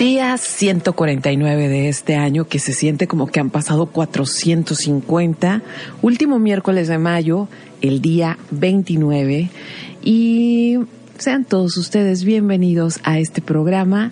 Día 0.00 0.38
149 0.38 1.68
de 1.68 1.90
este 1.90 2.16
año 2.16 2.46
que 2.46 2.58
se 2.58 2.72
siente 2.72 3.06
como 3.06 3.26
que 3.26 3.38
han 3.38 3.50
pasado 3.50 3.84
450. 3.84 5.60
Último 6.00 6.38
miércoles 6.38 6.88
de 6.88 6.96
mayo, 6.96 7.48
el 7.82 8.00
día 8.00 8.38
29. 8.50 9.50
Y 10.02 10.78
sean 11.18 11.44
todos 11.44 11.76
ustedes 11.76 12.24
bienvenidos 12.24 12.98
a 13.02 13.18
este 13.18 13.42
programa 13.42 14.10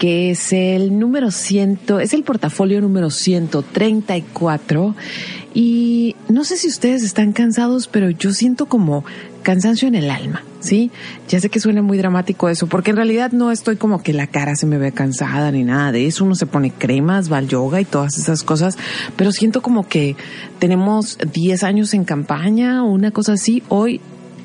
que 0.00 0.30
es 0.30 0.54
el 0.54 0.98
número 0.98 1.30
100, 1.30 1.80
es 2.00 2.14
el 2.14 2.22
portafolio 2.22 2.80
número 2.80 3.10
134. 3.10 4.96
Y 5.52 6.16
no 6.30 6.44
sé 6.44 6.56
si 6.56 6.68
ustedes 6.68 7.02
están 7.02 7.32
cansados, 7.32 7.86
pero 7.86 8.08
yo 8.08 8.32
siento 8.32 8.64
como 8.64 9.04
cansancio 9.42 9.88
en 9.88 9.94
el 9.94 10.10
alma, 10.10 10.42
¿sí? 10.60 10.90
Ya 11.28 11.38
sé 11.38 11.50
que 11.50 11.60
suena 11.60 11.82
muy 11.82 11.98
dramático 11.98 12.48
eso, 12.48 12.66
porque 12.66 12.92
en 12.92 12.96
realidad 12.96 13.32
no 13.32 13.52
estoy 13.52 13.76
como 13.76 14.02
que 14.02 14.14
la 14.14 14.26
cara 14.26 14.56
se 14.56 14.64
me 14.64 14.78
ve 14.78 14.90
cansada 14.92 15.52
ni 15.52 15.64
nada 15.64 15.92
de 15.92 16.06
eso. 16.06 16.24
Uno 16.24 16.34
se 16.34 16.46
pone 16.46 16.70
cremas, 16.70 17.30
va 17.30 17.36
al 17.36 17.48
yoga 17.48 17.78
y 17.78 17.84
todas 17.84 18.16
esas 18.16 18.42
cosas, 18.42 18.78
pero 19.16 19.32
siento 19.32 19.60
como 19.60 19.86
que 19.86 20.16
tenemos 20.58 21.18
10 21.30 21.62
años 21.62 21.92
en 21.92 22.04
campaña 22.04 22.84
o 22.84 22.90
una 22.90 23.10
cosa 23.10 23.34
así. 23.34 23.62
Hoy 23.68 24.00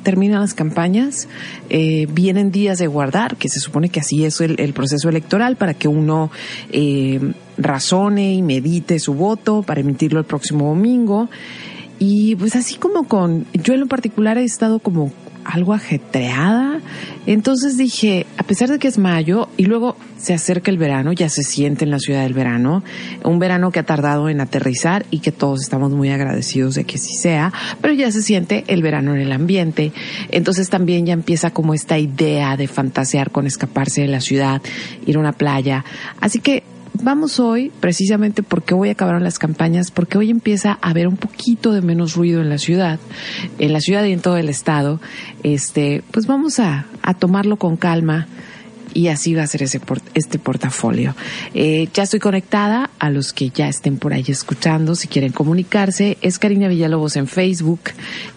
terminan 0.06 0.40
las 0.40 0.54
campañas, 0.54 1.28
eh, 1.70 2.08
vienen 2.10 2.52
días 2.52 2.78
de 2.78 2.88
guardar, 2.88 3.36
que 3.36 3.50
se 3.50 3.60
supone 3.60 3.90
que 3.90 4.00
así 4.00 4.24
es 4.24 4.40
el, 4.40 4.74
proceso 4.74 5.10
electoral 5.10 5.58
para 5.58 5.74
que 5.74 5.90
uno 5.90 6.32
eh, 6.72 7.34
razone 7.58 8.36
y 8.36 8.42
medite 8.42 9.00
su 9.00 9.14
voto 9.16 9.64
para 9.64 9.82
emitirlo 9.82 10.20
el 10.20 10.26
próximo 10.26 10.70
domingo. 10.70 11.30
Y 12.00 12.36
pues 12.36 12.56
así 12.56 12.76
como 12.76 13.08
con, 13.08 13.46
yo 13.54 13.74
en 13.74 13.82
lo 13.82 13.88
particular 13.88 14.38
he 14.38 14.44
estado 14.44 14.80
como 14.80 15.12
algo 15.46 15.74
ajetreada. 15.74 16.82
Entonces 17.28 17.78
dije, 17.78 18.26
a 18.38 18.44
pesar 18.44 18.70
de 18.70 18.80
que 18.80 18.88
es 18.88 18.98
mayo 18.98 19.48
y 19.58 19.66
luego 19.66 19.96
se 20.18 20.34
acerca 20.34 20.72
el 20.72 20.78
verano, 20.78 21.14
ya 21.14 21.30
se 21.30 21.44
siente 21.44 21.86
en 21.86 21.92
la 21.92 22.00
ciudad 22.00 22.24
del 22.24 22.34
verano, 22.34 22.84
un 23.24 23.40
verano 23.40 23.72
que 23.72 23.80
ha 23.80 23.84
tardado 23.84 24.28
en 24.28 24.42
aterrizar 24.42 25.06
y 25.12 25.20
que 25.20 25.32
todos 25.32 25.62
estamos 25.62 25.92
muy 25.92 26.10
agradecidos 26.10 26.76
de 26.76 26.84
que 26.84 26.98
sí 26.98 27.14
sea, 27.14 27.54
pero 27.80 27.94
ya 27.94 28.12
se 28.12 28.24
siente 28.24 28.64
el 28.68 28.82
verano 28.82 29.14
en 29.14 29.22
el 29.22 29.32
ambiente. 29.32 29.94
Entonces 30.30 30.70
también 30.70 31.06
ya 31.06 31.14
empieza 31.14 31.52
como 31.52 31.74
esta 31.74 31.98
idea 31.98 32.58
de 32.58 32.68
fantasear 32.68 33.32
con 33.32 33.46
escaparse 33.46 34.02
de 34.02 34.08
la 34.08 34.22
ciudad, 34.22 34.62
ir 35.06 35.18
a 35.18 35.20
una 35.20 35.34
playa. 35.34 35.86
Así 36.20 36.40
que 36.40 36.64
vamos 37.06 37.40
hoy, 37.40 37.72
precisamente 37.80 38.42
porque 38.42 38.74
hoy 38.74 38.90
acabaron 38.90 39.24
las 39.24 39.38
campañas, 39.38 39.92
porque 39.92 40.18
hoy 40.18 40.32
empieza 40.32 40.80
a 40.82 40.90
haber 40.90 41.08
un 41.08 41.18
poquito 41.18 41.72
de 41.72 41.82
menos 41.82 42.16
ruido 42.16 42.42
en 42.42 42.50
la 42.50 42.58
ciudad, 42.58 43.00
en 43.60 43.74
la 43.74 43.80
ciudad 43.80 44.04
y 44.06 44.12
en 44.12 44.22
todo 44.22 44.38
el 44.38 44.50
estado, 44.50 45.00
este, 45.44 46.04
pues 46.10 46.26
vamos 46.26 46.60
a, 46.60 46.88
a 47.04 47.14
tomarlo 47.14 47.58
con 47.58 47.78
calma 47.78 48.28
y 48.96 49.10
así 49.10 49.36
va 49.36 49.44
a 49.44 49.48
ser 49.48 49.62
ese 49.62 49.82
este 50.14 50.40
portafolio. 50.40 51.16
Eh, 51.54 51.90
ya 51.94 52.04
estoy 52.04 52.20
conectada 52.20 52.90
a 52.98 53.10
los 53.10 53.34
que 53.34 53.50
ya 53.50 53.68
estén 53.68 53.98
por 53.98 54.14
ahí 54.14 54.24
escuchando, 54.30 54.96
si 54.96 55.10
quieren 55.10 55.34
comunicarse, 55.34 56.18
es 56.22 56.40
Karina 56.40 56.70
Villalobos 56.70 57.18
en 57.18 57.28
Facebook 57.28 57.82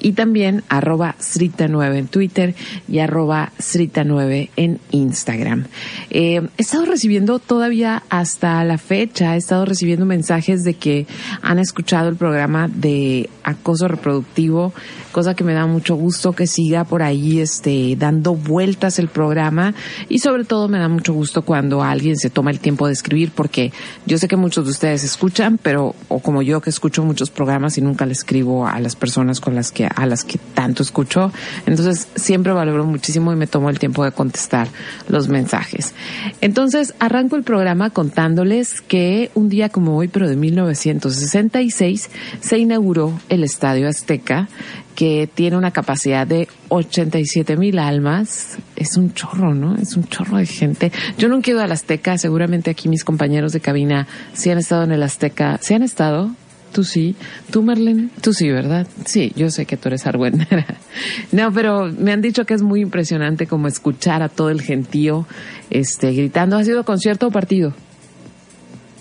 y 0.00 0.12
también 0.12 0.64
arroba 0.68 1.14
Srita9 1.20 1.96
en 1.96 2.08
Twitter 2.08 2.54
y 2.88 2.98
arroba 2.98 3.52
Srita9 3.58 4.50
en 4.56 4.80
Instagram. 4.90 5.66
Eh, 6.10 6.42
he 6.58 6.62
estado 6.62 6.86
recibiendo 6.86 7.38
todavía 7.38 8.02
hasta 8.10 8.62
la 8.64 8.78
fecha, 8.78 9.36
he 9.36 9.38
estado 9.38 9.64
recibiendo 9.64 10.06
mensajes 10.06 10.64
de 10.64 10.74
que 10.74 11.06
han 11.40 11.60
escuchado 11.60 12.08
el 12.08 12.16
programa 12.16 12.66
de 12.66 13.30
acoso 13.44 13.86
reproductivo, 13.86 14.72
cosa 15.12 15.34
que 15.34 15.44
me 15.44 15.54
da 15.54 15.66
mucho 15.66 15.94
gusto 15.94 16.32
que 16.32 16.48
siga 16.48 16.82
por 16.84 17.02
ahí 17.02 17.40
este, 17.40 17.94
dando 17.96 18.34
vueltas 18.34 18.98
el 18.98 19.06
programa 19.06 19.74
y 20.08 20.18
sobre 20.18 20.47
todo 20.48 20.66
me 20.68 20.78
da 20.78 20.88
mucho 20.88 21.12
gusto 21.12 21.42
cuando 21.42 21.82
alguien 21.82 22.16
se 22.16 22.30
toma 22.30 22.50
el 22.50 22.58
tiempo 22.58 22.86
de 22.86 22.94
escribir 22.94 23.30
porque 23.32 23.72
yo 24.06 24.18
sé 24.18 24.26
que 24.26 24.36
muchos 24.36 24.64
de 24.64 24.72
ustedes 24.72 25.04
escuchan, 25.04 25.58
pero 25.62 25.94
o 26.08 26.18
como 26.20 26.42
yo 26.42 26.60
que 26.60 26.70
escucho 26.70 27.04
muchos 27.04 27.30
programas 27.30 27.78
y 27.78 27.82
nunca 27.82 28.06
le 28.06 28.12
escribo 28.12 28.66
a 28.66 28.80
las 28.80 28.96
personas 28.96 29.40
con 29.40 29.54
las 29.54 29.70
que 29.70 29.86
a 29.86 30.06
las 30.06 30.24
que 30.24 30.38
tanto 30.54 30.82
escucho, 30.82 31.30
entonces 31.66 32.08
siempre 32.16 32.52
valoro 32.52 32.84
muchísimo 32.84 33.32
y 33.32 33.36
me 33.36 33.46
tomo 33.46 33.70
el 33.70 33.78
tiempo 33.78 34.04
de 34.04 34.12
contestar 34.12 34.68
los 35.08 35.28
mensajes. 35.28 35.94
Entonces, 36.40 36.94
arranco 36.98 37.36
el 37.36 37.42
programa 37.42 37.90
contándoles 37.90 38.80
que 38.80 39.30
un 39.34 39.48
día 39.48 39.68
como 39.68 39.96
hoy, 39.96 40.08
pero 40.08 40.28
de 40.28 40.36
1966, 40.36 42.10
se 42.40 42.58
inauguró 42.58 43.20
el 43.28 43.44
Estadio 43.44 43.88
Azteca 43.88 44.48
que 44.98 45.28
tiene 45.32 45.56
una 45.56 45.70
capacidad 45.70 46.26
de 46.26 46.48
87 46.70 47.56
mil 47.56 47.78
almas. 47.78 48.58
Es 48.74 48.96
un 48.96 49.14
chorro, 49.14 49.54
¿no? 49.54 49.76
Es 49.76 49.96
un 49.96 50.02
chorro 50.08 50.38
de 50.38 50.46
gente. 50.46 50.90
Yo 51.16 51.28
nunca 51.28 51.52
he 51.52 51.54
ido 51.54 51.62
al 51.62 51.70
Azteca, 51.70 52.18
seguramente 52.18 52.72
aquí 52.72 52.88
mis 52.88 53.04
compañeros 53.04 53.52
de 53.52 53.60
cabina 53.60 54.08
sí 54.32 54.50
han 54.50 54.58
estado 54.58 54.82
en 54.82 54.90
el 54.90 55.04
Azteca. 55.04 55.60
¿Sí 55.62 55.74
han 55.74 55.84
estado? 55.84 56.32
Tú 56.72 56.82
sí. 56.82 57.14
¿Tú, 57.52 57.62
Merlin? 57.62 58.10
Tú 58.20 58.32
sí, 58.32 58.50
¿verdad? 58.50 58.88
Sí, 59.04 59.32
yo 59.36 59.50
sé 59.50 59.66
que 59.66 59.76
tú 59.76 59.86
eres 59.86 60.04
argüendera. 60.04 60.66
No, 61.30 61.52
pero 61.52 61.86
me 61.96 62.10
han 62.10 62.20
dicho 62.20 62.44
que 62.44 62.54
es 62.54 62.62
muy 62.62 62.80
impresionante 62.80 63.46
como 63.46 63.68
escuchar 63.68 64.24
a 64.24 64.28
todo 64.28 64.50
el 64.50 64.62
gentío 64.62 65.28
este, 65.70 66.12
gritando. 66.12 66.56
¿Ha 66.56 66.64
sido 66.64 66.82
concierto 66.82 67.28
o 67.28 67.30
partido? 67.30 67.72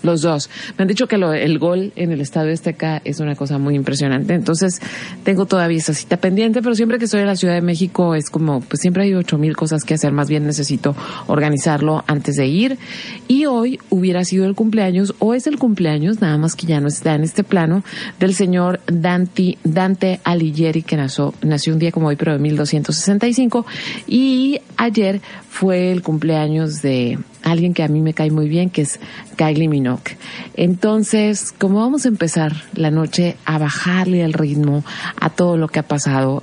Los 0.02 0.22
dos. 0.22 0.48
Me 0.76 0.82
han 0.82 0.88
dicho 0.88 1.06
que 1.08 1.18
lo, 1.18 1.32
el 1.32 1.58
gol 1.58 1.92
en 1.96 2.12
el 2.12 2.20
Estadio 2.20 2.52
Azteca 2.52 3.02
es 3.04 3.20
una 3.20 3.34
cosa 3.34 3.58
muy 3.58 3.74
impresionante. 3.74 4.34
Entonces, 4.34 4.80
tengo 5.24 5.46
todavía 5.46 5.78
esa 5.78 5.94
cita 5.94 6.16
pendiente, 6.16 6.62
pero 6.62 6.74
siempre 6.74 6.98
que 6.98 7.06
estoy 7.06 7.20
en 7.20 7.26
la 7.26 7.36
Ciudad 7.36 7.54
de 7.54 7.62
México 7.62 8.14
es 8.14 8.30
como, 8.30 8.60
pues 8.60 8.80
siempre 8.80 9.04
hay 9.04 9.14
ocho 9.14 9.38
mil 9.38 9.56
cosas 9.56 9.84
que 9.84 9.94
hacer. 9.94 10.12
Más 10.12 10.28
bien 10.28 10.46
necesito 10.46 10.94
organizarlo 11.26 12.04
antes 12.06 12.36
de 12.36 12.46
ir. 12.46 12.78
Y 13.26 13.46
hoy 13.46 13.78
hubiera 13.90 14.24
sido 14.24 14.46
el 14.46 14.54
cumpleaños, 14.54 15.14
o 15.18 15.34
es 15.34 15.46
el 15.46 15.58
cumpleaños, 15.58 16.20
nada 16.20 16.38
más 16.38 16.54
que 16.54 16.66
ya 16.66 16.80
no 16.80 16.88
está 16.88 17.14
en 17.14 17.24
este 17.24 17.44
plano, 17.44 17.82
del 18.18 18.34
señor 18.34 18.80
Dante, 18.86 19.58
Dante 19.64 20.20
Alighieri, 20.24 20.82
que 20.82 20.96
nació, 20.96 21.34
nació 21.42 21.72
un 21.72 21.78
día 21.78 21.92
como 21.92 22.08
hoy, 22.08 22.16
pero 22.16 22.32
de 22.32 22.38
1265. 22.38 23.66
Y 24.06 24.60
ayer 24.76 25.20
fue 25.48 25.92
el 25.92 26.02
cumpleaños 26.02 26.82
de 26.82 27.18
alguien 27.42 27.74
que 27.74 27.82
a 27.82 27.88
mí 27.88 28.00
me 28.00 28.14
cae 28.14 28.30
muy 28.30 28.48
bien, 28.48 28.70
que 28.70 28.82
es 28.82 29.00
Kylie 29.36 29.68
Minogue. 29.68 30.16
Entonces, 30.54 31.52
como 31.56 31.80
vamos 31.80 32.04
a 32.04 32.08
empezar 32.08 32.52
la 32.74 32.90
noche 32.90 33.36
a 33.44 33.58
bajarle 33.58 34.22
el 34.22 34.32
ritmo 34.32 34.84
a 35.20 35.30
todo 35.30 35.56
lo 35.56 35.68
que 35.68 35.80
ha 35.80 35.84
pasado, 35.84 36.42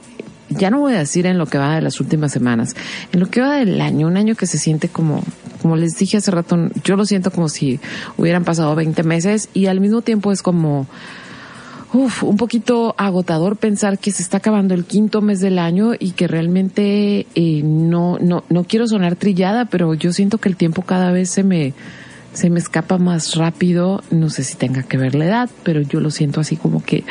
ya 0.50 0.70
no 0.70 0.80
voy 0.80 0.94
a 0.94 1.00
decir 1.00 1.26
en 1.26 1.38
lo 1.38 1.46
que 1.48 1.58
va 1.58 1.76
de 1.76 1.82
las 1.82 2.00
últimas 2.00 2.32
semanas, 2.32 2.76
en 3.12 3.20
lo 3.20 3.28
que 3.30 3.42
va 3.42 3.56
del 3.56 3.82
año, 3.82 4.08
un 4.08 4.18
año 4.18 4.36
que 4.36 4.46
se 4.46 4.58
siente 4.58 4.90
como, 4.90 5.24
como 5.62 5.76
les 5.76 5.98
dije 5.98 6.18
hace 6.18 6.32
rato, 6.32 6.58
yo 6.84 6.96
lo 6.96 7.06
siento 7.06 7.32
como 7.32 7.50
si 7.50 7.80
hubieran 8.18 8.44
pasado 8.44 8.76
20 8.76 9.04
meses 9.04 9.50
y 9.54 9.66
al 9.66 9.82
mismo 9.82 10.02
tiempo 10.02 10.32
es 10.32 10.42
como, 10.42 10.88
uf, 11.94 12.24
un 12.24 12.38
poquito 12.38 12.96
agotador 12.98 13.58
pensar 13.58 13.98
que 13.98 14.12
se 14.12 14.22
está 14.22 14.38
acabando 14.38 14.74
el 14.74 14.86
quinto 14.86 15.22
mes 15.22 15.40
del 15.40 15.60
año 15.60 15.94
y 15.98 16.12
que 16.12 16.28
realmente 16.28 17.28
eh, 17.36 17.62
no, 17.64 18.18
no, 18.20 18.44
no 18.50 18.64
quiero 18.64 18.88
sonar 18.88 19.16
trillada, 19.16 19.66
pero 19.66 19.94
yo 19.94 20.14
siento 20.14 20.38
que 20.38 20.50
el 20.50 20.56
tiempo 20.56 20.82
cada 20.82 21.12
vez 21.12 21.30
se 21.30 21.44
me, 21.44 21.74
se 22.36 22.50
me 22.50 22.60
escapa 22.60 22.98
más 22.98 23.36
rápido, 23.36 24.04
no 24.12 24.30
sé 24.30 24.44
si 24.44 24.56
tenga 24.56 24.84
que 24.84 24.98
ver 24.98 25.16
la 25.16 25.26
edad, 25.26 25.50
pero 25.64 25.82
yo 25.82 26.02
lo 26.02 26.12
siento 26.12 26.42
así 26.42 26.58
como 26.58 26.84
que 26.84 27.06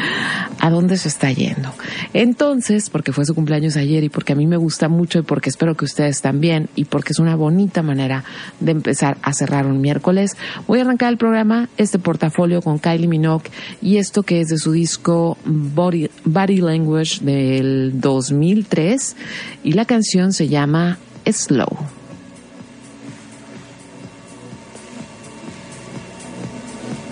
a 0.61 0.71
dónde 0.71 0.99
se 0.99 1.09
está 1.09 1.33
yendo. 1.33 1.73
Entonces, 2.13 2.91
porque 2.91 3.13
fue 3.13 3.25
su 3.25 3.35
cumpleaños 3.35 3.77
ayer 3.77 4.05
y 4.05 4.11
porque 4.11 4.35
a 4.35 4.37
mí 4.37 4.47
me 4.47 4.59
gusta 4.59 4.89
mucho 4.89 5.19
y 5.19 5.23
porque 5.23 5.49
espero 5.49 5.77
que 5.77 5.87
ustedes 5.87 6.21
también 6.21 6.69
y 6.77 6.85
porque 6.85 7.13
es 7.13 7.19
una 7.19 7.37
bonita 7.37 7.83
manera 7.83 8.23
de 8.61 8.73
empezar 8.73 9.17
a 9.23 9.33
cerrar 9.33 9.67
un 9.67 9.81
miércoles, 9.81 10.37
voy 10.69 10.81
a 10.81 10.83
arrancar 10.83 11.11
el 11.11 11.17
programa, 11.17 11.71
este 11.79 11.99
portafolio 11.99 12.61
con 12.61 12.79
Kylie 12.79 13.09
Minogue 13.09 13.51
y 13.81 13.97
esto 13.97 14.25
que 14.25 14.43
es 14.43 14.49
de 14.49 14.59
su 14.59 14.73
disco 14.73 15.39
Body, 15.47 16.11
Body 16.25 16.59
Language 16.59 17.25
del 17.25 17.99
2003 17.99 19.17
y 19.65 19.73
la 19.73 19.87
canción 19.87 20.35
se 20.35 20.49
llama 20.49 20.99
Slow. 21.27 22.04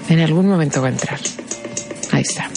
En 0.09 0.21
algún 0.21 0.49
momento 0.49 0.83
va 0.83 0.89
a 0.89 0.91
entrar. 0.91 1.21
Ahí 2.13 2.23
está. 2.23 2.51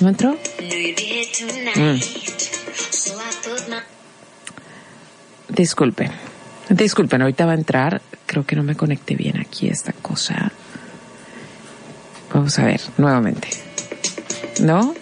¿No 0.00 0.08
entró? 0.08 0.36
Mm. 1.76 1.98
Disculpen. 5.48 6.10
Disculpen, 6.68 7.22
ahorita 7.22 7.46
va 7.46 7.52
a 7.52 7.56
entrar. 7.56 8.02
Creo 8.26 8.44
que 8.44 8.56
no 8.56 8.62
me 8.62 8.76
conecté 8.76 9.14
bien 9.14 9.38
aquí 9.38 9.68
esta 9.68 9.92
cosa. 9.92 10.50
Vamos 12.32 12.58
a 12.58 12.64
ver, 12.64 12.80
nuevamente. 12.98 13.48
¿No? 14.60 14.94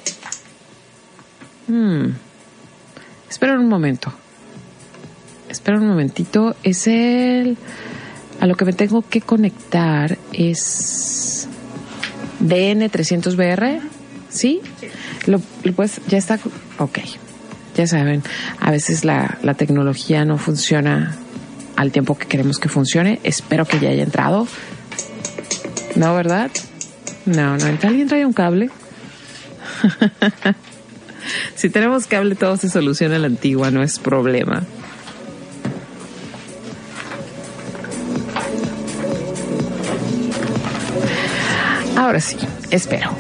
Hmm. 1.67 2.11
Espera 3.31 3.55
un 3.55 3.69
momento. 3.69 4.13
Espera 5.53 5.79
un 5.79 5.87
momentito. 5.87 6.57
Es 6.63 6.87
el... 6.87 7.59
A 8.41 8.47
lo 8.47 8.57
que 8.57 8.65
me 8.65 8.73
tengo 8.73 9.03
que 9.03 9.21
conectar 9.21 10.19
es... 10.33 11.47
DN300BR. 12.43 13.81
¿Sí? 14.31 14.61
Lo, 15.27 15.41
pues 15.77 16.01
ya 16.09 16.17
está... 16.17 16.41
Ok. 16.79 17.01
Ya 17.77 17.87
saben, 17.87 18.23
a 18.61 18.71
veces 18.71 19.05
la, 19.05 19.39
la 19.43 19.55
tecnología 19.55 20.25
no 20.25 20.37
funciona 20.37 21.17
al 21.77 21.93
tiempo 21.93 22.19
que 22.19 22.27
queremos 22.27 22.59
que 22.59 22.69
funcione. 22.69 23.21
Espero 23.23 23.67
que 23.67 23.79
ya 23.79 23.91
haya 23.91 24.03
entrado. 24.03 24.49
¿No, 25.97 26.15
verdad? 26.15 26.51
No, 27.27 27.59
no. 27.59 27.67
¿Alguien 27.83 28.09
trae 28.09 28.25
un 28.25 28.33
cable? 28.33 28.71
si 31.55 31.69
tenemos 31.69 32.07
cable 32.07 32.35
todo 32.37 32.57
se 32.57 32.71
soluciona 32.71 33.19
la 33.19 33.27
antigua, 33.27 33.71
no 33.71 33.83
es 33.83 33.99
problema. 33.99 34.65
Ahora 42.13 42.21
sí, 42.21 42.37
espero. 42.71 43.11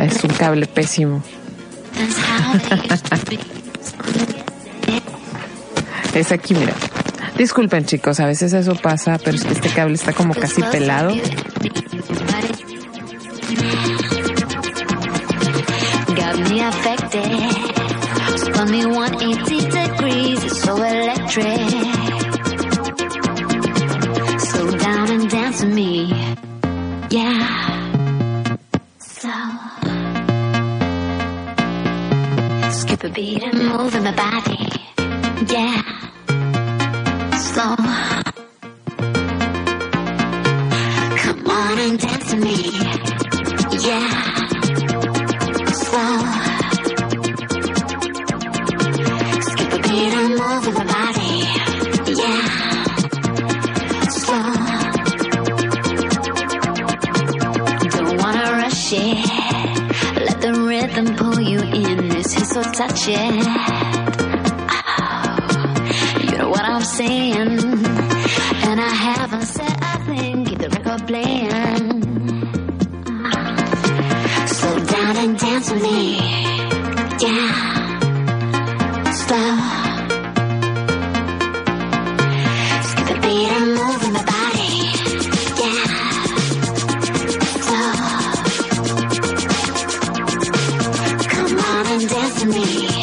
Es 0.00 0.24
un 0.24 0.30
cable 0.30 0.66
pésimo. 0.66 1.22
es 6.14 6.32
aquí, 6.32 6.54
mira. 6.54 6.72
Disculpen 7.36 7.84
chicos, 7.84 8.18
a 8.18 8.24
veces 8.24 8.54
eso 8.54 8.76
pasa, 8.76 9.18
pero 9.22 9.36
es 9.36 9.44
que 9.44 9.52
este 9.52 9.68
cable 9.68 9.96
está 9.96 10.14
como 10.14 10.32
casi 10.32 10.62
pelado. 10.62 11.14
dress. 21.32 21.81
Me. 92.52 93.01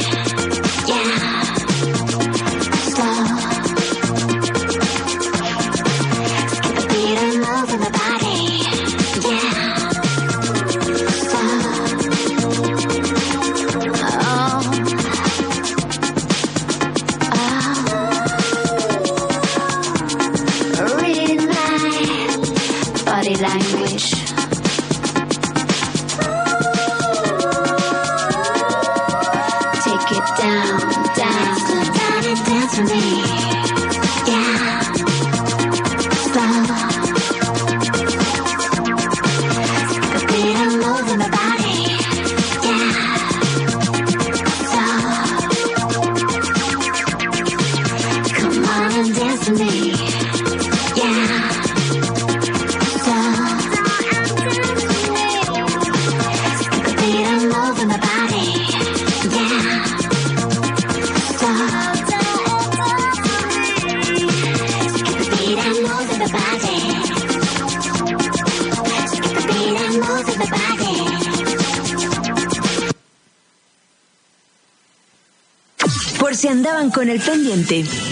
Con 77.65 78.08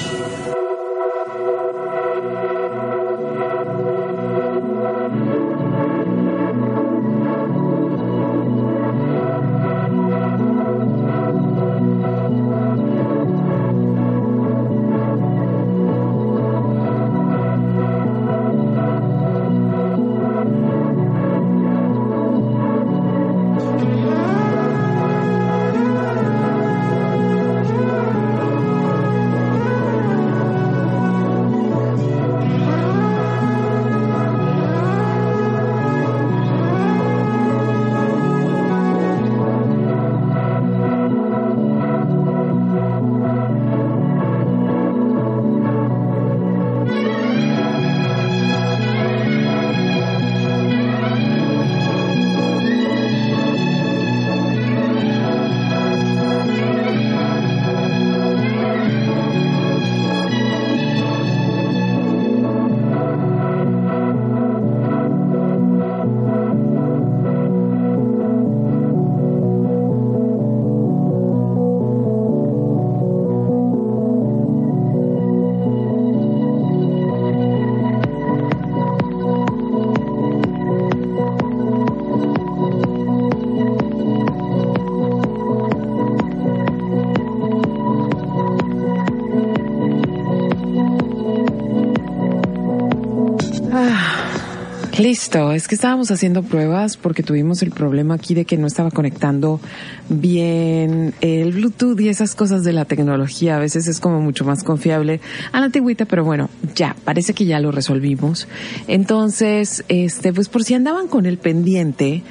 Listo, 95.07 95.53
es 95.53 95.69
que 95.69 95.75
estábamos 95.75 96.11
haciendo 96.11 96.43
pruebas 96.43 96.97
porque 96.97 97.23
tuvimos 97.23 97.61
el 97.61 97.71
problema 97.71 98.15
aquí 98.15 98.33
de 98.33 98.43
que 98.43 98.57
no 98.57 98.67
estaba 98.67 98.91
conectando 98.91 99.61
bien 100.09 101.13
el 101.21 101.53
Bluetooth 101.53 101.97
y 102.01 102.09
esas 102.09 102.35
cosas 102.35 102.65
de 102.65 102.73
la 102.73 102.83
tecnología. 102.83 103.55
A 103.55 103.59
veces 103.59 103.87
es 103.87 104.01
como 104.01 104.19
mucho 104.19 104.43
más 104.43 104.65
confiable 104.65 105.21
a 105.53 105.61
la 105.61 105.67
antigüita, 105.67 106.03
pero 106.03 106.25
bueno, 106.25 106.49
ya, 106.75 106.93
parece 107.05 107.33
que 107.33 107.45
ya 107.45 107.61
lo 107.61 107.71
resolvimos. 107.71 108.49
Entonces, 108.89 109.85
este, 109.87 110.33
pues 110.33 110.49
por 110.49 110.65
si 110.65 110.73
andaban 110.73 111.07
con 111.07 111.25
el 111.25 111.37
pendiente, 111.37 112.21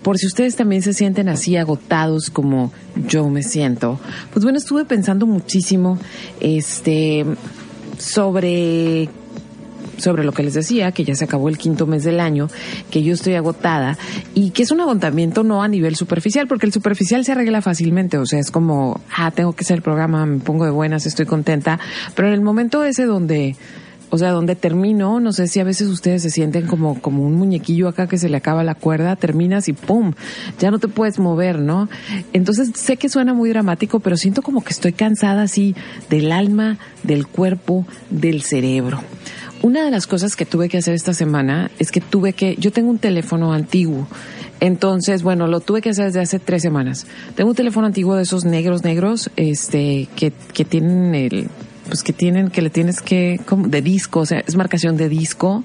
por 0.00 0.16
si 0.16 0.26
ustedes 0.26 0.56
también 0.56 0.80
se 0.80 0.94
sienten 0.94 1.28
así 1.28 1.58
agotados 1.58 2.30
como 2.30 2.72
yo 3.06 3.28
me 3.28 3.42
siento, 3.42 4.00
pues 4.32 4.44
bueno, 4.44 4.56
estuve 4.56 4.86
pensando 4.86 5.26
muchísimo, 5.26 5.98
este, 6.40 7.26
sobre 7.98 9.10
sobre 9.98 10.24
lo 10.24 10.32
que 10.32 10.42
les 10.42 10.54
decía, 10.54 10.92
que 10.92 11.04
ya 11.04 11.14
se 11.14 11.24
acabó 11.24 11.48
el 11.48 11.58
quinto 11.58 11.86
mes 11.86 12.04
del 12.04 12.20
año, 12.20 12.48
que 12.90 13.02
yo 13.02 13.14
estoy 13.14 13.34
agotada 13.34 13.98
y 14.34 14.50
que 14.50 14.62
es 14.62 14.70
un 14.70 14.80
agotamiento 14.80 15.42
no 15.42 15.62
a 15.62 15.68
nivel 15.68 15.96
superficial, 15.96 16.46
porque 16.46 16.66
el 16.66 16.72
superficial 16.72 17.24
se 17.24 17.32
arregla 17.32 17.62
fácilmente, 17.62 18.18
o 18.18 18.26
sea, 18.26 18.38
es 18.38 18.50
como, 18.50 19.00
ah, 19.16 19.30
tengo 19.30 19.52
que 19.52 19.64
hacer 19.64 19.76
el 19.76 19.82
programa, 19.82 20.26
me 20.26 20.40
pongo 20.40 20.64
de 20.64 20.70
buenas, 20.70 21.06
estoy 21.06 21.26
contenta, 21.26 21.78
pero 22.14 22.28
en 22.28 22.34
el 22.34 22.40
momento 22.40 22.84
ese 22.84 23.04
donde 23.04 23.56
o 24.14 24.18
sea, 24.18 24.30
donde 24.30 24.54
termino, 24.54 25.18
no 25.18 25.32
sé 25.32 25.48
si 25.48 25.58
a 25.58 25.64
veces 25.64 25.88
ustedes 25.88 26.22
se 26.22 26.30
sienten 26.30 26.68
como, 26.68 27.00
como 27.00 27.24
un 27.24 27.34
muñequillo 27.34 27.88
acá 27.88 28.06
que 28.06 28.16
se 28.16 28.28
le 28.28 28.36
acaba 28.36 28.62
la 28.62 28.76
cuerda, 28.76 29.16
terminas 29.16 29.68
y 29.68 29.72
¡pum! 29.72 30.12
Ya 30.60 30.70
no 30.70 30.78
te 30.78 30.86
puedes 30.86 31.18
mover, 31.18 31.58
¿no? 31.58 31.88
Entonces 32.32 32.70
sé 32.76 32.96
que 32.96 33.08
suena 33.08 33.34
muy 33.34 33.50
dramático, 33.50 33.98
pero 33.98 34.16
siento 34.16 34.42
como 34.42 34.62
que 34.62 34.72
estoy 34.72 34.92
cansada 34.92 35.42
así 35.42 35.74
del 36.10 36.30
alma, 36.30 36.78
del 37.02 37.26
cuerpo, 37.26 37.86
del 38.10 38.42
cerebro. 38.42 39.02
Una 39.62 39.84
de 39.84 39.90
las 39.90 40.06
cosas 40.06 40.36
que 40.36 40.44
tuve 40.44 40.68
que 40.68 40.78
hacer 40.78 40.94
esta 40.94 41.14
semana 41.14 41.70
es 41.78 41.90
que 41.90 42.00
tuve 42.00 42.34
que, 42.34 42.56
yo 42.56 42.70
tengo 42.70 42.90
un 42.90 42.98
teléfono 42.98 43.52
antiguo, 43.52 44.06
entonces, 44.60 45.22
bueno, 45.22 45.46
lo 45.46 45.60
tuve 45.60 45.82
que 45.82 45.90
hacer 45.90 46.06
desde 46.06 46.20
hace 46.20 46.38
tres 46.38 46.62
semanas. 46.62 47.06
Tengo 47.34 47.50
un 47.50 47.56
teléfono 47.56 47.86
antiguo 47.86 48.14
de 48.14 48.22
esos 48.22 48.44
negros, 48.44 48.84
negros, 48.84 49.30
este, 49.36 50.08
que, 50.16 50.32
que 50.52 50.64
tienen 50.64 51.14
el, 51.14 51.48
pues 51.88 52.02
que 52.02 52.12
tienen, 52.12 52.48
que 52.48 52.62
le 52.62 52.70
tienes 52.70 53.00
que, 53.00 53.40
como 53.46 53.68
de 53.68 53.82
disco, 53.82 54.20
o 54.20 54.26
sea, 54.26 54.40
es 54.40 54.56
marcación 54.56 54.96
de 54.96 55.08
disco, 55.08 55.64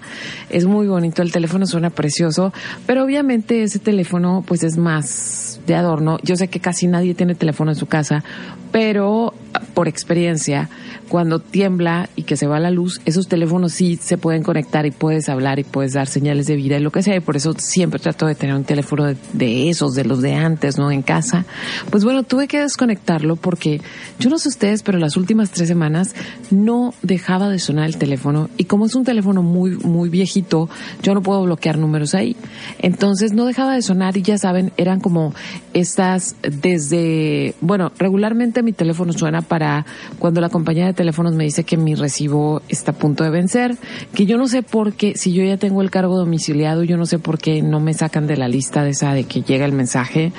es 0.50 0.66
muy 0.66 0.88
bonito, 0.88 1.22
el 1.22 1.32
teléfono 1.32 1.66
suena 1.66 1.90
precioso, 1.90 2.54
pero 2.86 3.04
obviamente 3.04 3.64
ese 3.64 3.80
teléfono 3.80 4.44
pues 4.46 4.64
es 4.64 4.78
más 4.78 5.62
de 5.66 5.76
adorno. 5.76 6.18
Yo 6.24 6.36
sé 6.36 6.48
que 6.48 6.60
casi 6.60 6.88
nadie 6.88 7.14
tiene 7.14 7.36
teléfono 7.36 7.72
en 7.72 7.76
su 7.76 7.86
casa, 7.86 8.24
pero 8.72 9.34
por 9.74 9.88
experiencia, 9.88 10.70
cuando 11.10 11.40
tiembla 11.40 12.10
y 12.16 12.24
que 12.24 12.38
se 12.38 12.48
va 12.48 12.60
la 12.60 12.70
luz, 12.72 13.02
esos 13.06 13.28
teléfonos 13.28 13.74
sí 13.74 13.98
se 13.98 14.18
pueden 14.18 14.44
conectar 14.44 14.86
y 14.86 14.92
puedes 14.92 15.28
hablar 15.28 15.60
y 15.60 15.64
puedes 15.64 15.94
dar 15.94 16.08
señales 16.08 16.46
de 16.46 16.56
vida 16.56 16.78
y 16.78 16.82
lo 16.82 16.92
que 16.92 17.04
sea. 17.04 17.16
Y 17.16 17.20
por 17.20 17.36
eso 17.36 17.54
siempre 17.58 18.00
trato 18.00 18.28
de 18.28 18.36
tener 18.36 18.56
un 18.56 18.64
teléfono 18.64 19.06
de, 19.34 19.70
esos, 19.70 19.96
de 19.96 20.06
los 20.06 20.22
de 20.22 20.36
antes, 20.36 20.78
¿no? 20.78 20.92
En 20.92 21.02
casa. 21.02 21.46
Pues 21.90 22.04
bueno, 22.04 22.24
tuve 22.24 22.48
que 22.48 22.60
desconectarlo 22.60 23.36
porque 23.36 23.82
yo 24.20 24.30
no 24.30 24.38
sé 24.38 24.50
ustedes, 24.50 24.84
pero 24.84 25.00
las 25.00 25.18
últimas 25.18 25.50
tres 25.52 25.68
semanas 25.68 26.14
no 26.52 26.94
dejaba 27.02 27.50
de 27.50 27.60
sonar 27.60 27.86
el 27.86 27.98
teléfono. 27.98 28.50
Y 28.58 28.66
como 28.66 28.86
es 28.86 28.96
un 28.96 29.04
teléfono 29.04 29.42
muy, 29.42 29.78
muy 29.78 30.10
viejito, 30.10 30.70
yo 31.02 31.14
no 31.14 31.22
puedo 31.22 31.44
bloquear 31.44 31.78
números 31.78 32.14
ahí. 32.14 32.36
Entonces 32.78 33.34
no 33.34 33.46
dejaba 33.46 33.74
de 33.74 33.82
sonar 33.82 34.16
y 34.16 34.22
ya 34.22 34.38
saben, 34.38 34.72
eran 34.78 35.00
como 35.00 35.34
estas 35.74 36.36
desde, 36.42 37.56
bueno, 37.62 37.92
regularmente 37.98 38.62
mi 38.62 38.74
teléfono 38.74 39.14
suena 39.14 39.42
para 39.50 39.86
cuando 40.18 40.40
la 40.40 40.48
compañía 40.48 40.86
de 40.86 40.94
teléfonos 40.94 41.34
me 41.34 41.44
dice 41.44 41.66
que 41.66 41.76
mi 41.76 41.96
recibo 41.96 42.62
está 42.70 42.92
a 42.92 42.96
punto 42.96 43.26
de 43.26 43.32
vencer, 43.32 43.76
que 44.14 44.26
yo 44.26 44.38
no 44.38 44.48
sé 44.48 44.64
por 44.64 44.94
qué, 44.94 45.18
si 45.18 45.34
yo 45.34 45.44
ya 45.44 45.58
tengo 45.58 45.82
el 45.82 45.92
cargo 45.92 46.18
domiciliado, 46.18 46.84
yo 46.84 46.96
no 46.96 47.06
sé 47.06 47.20
por 47.20 47.38
qué 47.38 47.62
no 47.62 47.82
me 47.82 47.94
sacan 47.94 48.28
de 48.28 48.38
la 48.38 48.48
lista 48.48 48.84
de 48.84 48.92
esa 48.92 49.14
de 49.14 49.26
que 49.26 49.42
llega 49.42 49.66
el 49.66 49.74
mensaje. 49.74 50.32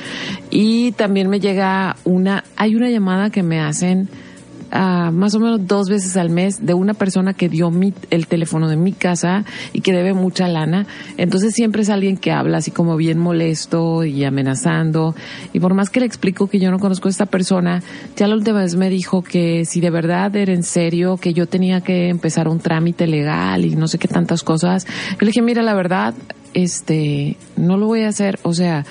Y 0.50 0.92
también 0.92 1.28
me 1.28 1.40
llega 1.40 1.96
una, 2.04 2.44
hay 2.56 2.76
una 2.76 2.88
llamada 2.88 3.28
que 3.28 3.42
me 3.42 3.60
hacen 3.60 4.08
más 4.70 5.34
o 5.34 5.40
menos 5.40 5.66
dos 5.66 5.88
veces 5.88 6.16
al 6.16 6.30
mes 6.30 6.64
de 6.64 6.74
una 6.74 6.94
persona 6.94 7.34
que 7.34 7.48
dio 7.48 7.70
mi, 7.70 7.92
el 8.10 8.26
teléfono 8.26 8.68
de 8.68 8.76
mi 8.76 8.92
casa 8.92 9.44
y 9.72 9.80
que 9.80 9.92
debe 9.92 10.14
mucha 10.14 10.48
lana. 10.48 10.86
Entonces 11.16 11.54
siempre 11.54 11.82
es 11.82 11.90
alguien 11.90 12.16
que 12.16 12.32
habla 12.32 12.58
así 12.58 12.70
como 12.70 12.96
bien 12.96 13.18
molesto 13.18 14.04
y 14.04 14.24
amenazando. 14.24 15.14
Y 15.52 15.60
por 15.60 15.74
más 15.74 15.90
que 15.90 16.00
le 16.00 16.06
explico 16.06 16.48
que 16.48 16.58
yo 16.58 16.70
no 16.70 16.78
conozco 16.78 17.08
a 17.08 17.10
esta 17.10 17.26
persona, 17.26 17.82
ya 18.16 18.28
la 18.28 18.34
última 18.34 18.60
vez 18.60 18.76
me 18.76 18.90
dijo 18.90 19.22
que 19.22 19.64
si 19.64 19.80
de 19.80 19.90
verdad 19.90 20.34
era 20.36 20.52
en 20.52 20.62
serio, 20.62 21.16
que 21.16 21.32
yo 21.32 21.46
tenía 21.46 21.80
que 21.80 22.08
empezar 22.08 22.48
un 22.48 22.60
trámite 22.60 23.06
legal 23.06 23.64
y 23.64 23.76
no 23.76 23.88
sé 23.88 23.98
qué 23.98 24.08
tantas 24.08 24.42
cosas. 24.42 24.86
Yo 25.12 25.18
le 25.20 25.26
dije, 25.26 25.42
mira, 25.42 25.62
la 25.62 25.74
verdad, 25.74 26.14
este, 26.54 27.36
no 27.56 27.76
lo 27.76 27.86
voy 27.86 28.02
a 28.02 28.08
hacer. 28.08 28.38
O 28.42 28.52
sea, 28.52 28.84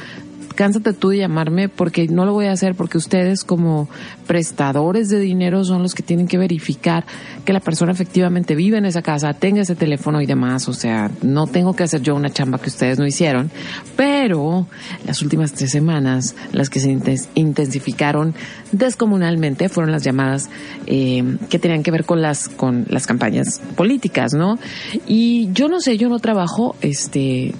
cánsate 0.59 0.91
tú 0.91 1.07
de 1.07 1.19
llamarme 1.19 1.69
porque 1.69 2.09
no 2.09 2.25
lo 2.25 2.33
voy 2.33 2.47
a 2.47 2.51
hacer 2.51 2.75
porque 2.75 2.97
ustedes 2.97 3.45
como 3.45 3.87
prestadores 4.27 5.07
de 5.07 5.17
dinero 5.17 5.63
son 5.63 5.81
los 5.81 5.95
que 5.95 6.03
tienen 6.03 6.27
que 6.27 6.37
verificar 6.37 7.05
que 7.45 7.53
la 7.53 7.61
persona 7.61 7.93
efectivamente 7.93 8.55
vive 8.55 8.77
en 8.77 8.83
esa 8.83 9.01
casa, 9.01 9.31
tenga 9.31 9.61
ese 9.61 9.75
teléfono 9.75 10.21
y 10.21 10.25
demás. 10.25 10.67
O 10.67 10.73
sea, 10.73 11.11
no 11.21 11.47
tengo 11.47 11.77
que 11.77 11.83
hacer 11.83 12.01
yo 12.01 12.13
una 12.13 12.29
chamba 12.29 12.59
que 12.59 12.67
ustedes 12.67 12.99
no 12.99 13.07
hicieron. 13.07 13.49
Pero 13.95 14.67
las 15.07 15.21
últimas 15.21 15.53
tres 15.53 15.71
semanas, 15.71 16.35
las 16.51 16.69
que 16.69 16.81
se 16.81 16.99
intensificaron 17.35 18.35
descomunalmente 18.73 19.69
fueron 19.69 19.93
las 19.93 20.03
llamadas 20.03 20.49
eh, 20.87 21.37
que 21.49 21.57
tenían 21.57 21.83
que 21.83 21.91
ver 21.91 22.03
con 22.03 22.21
las, 22.21 22.49
con 22.49 22.85
las 22.89 23.07
campañas 23.07 23.61
políticas, 23.77 24.33
¿no? 24.33 24.59
Y 25.07 25.53
yo 25.53 25.69
no 25.69 25.79
sé, 25.79 25.97
yo 25.97 26.09
no 26.09 26.19
trabajo, 26.19 26.75
este, 26.81 27.53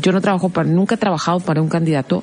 yo 0.00 0.12
no 0.12 0.20
trabajo 0.20 0.48
para, 0.48 0.68
nunca 0.68 0.94
he 0.94 0.98
trabajado 0.98 1.40
para 1.40 1.62
un 1.62 1.68
candidato 1.68 2.22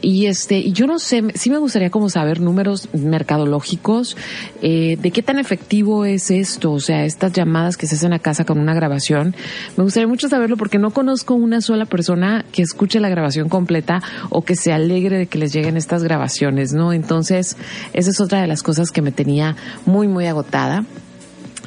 y 0.00 0.26
este, 0.26 0.70
yo 0.70 0.86
no 0.86 0.98
sé, 0.98 1.24
sí 1.34 1.50
me 1.50 1.58
gustaría 1.58 1.90
como 1.90 2.10
saber 2.10 2.40
números 2.40 2.88
mercadológicos, 2.92 4.16
eh, 4.60 4.98
de 5.00 5.10
qué 5.10 5.22
tan 5.22 5.38
efectivo 5.38 6.04
es 6.04 6.30
esto, 6.30 6.72
o 6.72 6.80
sea, 6.80 7.04
estas 7.04 7.32
llamadas 7.32 7.76
que 7.76 7.86
se 7.86 7.94
hacen 7.94 8.12
a 8.12 8.18
casa 8.18 8.44
con 8.44 8.58
una 8.58 8.74
grabación. 8.74 9.34
Me 9.76 9.84
gustaría 9.84 10.06
mucho 10.06 10.28
saberlo 10.28 10.56
porque 10.56 10.78
no 10.78 10.90
conozco 10.90 11.34
una 11.34 11.60
sola 11.60 11.86
persona 11.86 12.44
que 12.52 12.62
escuche 12.62 13.00
la 13.00 13.08
grabación 13.08 13.48
completa 13.48 14.02
o 14.28 14.42
que 14.42 14.56
se 14.56 14.72
alegre 14.72 15.16
de 15.16 15.26
que 15.26 15.38
les 15.38 15.52
lleguen 15.52 15.76
estas 15.76 16.02
grabaciones, 16.02 16.72
¿no? 16.72 16.92
Entonces, 16.92 17.56
esa 17.94 18.10
es 18.10 18.20
otra 18.20 18.42
de 18.42 18.46
las 18.46 18.62
cosas 18.62 18.90
que 18.90 19.00
me 19.00 19.12
tenía 19.12 19.56
muy, 19.86 20.06
muy 20.06 20.26
agotada. 20.26 20.84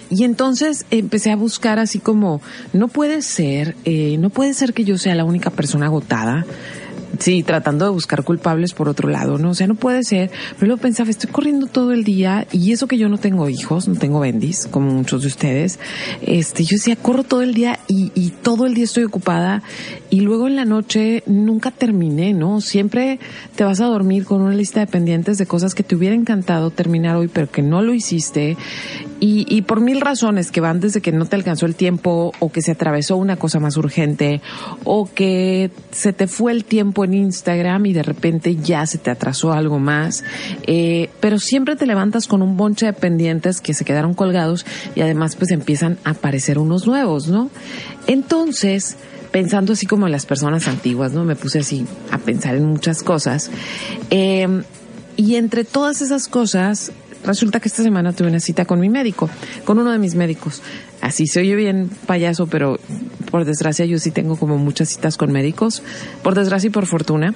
Y 0.10 0.24
entonces 0.24 0.86
empecé 0.92 1.32
a 1.32 1.36
buscar 1.36 1.80
así 1.80 2.00
como, 2.00 2.42
no 2.74 2.88
puede 2.88 3.22
ser, 3.22 3.76
eh, 3.86 4.18
no 4.20 4.30
puede 4.30 4.54
ser 4.54 4.74
que 4.74 4.84
yo 4.84 4.98
sea 4.98 5.16
la 5.16 5.26
única 5.26 5.50
persona 5.50 5.88
agotada. 5.88 6.46
Sí, 7.20 7.42
tratando 7.42 7.86
de 7.86 7.92
buscar 7.92 8.24
culpables 8.24 8.74
por 8.74 8.90
otro 8.90 9.10
lado, 9.10 9.38
¿no? 9.38 9.52
O 9.52 9.54
sea, 9.54 9.66
no 9.66 9.76
puede 9.76 10.04
ser. 10.04 10.30
Pero 10.56 10.68
luego 10.68 10.82
pensaba, 10.82 11.10
estoy 11.10 11.32
corriendo 11.32 11.66
todo 11.66 11.92
el 11.94 12.04
día 12.04 12.46
y 12.52 12.74
eso 12.74 12.88
que 12.88 12.98
yo 12.98 13.10
no 13.10 13.18
tengo 13.18 13.50
hijos, 13.50 13.88
no 13.88 13.96
tengo 13.96 14.20
bendis, 14.20 14.68
como 14.70 14.92
muchos 14.92 15.22
de 15.22 15.30
ustedes. 15.30 15.80
Este, 16.22 16.64
yo 16.64 16.76
decía, 16.76 16.96
corro 16.96 17.24
todo 17.24 17.42
el 17.42 17.54
día 17.54 17.80
y, 17.88 18.12
y 18.14 18.32
todo 18.32 18.66
el 18.66 18.74
día 18.74 18.84
estoy 18.84 19.06
ocupada 19.06 19.64
y 20.10 20.20
luego 20.20 20.48
en 20.48 20.56
la 20.56 20.66
noche 20.66 21.24
nunca 21.26 21.72
terminé, 21.72 22.34
¿no? 22.34 22.62
Siempre 22.62 23.20
te 23.56 23.64
vas 23.64 23.82
a 23.82 23.86
dormir 23.86 24.26
con 24.26 24.42
una 24.42 24.54
lista 24.54 24.82
de 24.82 24.88
pendientes 24.88 25.38
de 25.38 25.46
cosas 25.48 25.74
que 25.74 25.84
te 25.84 25.96
hubiera 25.96 26.16
encantado 26.16 26.70
terminar 26.70 27.16
hoy, 27.16 27.30
pero 27.30 27.50
que 27.50 27.62
no 27.62 27.82
lo 27.82 27.94
hiciste 27.94 28.58
y, 29.20 29.46
y 29.50 29.62
por 29.64 29.82
mil 29.82 30.02
razones 30.02 30.52
que 30.52 30.62
van 30.62 30.80
desde 30.80 31.02
que 31.02 31.12
no 31.12 31.26
te 31.26 31.36
alcanzó 31.36 31.66
el 31.66 31.76
tiempo 31.76 32.32
o 32.40 32.52
que 32.52 32.62
se 32.62 32.72
atravesó 32.72 33.18
una 33.18 33.38
cosa 33.38 33.60
más 33.60 33.78
urgente 33.78 34.42
o 34.84 35.10
que 35.14 35.72
se 35.92 36.14
te 36.14 36.28
fue 36.28 36.52
el 36.52 36.66
tiempo 36.66 37.04
en 37.04 37.14
Instagram 37.14 37.86
y 37.86 37.94
de 37.94 38.04
repente 38.04 38.56
ya 38.56 38.86
se 38.86 38.98
te 38.98 39.10
atrasó 39.10 39.54
algo 39.54 39.80
más. 39.80 40.24
Eh, 40.64 41.10
pero 41.20 41.40
siempre 41.40 41.76
te 41.76 41.86
levantas 41.86 42.28
con 42.28 42.42
un 42.42 42.58
bonche 42.58 42.86
de 42.86 42.94
pendientes 42.94 43.62
que 43.62 43.74
se 43.74 43.86
quedaron 43.86 44.14
colgados 44.14 44.66
y 44.96 45.02
además 45.02 45.36
pues 45.36 45.52
empiezan 45.52 45.98
a 46.04 46.12
aparecer 46.12 46.60
unos 46.60 46.88
nuevos, 46.88 47.28
¿no? 47.28 47.50
Entonces, 48.08 48.98
pensando 49.32 49.74
así 49.74 49.86
como 49.86 50.06
en 50.06 50.12
las 50.12 50.26
personas 50.26 50.68
antiguas, 50.68 51.12
¿no? 51.12 51.24
Me 51.24 51.36
puse 51.36 51.60
así 51.60 51.86
a 52.12 52.18
pensar 52.18 52.56
en 52.56 52.66
muchas 52.66 53.04
cosas. 53.04 53.50
Eh, 54.10 54.64
y 55.16 55.36
entre 55.36 55.64
todas 55.64 56.02
esas 56.02 56.28
cosas, 56.28 56.92
resulta 57.24 57.60
que 57.60 57.68
esta 57.68 57.84
semana 57.84 58.14
tuve 58.14 58.30
una 58.30 58.40
cita 58.40 58.66
con 58.66 58.80
mi 58.80 58.90
médico, 58.90 59.30
con 59.66 59.80
uno 59.80 59.92
de 59.92 60.00
mis 60.00 60.16
médicos. 60.16 60.62
Así 61.02 61.28
se 61.28 61.42
oye 61.42 61.56
bien 61.56 61.90
payaso, 62.06 62.48
pero 62.48 62.80
por 63.30 63.46
desgracia 63.46 63.86
yo 63.86 64.00
sí 64.00 64.12
tengo 64.12 64.36
como 64.36 64.58
muchas 64.58 64.90
citas 64.90 65.18
con 65.18 65.32
médicos, 65.32 65.84
por 66.24 66.34
desgracia 66.36 66.68
y 66.68 66.72
por 66.72 66.86
fortuna. 66.86 67.34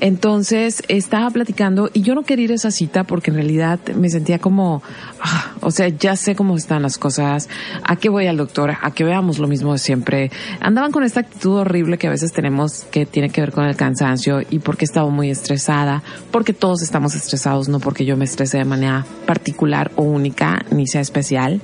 Entonces 0.00 0.82
estaba 0.88 1.30
platicando 1.30 1.90
y 1.92 2.02
yo 2.02 2.14
no 2.14 2.22
quería 2.22 2.46
ir 2.46 2.52
a 2.52 2.54
esa 2.54 2.70
cita 2.70 3.04
porque 3.04 3.30
en 3.30 3.36
realidad 3.36 3.78
me 3.94 4.08
sentía 4.08 4.38
como, 4.38 4.82
ah, 5.20 5.52
o 5.60 5.70
sea, 5.70 5.88
ya 5.88 6.16
sé 6.16 6.34
cómo 6.34 6.56
están 6.56 6.82
las 6.82 6.98
cosas, 6.98 7.48
a 7.84 7.96
qué 7.96 8.08
voy 8.08 8.26
al 8.26 8.36
doctor, 8.36 8.72
a 8.80 8.90
que 8.92 9.04
veamos 9.04 9.38
lo 9.38 9.46
mismo 9.46 9.72
de 9.72 9.78
siempre. 9.78 10.30
Andaban 10.60 10.90
con 10.90 11.04
esta 11.04 11.20
actitud 11.20 11.58
horrible 11.58 11.98
que 11.98 12.06
a 12.06 12.10
veces 12.10 12.32
tenemos 12.32 12.84
que 12.90 13.06
tiene 13.06 13.30
que 13.30 13.40
ver 13.40 13.52
con 13.52 13.64
el 13.64 13.76
cansancio 13.76 14.40
y 14.48 14.58
porque 14.58 14.84
estaba 14.84 15.08
muy 15.10 15.30
estresada, 15.30 16.02
porque 16.30 16.52
todos 16.52 16.82
estamos 16.82 17.14
estresados, 17.14 17.68
no 17.68 17.78
porque 17.78 18.04
yo 18.04 18.16
me 18.16 18.24
estrese 18.24 18.58
de 18.58 18.64
manera 18.64 19.06
particular 19.26 19.92
o 19.96 20.02
única, 20.02 20.64
ni 20.70 20.86
sea 20.86 21.00
especial. 21.00 21.60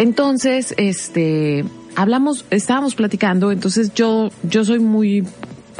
Entonces, 0.00 0.72
este, 0.78 1.62
hablamos, 1.94 2.46
estábamos 2.48 2.94
platicando, 2.94 3.52
entonces 3.52 3.92
yo, 3.92 4.30
yo 4.42 4.64
soy 4.64 4.78
muy 4.78 5.26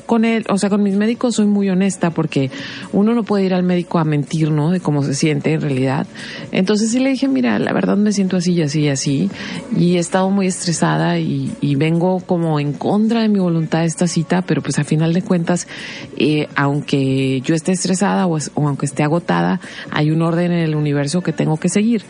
con 0.06 0.24
él, 0.24 0.44
o 0.48 0.58
sea, 0.58 0.70
con 0.70 0.82
mis 0.82 0.96
médicos 0.96 1.36
soy 1.36 1.46
muy 1.46 1.68
honesta 1.70 2.10
porque 2.10 2.50
uno 2.92 3.14
no 3.14 3.22
puede 3.22 3.44
ir 3.44 3.54
al 3.54 3.62
médico 3.62 3.98
a 3.98 4.04
mentir, 4.04 4.50
¿no? 4.50 4.70
De 4.70 4.80
cómo 4.80 5.02
se 5.02 5.14
siente 5.14 5.52
en 5.52 5.60
realidad. 5.60 6.06
Entonces 6.52 6.90
sí 6.90 6.98
le 7.00 7.10
dije, 7.10 7.28
mira, 7.28 7.58
la 7.58 7.72
verdad 7.72 7.96
me 7.96 8.12
siento 8.12 8.36
así 8.36 8.52
y 8.52 8.62
así 8.62 8.80
y 8.82 8.88
así. 8.88 9.30
Y 9.76 9.96
he 9.96 9.98
estado 9.98 10.30
muy 10.30 10.46
estresada 10.46 11.18
y, 11.18 11.50
vengo 11.80 12.20
como 12.20 12.60
en 12.60 12.74
contra 12.74 13.22
de 13.22 13.28
mi 13.28 13.38
voluntad 13.38 13.86
esta 13.86 14.06
cita, 14.06 14.42
pero 14.42 14.60
pues 14.60 14.78
a 14.78 14.84
final 14.84 15.14
de 15.14 15.22
cuentas, 15.22 15.66
eh, 16.18 16.46
aunque 16.54 17.40
yo 17.40 17.54
esté 17.54 17.72
estresada 17.72 18.26
o, 18.26 18.36
o 18.36 18.68
aunque 18.68 18.84
esté 18.84 19.02
agotada, 19.02 19.60
hay 19.90 20.10
un 20.10 20.20
orden 20.20 20.52
en 20.52 20.58
el 20.58 20.74
universo 20.74 21.22
que 21.22 21.32
tengo 21.32 21.56
que 21.56 21.70
seguir. 21.70 22.02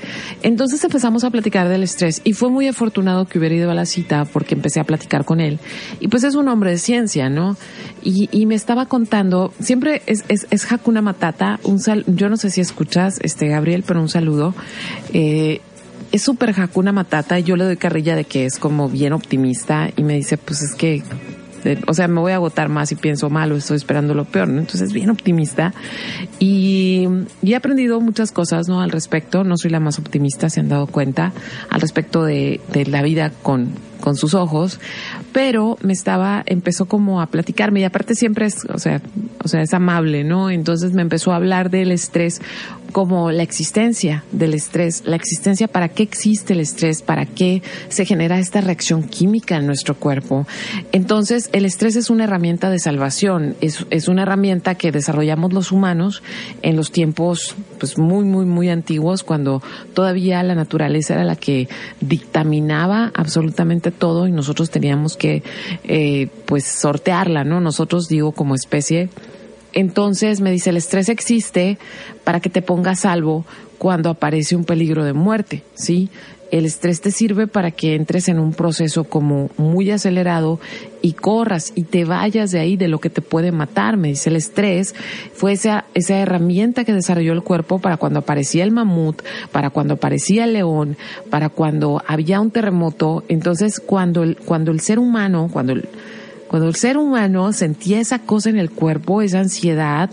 Entonces 0.43 0.83
empezamos 0.83 1.23
a 1.23 1.31
platicar 1.31 1.69
del 1.69 1.85
estrés 1.85 2.21
y 2.25 2.33
fue 2.33 2.51
muy 2.51 2.67
afortunado 2.67 3.27
que 3.27 3.39
hubiera 3.39 3.55
ido 3.55 3.71
a 3.71 3.75
la 3.75 3.87
cita 3.87 4.25
porque 4.25 4.57
empecé 4.57 4.81
a 4.81 4.85
platicar 4.85 5.25
con 5.25 5.41
él. 5.41 5.61
Y 6.01 6.09
pues 6.09 6.25
es 6.25 6.35
un 6.35 6.49
hombre 6.49 6.71
de 6.71 6.79
ciencia, 6.79 7.29
¿no? 7.29 7.57
Y, 8.03 8.29
y 8.33 8.47
me 8.47 8.55
estaba 8.55 8.87
contando, 8.87 9.53
siempre 9.61 10.03
es, 10.07 10.25
es, 10.29 10.47
es 10.51 10.71
Hakuna 10.71 11.03
Matata, 11.03 11.61
un 11.65 11.79
sal, 11.79 12.05
yo 12.07 12.29
no 12.29 12.37
sé 12.37 12.51
si 12.51 12.61
escuchas, 12.61 13.19
este 13.23 13.49
Gabriel, 13.49 13.85
pero 13.87 14.01
un 14.01 14.09
saludo. 14.09 14.55
Eh, 15.13 15.61
es 16.13 16.23
súper 16.23 16.59
Hakuna 16.59 16.93
Matata 16.93 17.39
y 17.39 17.45
yo 17.45 17.57
le 17.57 17.65
doy 17.65 17.77
carrilla 17.77 18.17
de 18.17 18.25
que 18.25 18.47
es 18.47 18.59
como 18.59 18.89
bien 18.89 19.13
optimista 19.13 19.91
y 19.97 20.03
me 20.03 20.15
dice, 20.15 20.39
pues 20.39 20.63
es 20.63 20.75
que 20.75 21.03
o 21.87 21.95
sea, 21.95 22.09
me 22.09 22.21
voy 22.21 22.33
a 22.33 22.37
agotar 22.37 22.69
más 22.69 22.93
y 22.93 22.97
pienso 22.97 23.31
mal 23.31 23.53
o 23.53 23.57
estoy 23.57 23.77
esperando 23.77 24.15
lo 24.15 24.25
peor, 24.25 24.49
¿no? 24.49 24.61
Entonces, 24.61 24.93
bien 24.93 25.11
optimista. 25.11 25.73
Y, 26.39 27.07
y, 27.43 27.53
he 27.53 27.57
aprendido 27.57 28.01
muchas 28.01 28.33
cosas, 28.33 28.69
¿no? 28.69 28.81
Al 28.81 28.91
respecto. 28.91 29.45
No 29.45 29.57
soy 29.57 29.71
la 29.71 29.81
más 29.81 29.99
optimista, 29.99 30.49
se 30.49 30.61
han 30.61 30.69
dado 30.69 30.87
cuenta, 30.87 31.33
al 31.69 31.81
respecto 31.81 32.25
de, 32.25 32.61
de 32.73 32.87
la 32.87 33.03
vida 33.03 33.31
con, 33.43 33.75
con 34.01 34.17
sus 34.17 34.35
ojos, 34.35 34.81
pero 35.33 35.79
me 35.83 35.93
estaba, 35.93 36.43
empezó 36.47 36.87
como 36.87 37.21
a 37.21 37.27
platicarme 37.27 37.81
y 37.81 37.85
aparte 37.85 38.15
siempre 38.15 38.47
es, 38.47 38.65
o 38.65 38.79
sea, 38.79 39.01
o 39.43 39.49
sea, 39.49 39.63
es 39.63 39.73
amable, 39.73 40.25
¿no? 40.25 40.51
Entonces 40.51 40.93
me 40.93 41.03
empezó 41.03 41.33
a 41.33 41.37
hablar 41.37 41.71
del 41.71 41.93
estrés 41.93 42.41
como 42.91 43.31
la 43.31 43.43
existencia 43.43 44.25
del 44.33 44.55
estrés, 44.55 45.03
la 45.07 45.17
existencia, 45.17 45.69
para 45.69 45.89
qué 45.89 46.03
existe 46.03 46.53
el 46.53 46.61
estrés, 46.61 47.03
para 47.03 47.27
qué 47.27 47.63
se 47.89 48.05
genera 48.05 48.39
esta 48.39 48.61
reacción 48.61 49.05
química 49.05 49.57
en 49.57 49.67
nuestro 49.67 49.95
cuerpo. 49.95 50.47
Entonces, 50.93 51.49
el 51.53 51.65
estrés 51.65 51.97
es 51.97 52.11
una 52.11 52.25
herramienta 52.25 52.71
de 52.71 52.79
salvación, 52.79 53.57
es, 53.61 53.87
es 53.91 54.09
una 54.09 54.23
herramienta 54.23 54.75
que 54.75 54.93
desarrollamos 54.93 55.53
los 55.53 55.73
humanos 55.73 56.23
en 56.63 56.77
los 56.77 56.91
tiempos 56.91 57.55
pues 57.79 57.97
muy, 57.97 58.25
muy, 58.25 58.45
muy 58.45 58.69
antiguos, 58.69 59.23
cuando 59.23 59.63
todavía 59.95 60.43
la 60.43 60.55
naturaleza 60.55 61.15
era 61.15 61.25
la 61.25 61.37
que 61.37 61.69
dictaminaba 62.01 63.13
absolutamente 63.15 63.90
todo 63.91 64.27
y 64.27 64.33
nosotros 64.33 64.71
teníamos 64.71 65.17
que 65.17 65.43
eh, 65.85 66.29
pues 66.47 66.65
sortearla, 66.65 67.45
¿no? 67.45 67.61
Nosotros 67.61 68.09
digo 68.09 68.33
como 68.33 68.55
especie. 68.55 69.09
Entonces 69.73 70.41
me 70.41 70.51
dice, 70.51 70.71
el 70.71 70.77
estrés 70.77 71.09
existe 71.09 71.79
para 72.25 72.41
que 72.41 72.51
te 72.51 72.63
pongas 72.63 73.01
salvo 73.01 73.45
cuando 73.79 74.11
aparece 74.11 74.57
un 74.57 74.65
peligro 74.65 75.05
de 75.05 75.13
muerte, 75.13 75.63
¿sí? 75.75 76.11
El 76.51 76.67
estrés 76.67 77.01
te 77.01 77.11
sirve 77.11 77.47
para 77.47 77.71
que 77.71 77.95
entres 77.95 78.29
en 78.29 78.39
un 78.39 78.53
proceso 78.53 79.05
como 79.05 79.51
muy 79.57 79.91
acelerado 79.91 80.59
y 81.03 81.13
corras 81.13 81.73
y 81.75 81.85
te 81.85 82.05
vayas 82.05 82.51
de 82.51 82.61
ahí 82.61 82.77
de 82.77 82.89
lo 82.89 82.99
que 82.99 83.11
te 83.11 83.23
puede 83.23 83.53
matar. 83.53 83.97
Me 83.97 84.09
dice 84.09 84.31
el 84.31 84.37
estrés 84.37 84.95
fue 85.33 85.53
esa, 85.53 85.85
esa 85.95 86.19
herramienta 86.19 86.85
que 86.85 86.93
desarrolló 86.93 87.33
el 87.33 87.43
cuerpo 87.43 87.79
para 87.79 87.97
cuando 87.97 88.21
aparecía 88.21 88.65
el 88.65 88.73
mamut, 88.73 89.23
para 89.53 89.71
cuando 89.71 89.95
aparecía 89.95 90.45
el 90.45 90.55
león, 90.55 90.97
para 91.31 91.49
cuando 91.49 92.03
había 92.07 92.41
un 92.41 92.51
terremoto. 92.51 93.25
Entonces, 93.29 93.81
cuando 93.81 94.23
el, 94.23 94.37
cuando 94.37 94.73
el 94.73 94.81
ser 94.81 94.99
humano, 94.99 95.49
cuando 95.53 95.73
el, 95.73 95.89
cuando 96.51 96.67
el 96.67 96.75
ser 96.75 96.97
humano 96.97 97.53
sentía 97.53 98.01
esa 98.01 98.19
cosa 98.19 98.51
en 98.51 98.59
el 98.59 98.71
cuerpo, 98.71 99.23
esa 99.23 99.39
ansiedad, 99.39 100.11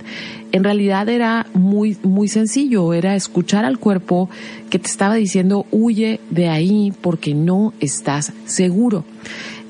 en 0.51 0.63
realidad 0.63 1.09
era 1.09 1.47
muy, 1.55 1.97
muy 2.03 2.27
sencillo, 2.27 2.93
era 2.93 3.15
escuchar 3.15 3.65
al 3.65 3.79
cuerpo 3.79 4.29
que 4.69 4.77
te 4.77 4.85
estaba 4.85 5.15
diciendo 5.15 5.65
huye 5.71 6.19
de 6.29 6.47
ahí 6.47 6.93
porque 7.01 7.33
no 7.33 7.73
estás 7.79 8.33
seguro. 8.45 9.03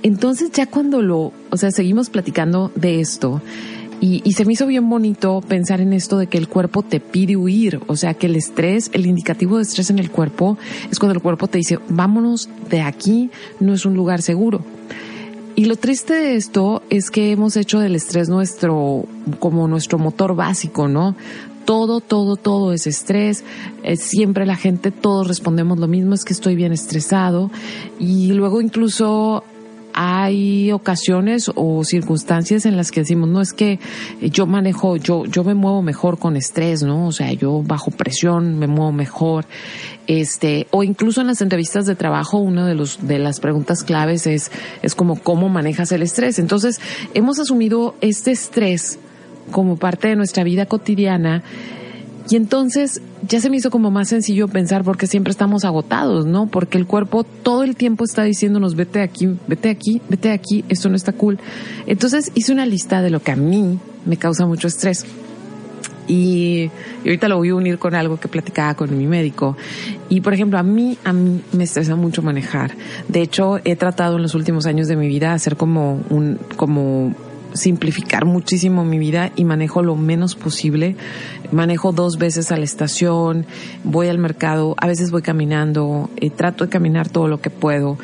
Entonces 0.04 0.52
ya 0.52 0.66
cuando 0.66 1.02
lo, 1.02 1.32
o 1.52 1.56
sea, 1.56 1.72
seguimos 1.72 2.10
platicando 2.10 2.70
de 2.76 3.00
esto, 3.00 3.42
y, 4.02 4.34
se 4.34 4.44
me 4.44 4.52
hizo 4.52 4.68
bien 4.68 4.90
bonito 4.90 5.42
pensar 5.48 5.80
en 5.80 5.94
esto 5.94 6.18
de 6.18 6.28
que 6.28 6.38
el 6.38 6.50
cuerpo 6.50 6.84
te 6.84 7.00
pide 7.00 7.38
huir, 7.38 7.80
o 7.88 7.96
sea 7.96 8.14
que 8.14 8.28
el 8.28 8.36
estrés, 8.36 8.92
el 8.94 9.06
indicativo 9.06 9.56
de 9.56 9.64
estrés 9.64 9.90
en 9.90 10.00
el 10.00 10.12
cuerpo 10.12 10.58
es 10.92 11.00
cuando 11.00 11.16
el 11.16 11.22
cuerpo 11.22 11.48
te 11.48 11.60
dice, 11.60 11.80
vámonos 11.88 12.50
de 12.70 12.82
aquí, 12.82 13.32
no 13.62 13.74
es 13.74 13.86
un 13.86 13.96
lugar 13.96 14.22
seguro. 14.22 14.66
Y 15.60 15.66
lo 15.66 15.76
triste 15.76 16.14
de 16.14 16.36
esto 16.36 16.84
es 16.92 17.10
que 17.10 17.32
hemos 17.32 17.58
hecho 17.58 17.80
del 17.80 17.96
estrés 17.96 18.30
nuestro, 18.30 19.06
como 19.40 19.68
nuestro 19.68 19.98
motor 19.98 20.36
básico, 20.36 20.88
¿no? 20.88 21.16
Todo, 21.66 22.00
todo, 22.00 22.36
todo 22.36 22.74
es 22.74 22.86
estrés. 22.86 23.44
Es 23.82 24.02
siempre 24.04 24.46
la 24.46 24.56
gente, 24.56 24.92
todos 24.92 25.28
respondemos 25.28 25.80
lo 25.80 25.88
mismo, 25.88 26.14
es 26.14 26.26
que 26.26 26.34
estoy 26.34 26.54
bien 26.54 26.74
estresado. 26.74 27.50
Y 27.98 28.34
luego 28.34 28.62
incluso 28.62 29.44
hay 30.00 30.72
ocasiones 30.72 31.50
o 31.56 31.84
circunstancias 31.84 32.68
en 32.68 32.78
las 32.78 32.92
que 32.92 33.00
decimos, 33.00 33.30
no 33.30 33.42
es 33.42 33.52
que 33.52 33.80
yo 34.22 34.46
manejo, 34.46 34.96
yo, 34.98 35.26
yo 35.26 35.44
me 35.44 35.56
muevo 35.56 35.82
mejor 35.82 36.20
con 36.20 36.38
estrés, 36.38 36.84
¿no? 36.84 37.08
O 37.08 37.12
sea, 37.12 37.34
yo 37.34 37.64
bajo 37.64 37.90
presión 37.90 38.60
me 38.60 38.68
muevo 38.68 38.92
mejor. 38.92 39.46
Este, 40.06 40.68
o 40.70 40.84
incluso 40.84 41.22
en 41.22 41.28
las 41.28 41.42
entrevistas 41.42 41.88
de 41.88 41.96
trabajo, 41.96 42.38
una 42.38 42.68
de 42.68 42.76
los, 42.76 43.08
de 43.08 43.18
las 43.18 43.40
preguntas 43.40 43.84
claves 43.84 44.28
es, 44.28 44.52
es 44.84 44.94
como 44.94 45.20
cómo 45.20 45.50
manejas 45.50 45.92
el 45.92 46.04
estrés. 46.04 46.38
Entonces, 46.38 46.80
hemos 47.16 47.40
asumido 47.40 47.96
este 48.00 48.30
estrés 48.30 49.00
como 49.52 49.78
parte 49.78 50.10
de 50.10 50.16
nuestra 50.16 50.44
vida 50.44 50.68
cotidiana 50.68 51.42
y 52.30 52.36
entonces 52.36 53.02
ya 53.28 53.40
se 53.40 53.50
me 53.50 53.58
hizo 53.58 53.72
como 53.72 53.90
más 53.90 54.10
sencillo 54.10 54.48
pensar 54.48 54.84
porque 54.84 55.08
siempre 55.08 55.32
estamos 55.32 55.64
agotados, 55.64 56.26
¿no? 56.26 56.48
Porque 56.48 56.78
el 56.78 56.86
cuerpo 56.86 57.24
todo 57.24 57.64
el 57.64 57.76
tiempo 57.76 58.04
está 58.04 58.24
diciéndonos, 58.24 58.76
vete 58.76 59.02
aquí, 59.02 59.38
vete 59.48 59.70
aquí, 59.70 60.02
vete 60.10 60.32
aquí, 60.32 60.66
esto 60.68 60.90
no 60.90 60.96
está 60.96 61.14
cool. 61.14 61.40
Entonces 61.86 62.32
hice 62.36 62.52
una 62.52 62.66
lista 62.66 63.02
de 63.02 63.10
lo 63.10 63.22
que 63.22 63.32
a 63.32 63.36
mí 63.36 63.80
me 64.06 64.18
causa 64.18 64.46
mucho 64.46 64.68
estrés. 64.68 65.06
Y, 66.10 66.72
ahorita 67.00 67.28
lo 67.28 67.38
voy 67.38 67.50
a 67.50 67.56
unir 67.56 67.78
con 67.80 67.94
algo 67.94 68.18
que 68.18 68.30
platicaba 68.30 68.76
con 68.76 68.98
mi 68.98 69.08
médico. 69.08 69.58
Y 70.10 70.22
por 70.22 70.34
ejemplo, 70.34 70.58
a 70.58 70.64
mí, 70.64 70.98
a 71.04 71.14
mí 71.14 71.42
me 71.52 71.66
estresa 71.66 71.96
mucho 71.96 72.22
manejar. 72.22 72.72
De 73.08 73.22
hecho, 73.22 73.60
he 73.66 73.76
tratado 73.76 74.16
en 74.16 74.22
los 74.22 74.34
últimos 74.36 74.66
años 74.66 74.88
de 74.88 74.96
mi 74.96 75.08
vida 75.08 75.34
hacer 75.34 75.58
como 75.58 76.02
un, 76.10 76.40
como 76.56 77.14
simplificar 77.58 78.26
muchísimo 78.26 78.86
mi 78.86 78.98
vida 78.98 79.32
y 79.36 79.44
manejo 79.44 79.84
lo 79.84 79.96
menos 79.96 80.36
posible. 80.36 80.96
Manejo 81.52 81.92
dos 81.92 82.18
veces 82.18 82.52
a 82.52 82.58
la 82.58 82.64
estación, 82.64 83.46
voy 83.84 84.08
al 84.08 84.18
mercado, 84.18 84.76
a 84.80 84.88
veces 84.88 85.12
voy 85.12 85.22
caminando, 85.22 86.10
eh, 86.18 86.30
trato 86.30 86.66
de 86.66 86.70
caminar 86.70 87.10
todo 87.10 87.28
lo 87.28 87.42
que 87.42 87.50
puedo. 87.50 87.98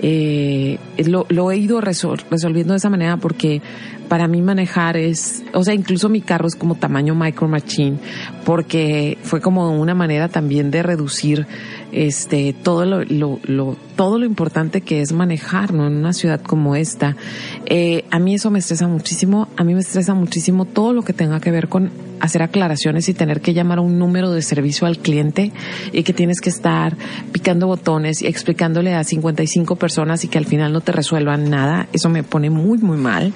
Eh, 0.00 0.78
lo, 1.06 1.50
he 1.50 1.56
ido 1.56 1.80
resolviendo 1.80 2.72
de 2.72 2.78
esa 2.78 2.90
manera 2.90 3.16
porque 3.16 3.60
para 4.08 4.26
mí 4.28 4.40
manejar 4.42 4.96
es, 4.96 5.42
o 5.52 5.62
sea, 5.64 5.74
incluso 5.74 6.08
mi 6.08 6.20
carro 6.20 6.46
es 6.46 6.56
como 6.56 6.76
tamaño 6.76 7.14
micro 7.14 7.48
machine, 7.48 7.98
porque 8.44 9.18
fue 9.22 9.40
como 9.40 9.78
una 9.78 9.94
manera 9.94 10.28
también 10.28 10.70
de 10.70 10.82
reducir 10.82 11.46
este 11.92 12.52
todo 12.52 12.84
lo, 12.84 13.04
lo, 13.04 13.38
lo 13.44 13.76
todo 13.98 14.16
lo 14.20 14.26
importante 14.26 14.82
que 14.82 15.00
es 15.00 15.12
manejar, 15.12 15.74
¿no? 15.74 15.88
En 15.88 15.96
una 15.96 16.12
ciudad 16.12 16.40
como 16.40 16.76
esta. 16.76 17.16
Eh, 17.66 18.04
a 18.12 18.20
mí 18.20 18.36
eso 18.36 18.48
me 18.48 18.60
estresa 18.60 18.86
muchísimo, 18.86 19.48
a 19.56 19.64
mí 19.64 19.74
me 19.74 19.80
estresa 19.80 20.14
muchísimo 20.14 20.66
todo 20.66 20.92
lo 20.92 21.02
que 21.02 21.12
tenga 21.12 21.40
que 21.40 21.50
ver 21.50 21.68
con 21.68 21.90
hacer 22.20 22.42
aclaraciones 22.42 23.08
y 23.08 23.14
tener 23.14 23.40
que 23.40 23.54
llamar 23.54 23.78
a 23.78 23.80
un 23.80 23.98
número 23.98 24.30
de 24.30 24.42
servicio 24.42 24.86
al 24.86 24.98
cliente 24.98 25.52
y 25.92 26.04
que 26.04 26.12
tienes 26.12 26.40
que 26.40 26.48
estar 26.48 26.96
picando 27.32 27.66
botones 27.66 28.22
y 28.22 28.26
explicándole 28.26 28.94
a 28.94 29.02
55 29.02 29.74
personas 29.76 30.24
y 30.24 30.28
que 30.28 30.38
al 30.38 30.46
final 30.46 30.72
no 30.72 30.80
te 30.80 30.92
resuelvan 30.92 31.50
nada. 31.50 31.88
Eso 31.92 32.08
me 32.08 32.22
pone 32.22 32.50
muy, 32.50 32.78
muy 32.78 32.98
mal. 32.98 33.32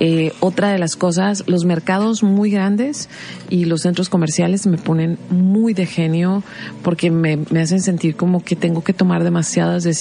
Eh, 0.00 0.32
otra 0.40 0.70
de 0.70 0.78
las 0.78 0.96
cosas, 0.96 1.44
los 1.46 1.66
mercados 1.66 2.22
muy 2.22 2.50
grandes 2.50 3.10
y 3.50 3.66
los 3.66 3.82
centros 3.82 4.08
comerciales 4.08 4.66
me 4.66 4.78
ponen 4.78 5.18
muy 5.28 5.74
de 5.74 5.84
genio 5.84 6.42
porque 6.82 7.10
me, 7.10 7.38
me 7.50 7.60
hacen 7.60 7.80
sentir 7.80 8.16
como 8.16 8.42
que 8.42 8.56
tengo 8.56 8.82
que 8.82 8.94
tomar 8.94 9.22
demasiadas 9.22 9.84
decisiones 9.84 9.97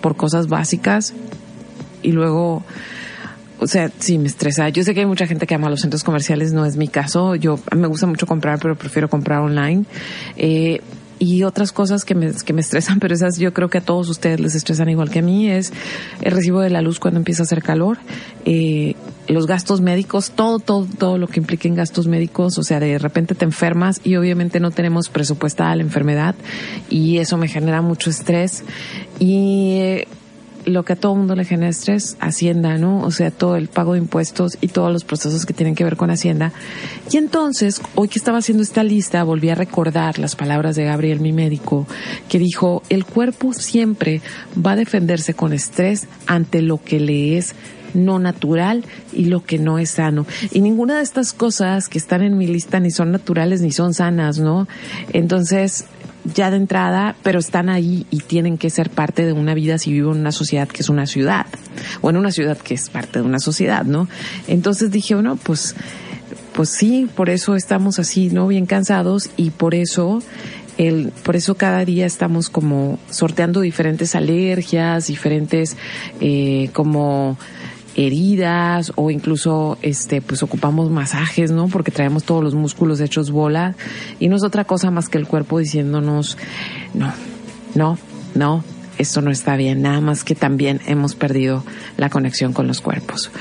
por 0.00 0.16
cosas 0.16 0.48
básicas 0.48 1.14
y 2.02 2.12
luego 2.12 2.62
o 3.60 3.66
sea, 3.66 3.90
sí, 3.98 4.18
me 4.18 4.28
estresa. 4.28 4.68
Yo 4.68 4.84
sé 4.84 4.94
que 4.94 5.00
hay 5.00 5.06
mucha 5.06 5.26
gente 5.26 5.46
que 5.46 5.54
ama 5.54 5.68
los 5.68 5.80
centros 5.80 6.04
comerciales, 6.04 6.52
no 6.52 6.64
es 6.64 6.76
mi 6.76 6.86
caso. 6.86 7.34
Yo 7.34 7.58
me 7.76 7.88
gusta 7.88 8.06
mucho 8.06 8.26
comprar, 8.26 8.60
pero 8.60 8.76
prefiero 8.76 9.08
comprar 9.08 9.40
online. 9.40 9.84
Eh, 10.36 10.80
y 11.18 11.42
otras 11.42 11.72
cosas 11.72 12.04
que 12.04 12.14
me, 12.14 12.30
que 12.32 12.52
me 12.52 12.60
estresan, 12.60 12.98
pero 13.00 13.14
esas 13.14 13.38
yo 13.38 13.52
creo 13.52 13.68
que 13.68 13.78
a 13.78 13.80
todos 13.80 14.08
ustedes 14.08 14.38
les 14.38 14.54
estresan 14.54 14.88
igual 14.88 15.10
que 15.10 15.18
a 15.18 15.22
mí, 15.22 15.50
es 15.50 15.72
el 16.22 16.32
recibo 16.32 16.60
de 16.60 16.70
la 16.70 16.82
luz 16.82 17.00
cuando 17.00 17.18
empieza 17.18 17.42
a 17.42 17.44
hacer 17.44 17.62
calor, 17.62 17.98
eh, 18.44 18.94
los 19.28 19.46
gastos 19.46 19.80
médicos, 19.80 20.30
todo, 20.30 20.58
todo, 20.58 20.86
todo 20.98 21.18
lo 21.18 21.26
que 21.26 21.40
implique 21.40 21.68
en 21.68 21.74
gastos 21.74 22.06
médicos, 22.06 22.58
o 22.58 22.62
sea, 22.62 22.80
de 22.80 22.98
repente 22.98 23.34
te 23.34 23.44
enfermas 23.44 24.00
y 24.02 24.16
obviamente 24.16 24.58
no 24.58 24.70
tenemos 24.70 25.08
presupuestada 25.08 25.76
la 25.76 25.82
enfermedad 25.82 26.34
y 26.88 27.18
eso 27.18 27.36
me 27.36 27.48
genera 27.48 27.82
mucho 27.82 28.10
estrés. 28.10 28.64
Y 29.18 30.04
lo 30.64 30.84
que 30.84 30.94
a 30.94 30.96
todo 30.96 31.14
mundo 31.14 31.34
le 31.34 31.44
genera 31.44 31.70
estrés, 31.70 32.16
Hacienda, 32.20 32.76
¿no? 32.78 33.00
O 33.02 33.10
sea, 33.10 33.30
todo 33.30 33.56
el 33.56 33.68
pago 33.68 33.94
de 33.94 34.00
impuestos 34.00 34.58
y 34.60 34.68
todos 34.68 34.92
los 34.92 35.04
procesos 35.04 35.46
que 35.46 35.54
tienen 35.54 35.74
que 35.74 35.84
ver 35.84 35.96
con 35.96 36.10
Hacienda. 36.10 36.52
Y 37.10 37.16
entonces, 37.16 37.80
hoy 37.94 38.08
que 38.08 38.18
estaba 38.18 38.38
haciendo 38.38 38.62
esta 38.62 38.82
lista, 38.82 39.24
volví 39.24 39.48
a 39.50 39.54
recordar 39.54 40.18
las 40.18 40.36
palabras 40.36 40.76
de 40.76 40.84
Gabriel, 40.84 41.20
mi 41.20 41.32
médico, 41.32 41.86
que 42.28 42.38
dijo, 42.38 42.82
el 42.88 43.04
cuerpo 43.04 43.52
siempre 43.52 44.20
va 44.54 44.72
a 44.72 44.76
defenderse 44.76 45.34
con 45.34 45.52
estrés 45.52 46.06
ante 46.26 46.60
lo 46.62 46.82
que 46.82 47.00
le 47.00 47.38
es 47.38 47.54
no 47.94 48.18
natural 48.18 48.84
y 49.12 49.26
lo 49.26 49.44
que 49.44 49.58
no 49.58 49.78
es 49.78 49.90
sano. 49.90 50.26
Y 50.52 50.60
ninguna 50.60 50.96
de 50.96 51.02
estas 51.02 51.32
cosas 51.32 51.88
que 51.88 51.98
están 51.98 52.22
en 52.22 52.36
mi 52.36 52.46
lista 52.46 52.80
ni 52.80 52.90
son 52.90 53.12
naturales 53.12 53.60
ni 53.60 53.72
son 53.72 53.94
sanas, 53.94 54.38
¿no? 54.38 54.68
Entonces, 55.12 55.86
ya 56.34 56.50
de 56.50 56.56
entrada, 56.56 57.16
pero 57.22 57.38
están 57.38 57.68
ahí 57.68 58.06
y 58.10 58.18
tienen 58.20 58.58
que 58.58 58.70
ser 58.70 58.90
parte 58.90 59.24
de 59.24 59.32
una 59.32 59.54
vida 59.54 59.78
si 59.78 59.92
vivo 59.92 60.12
en 60.12 60.18
una 60.18 60.32
sociedad 60.32 60.68
que 60.68 60.82
es 60.82 60.88
una 60.88 61.06
ciudad, 61.06 61.46
o 62.00 62.10
en 62.10 62.16
una 62.16 62.30
ciudad 62.30 62.58
que 62.58 62.74
es 62.74 62.90
parte 62.90 63.20
de 63.20 63.24
una 63.24 63.38
sociedad, 63.38 63.84
¿no? 63.84 64.08
Entonces 64.46 64.90
dije, 64.90 65.14
bueno, 65.14 65.36
pues, 65.36 65.74
pues 66.52 66.70
sí, 66.70 67.08
por 67.14 67.30
eso 67.30 67.56
estamos 67.56 67.98
así, 67.98 68.30
¿no? 68.30 68.48
Bien 68.48 68.66
cansados 68.66 69.30
y 69.36 69.50
por 69.50 69.74
eso 69.74 70.20
el, 70.76 71.12
por 71.24 71.36
eso 71.36 71.56
cada 71.56 71.84
día 71.84 72.06
estamos 72.06 72.50
como 72.50 72.98
sorteando 73.10 73.60
diferentes 73.60 74.14
alergias, 74.14 75.08
diferentes 75.08 75.76
eh, 76.20 76.70
como 76.72 77.36
heridas 77.98 78.92
o 78.94 79.10
incluso 79.10 79.76
este 79.82 80.22
pues 80.22 80.42
ocupamos 80.44 80.88
masajes, 80.90 81.50
¿no? 81.50 81.66
Porque 81.66 81.90
traemos 81.90 82.22
todos 82.22 82.44
los 82.44 82.54
músculos 82.54 83.00
hechos 83.00 83.32
bola 83.32 83.74
y 84.20 84.28
no 84.28 84.36
es 84.36 84.44
otra 84.44 84.64
cosa 84.64 84.90
más 84.92 85.08
que 85.08 85.18
el 85.18 85.26
cuerpo 85.26 85.58
diciéndonos 85.58 86.38
no, 86.94 87.12
no, 87.74 87.98
no, 88.36 88.64
esto 88.98 89.20
no 89.20 89.32
está 89.32 89.56
bien, 89.56 89.82
nada 89.82 90.00
más 90.00 90.22
que 90.22 90.36
también 90.36 90.80
hemos 90.86 91.16
perdido 91.16 91.64
la 91.96 92.08
conexión 92.08 92.52
con 92.52 92.68
los 92.68 92.80
cuerpos. 92.80 93.32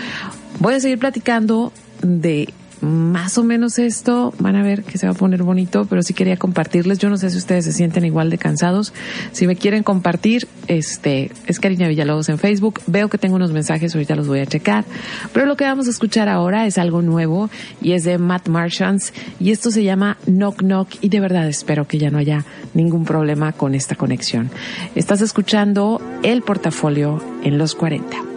Voy 0.60 0.74
a 0.74 0.80
seguir 0.80 0.98
platicando 0.98 1.72
de 2.02 2.52
más 2.82 3.38
o 3.38 3.44
menos 3.44 3.80
esto, 3.80 4.34
van 4.40 4.56
a 4.56 4.64
ver 4.64 4.84
que 4.84 4.98
se 4.98 5.08
va 5.08 5.14
a 5.14 5.16
poner 5.16 5.44
bonito, 5.44 5.86
pero 5.90 6.02
sí 6.04 6.14
quería 6.14 6.38
compartirles. 6.38 7.00
Yo 7.00 7.10
no 7.10 7.18
sé 7.18 7.30
si 7.30 7.38
ustedes 7.38 7.66
se 7.66 7.74
sienten 7.74 8.06
igual 8.06 8.30
de 8.30 8.38
cansados. 8.38 8.94
Si 9.32 9.48
me 9.48 9.56
quieren 9.56 9.84
compartir, 9.84 10.48
este, 10.68 11.32
es 11.48 11.60
Karina 11.60 11.88
Villalobos 11.88 12.30
en 12.30 12.38
Facebook. 12.38 12.82
Veo 12.88 13.10
que 13.10 13.18
tengo 13.18 13.36
unos 13.36 13.52
mensajes, 13.52 13.94
ahorita 13.96 14.16
los 14.16 14.28
voy 14.28 14.40
a 14.40 14.46
checar. 14.46 14.86
Pero 15.34 15.46
lo 15.46 15.58
que 15.58 15.66
vamos 15.66 15.88
a 15.88 15.90
escuchar 15.90 16.30
ahora 16.30 16.66
es 16.66 16.78
algo 16.78 17.02
nuevo 17.02 17.50
y 17.82 17.94
es 17.94 18.04
de 18.04 18.18
Matt 18.18 18.48
Marchants 18.48 19.14
y 19.40 19.52
esto 19.52 19.72
se 19.72 19.84
llama 19.84 20.18
Knock 20.26 20.60
Knock 20.60 20.90
y 21.02 21.10
de 21.10 21.20
verdad 21.20 21.48
espero 21.48 21.88
que 21.88 21.98
ya 21.98 22.10
no 22.10 22.18
haya 22.18 22.46
ningún 22.74 23.06
problema 23.06 23.54
con 23.54 23.76
esta 23.76 23.96
conexión. 23.96 24.50
Estás 24.96 25.22
escuchando 25.22 26.02
el 26.24 26.42
portafolio 26.42 27.24
en 27.44 27.58
los 27.58 27.76
40. 27.76 28.37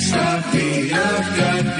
Stop 0.00 0.54
me! 0.54 0.92
I've 0.92 1.36
got 1.36 1.79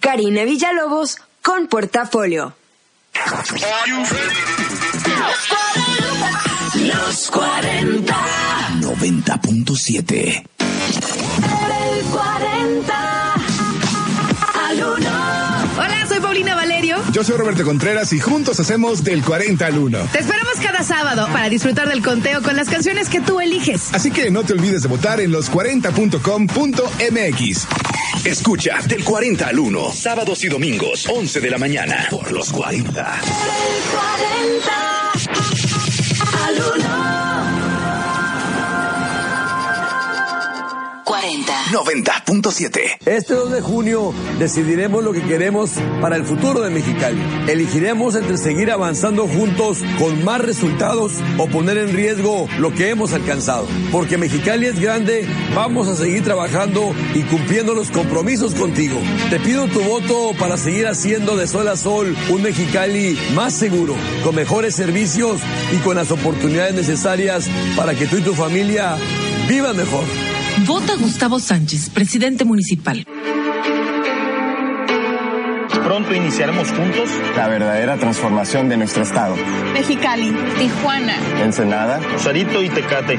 Karina 0.00 0.44
Villalobos 0.44 1.16
con 1.42 1.66
Portafolio. 1.68 2.54
Los 6.74 7.30
40 7.30 8.14
90.7 8.80 10.46
El 10.58 12.04
40 12.04 13.34
al 14.68 14.76
1 14.76 15.10
Hola, 15.78 16.05
soy 16.05 16.05
Paulina 16.36 16.54
Valerio. 16.54 16.98
Yo 17.12 17.24
soy 17.24 17.38
Roberto 17.38 17.64
Contreras 17.64 18.12
y 18.12 18.20
juntos 18.20 18.60
hacemos 18.60 19.02
del 19.02 19.24
40 19.24 19.64
al 19.64 19.78
1. 19.78 20.08
Te 20.12 20.18
esperamos 20.18 20.52
cada 20.62 20.82
sábado 20.82 21.26
para 21.32 21.48
disfrutar 21.48 21.88
del 21.88 22.02
conteo 22.02 22.42
con 22.42 22.56
las 22.56 22.68
canciones 22.68 23.08
que 23.08 23.22
tú 23.22 23.40
eliges. 23.40 23.88
Así 23.94 24.10
que 24.10 24.30
no 24.30 24.44
te 24.44 24.52
olvides 24.52 24.82
de 24.82 24.88
votar 24.88 25.18
en 25.22 25.32
los40.com.mx. 25.32 27.66
Escucha 28.26 28.80
del 28.86 29.02
40 29.02 29.48
al 29.48 29.58
1, 29.58 29.92
sábados 29.94 30.44
y 30.44 30.48
domingos, 30.48 31.06
11 31.08 31.40
de 31.40 31.50
la 31.50 31.56
mañana, 31.56 32.06
por 32.10 32.30
los 32.30 32.52
40. 32.52 32.84
El 32.84 32.92
40 34.52 34.86
al 36.44 36.54
1 36.80 36.85
40 41.06 41.52
90.7. 41.70 42.98
Este 43.06 43.34
2 43.34 43.52
de 43.52 43.60
junio 43.60 44.12
decidiremos 44.40 45.04
lo 45.04 45.12
que 45.12 45.22
queremos 45.22 45.70
para 46.00 46.16
el 46.16 46.24
futuro 46.24 46.62
de 46.62 46.70
Mexicali. 46.70 47.22
Elegiremos 47.46 48.16
entre 48.16 48.36
seguir 48.36 48.72
avanzando 48.72 49.28
juntos 49.28 49.84
con 50.00 50.24
más 50.24 50.40
resultados 50.40 51.12
o 51.38 51.46
poner 51.46 51.78
en 51.78 51.94
riesgo 51.94 52.48
lo 52.58 52.74
que 52.74 52.90
hemos 52.90 53.12
alcanzado. 53.12 53.68
Porque 53.92 54.18
Mexicali 54.18 54.66
es 54.66 54.80
grande, 54.80 55.28
vamos 55.54 55.86
a 55.86 55.94
seguir 55.94 56.24
trabajando 56.24 56.92
y 57.14 57.22
cumpliendo 57.22 57.72
los 57.72 57.92
compromisos 57.92 58.56
contigo. 58.56 59.00
Te 59.30 59.38
pido 59.38 59.68
tu 59.68 59.82
voto 59.82 60.32
para 60.36 60.56
seguir 60.56 60.88
haciendo 60.88 61.36
de 61.36 61.46
sol 61.46 61.68
a 61.68 61.76
sol 61.76 62.16
un 62.30 62.42
Mexicali 62.42 63.16
más 63.32 63.54
seguro, 63.54 63.94
con 64.24 64.34
mejores 64.34 64.74
servicios 64.74 65.40
y 65.72 65.76
con 65.84 65.94
las 65.94 66.10
oportunidades 66.10 66.74
necesarias 66.74 67.48
para 67.76 67.94
que 67.94 68.06
tú 68.06 68.16
y 68.16 68.22
tu 68.22 68.34
familia 68.34 68.96
vivan 69.46 69.76
mejor. 69.76 70.04
Vota 70.66 70.96
Gustavo 70.96 71.38
Sánchez, 71.38 71.90
presidente 71.90 72.44
municipal. 72.44 73.06
Pronto 75.84 76.12
iniciaremos 76.12 76.68
juntos 76.70 77.08
la 77.36 77.46
verdadera 77.46 77.96
transformación 77.96 78.68
de 78.68 78.76
nuestro 78.76 79.04
estado. 79.04 79.36
Mexicali, 79.72 80.34
Tijuana, 80.58 81.14
Ensenada, 81.40 82.00
Charito 82.18 82.60
y 82.64 82.68
Tecate. 82.68 83.16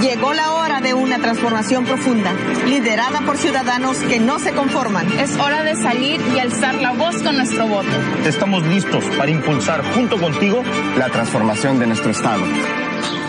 llegó 0.00 0.32
la 0.32 0.52
hora 0.52 0.80
de 0.80 0.94
una 0.94 1.18
transformación 1.18 1.84
profunda, 1.84 2.32
liderada 2.66 3.20
por 3.26 3.36
ciudadanos 3.36 3.98
que 3.98 4.18
no 4.18 4.38
se 4.38 4.52
conforman. 4.52 5.06
Es 5.18 5.36
hora 5.36 5.62
de 5.62 5.74
salir 5.74 6.18
y 6.34 6.38
alzar 6.38 6.76
la 6.76 6.92
voz 6.92 7.22
con 7.22 7.36
nuestro 7.36 7.66
voto. 7.66 7.90
Estamos 8.24 8.66
listos 8.66 9.04
para 9.18 9.30
impulsar 9.30 9.84
junto 9.94 10.18
contigo 10.18 10.62
la 10.96 11.10
transformación 11.10 11.78
de 11.78 11.88
nuestro 11.88 12.10
estado. 12.10 12.42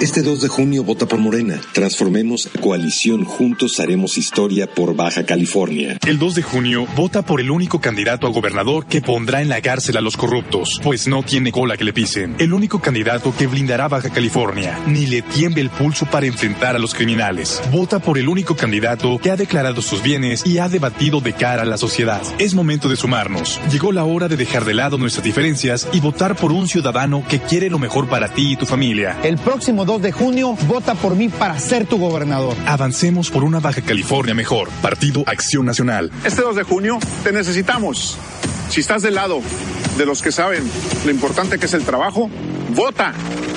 Este 0.01 0.23
2 0.23 0.41
de 0.41 0.47
junio 0.47 0.83
vota 0.83 1.05
por 1.05 1.19
Morena. 1.19 1.61
Transformemos 1.73 2.49
coalición. 2.59 3.23
Juntos 3.23 3.79
haremos 3.79 4.17
historia 4.17 4.65
por 4.65 4.95
Baja 4.95 5.27
California. 5.27 5.99
El 6.07 6.17
2 6.17 6.33
de 6.33 6.41
junio 6.41 6.87
vota 6.95 7.21
por 7.21 7.39
el 7.39 7.51
único 7.51 7.79
candidato 7.79 8.25
a 8.25 8.31
gobernador 8.31 8.87
que 8.87 9.03
pondrá 9.03 9.43
en 9.43 9.49
la 9.49 9.61
cárcel 9.61 9.97
a 9.97 10.01
los 10.01 10.17
corruptos, 10.17 10.79
pues 10.81 11.07
no 11.07 11.21
tiene 11.21 11.51
cola 11.51 11.77
que 11.77 11.83
le 11.83 11.93
pisen. 11.93 12.35
El 12.39 12.51
único 12.51 12.81
candidato 12.81 13.31
que 13.37 13.45
blindará 13.45 13.89
Baja 13.89 14.09
California, 14.09 14.79
ni 14.87 15.05
le 15.05 15.21
tiemble 15.21 15.61
el 15.61 15.69
pulso 15.69 16.07
para 16.07 16.25
enfrentar 16.25 16.75
a 16.75 16.79
los 16.79 16.95
criminales. 16.95 17.61
Vota 17.71 17.99
por 17.99 18.17
el 18.17 18.27
único 18.27 18.55
candidato 18.55 19.19
que 19.19 19.29
ha 19.29 19.37
declarado 19.37 19.83
sus 19.83 20.01
bienes 20.01 20.43
y 20.47 20.57
ha 20.57 20.67
debatido 20.67 21.21
de 21.21 21.33
cara 21.33 21.61
a 21.61 21.65
la 21.65 21.77
sociedad. 21.77 22.23
Es 22.39 22.55
momento 22.55 22.89
de 22.89 22.95
sumarnos. 22.95 23.61
Llegó 23.71 23.91
la 23.91 24.05
hora 24.05 24.27
de 24.27 24.37
dejar 24.37 24.65
de 24.65 24.73
lado 24.73 24.97
nuestras 24.97 25.23
diferencias 25.23 25.87
y 25.93 25.99
votar 25.99 26.35
por 26.35 26.51
un 26.51 26.67
ciudadano 26.67 27.23
que 27.29 27.39
quiere 27.39 27.69
lo 27.69 27.77
mejor 27.77 28.09
para 28.09 28.33
ti 28.33 28.53
y 28.53 28.55
tu 28.55 28.65
familia. 28.65 29.19
El 29.21 29.37
próximo 29.37 29.85
2 29.91 30.01
de 30.01 30.13
junio, 30.13 30.57
vota 30.69 30.95
por 30.95 31.17
mí 31.17 31.27
para 31.27 31.59
ser 31.59 31.85
tu 31.85 31.97
gobernador. 31.97 32.55
Avancemos 32.65 33.29
por 33.29 33.43
una 33.43 33.59
Baja 33.59 33.81
California 33.81 34.33
mejor. 34.33 34.69
Partido 34.81 35.21
Acción 35.25 35.65
Nacional. 35.65 36.09
Este 36.23 36.41
2 36.41 36.55
de 36.55 36.63
junio 36.63 36.97
te 37.25 37.33
necesitamos. 37.33 38.17
Si 38.69 38.79
estás 38.79 39.01
del 39.01 39.15
lado 39.15 39.41
de 39.97 40.05
los 40.05 40.21
que 40.21 40.31
saben 40.31 40.63
lo 41.03 41.11
importante 41.11 41.59
que 41.59 41.65
es 41.65 41.73
el 41.73 41.83
trabajo, 41.83 42.29
vota. 42.69 43.11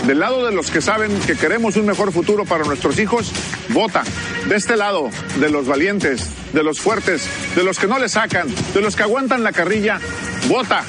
Del 0.08 0.18
lado 0.18 0.44
de 0.44 0.50
los 0.50 0.72
que 0.72 0.80
saben 0.80 1.16
que 1.20 1.36
queremos 1.36 1.76
un 1.76 1.86
mejor 1.86 2.10
futuro 2.10 2.44
para 2.44 2.64
nuestros 2.64 2.98
hijos, 2.98 3.30
vota. 3.68 4.02
De 4.48 4.56
este 4.56 4.76
lado, 4.76 5.10
de 5.38 5.50
los 5.50 5.68
valientes, 5.68 6.30
de 6.52 6.64
los 6.64 6.80
fuertes, 6.80 7.28
de 7.54 7.62
los 7.62 7.78
que 7.78 7.86
no 7.86 8.00
le 8.00 8.08
sacan, 8.08 8.48
de 8.74 8.80
los 8.80 8.96
que 8.96 9.04
aguantan 9.04 9.44
la 9.44 9.52
carrilla, 9.52 10.00
vota. 10.48 10.82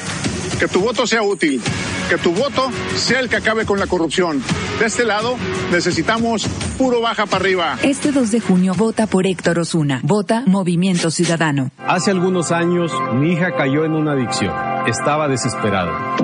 Que 0.59 0.67
tu 0.67 0.79
voto 0.79 1.05
sea 1.05 1.21
útil. 1.21 1.61
Que 2.09 2.17
tu 2.17 2.31
voto 2.31 2.69
sea 2.95 3.19
el 3.19 3.29
que 3.29 3.35
acabe 3.37 3.65
con 3.65 3.79
la 3.79 3.87
corrupción. 3.87 4.41
De 4.79 4.85
este 4.85 5.03
lado, 5.03 5.35
necesitamos 5.71 6.47
puro 6.77 7.01
baja 7.01 7.25
para 7.25 7.43
arriba. 7.43 7.77
Este 7.83 8.11
2 8.11 8.31
de 8.31 8.39
junio 8.39 8.73
vota 8.75 9.07
por 9.07 9.27
Héctor 9.27 9.59
Osuna. 9.59 9.99
Vota 10.03 10.43
Movimiento 10.45 11.11
Ciudadano. 11.11 11.71
Hace 11.85 12.11
algunos 12.11 12.51
años 12.51 12.91
mi 13.13 13.33
hija 13.33 13.55
cayó 13.55 13.85
en 13.85 13.93
una 13.93 14.13
adicción. 14.13 14.53
Estaba 14.87 15.27
desesperada. 15.27 16.15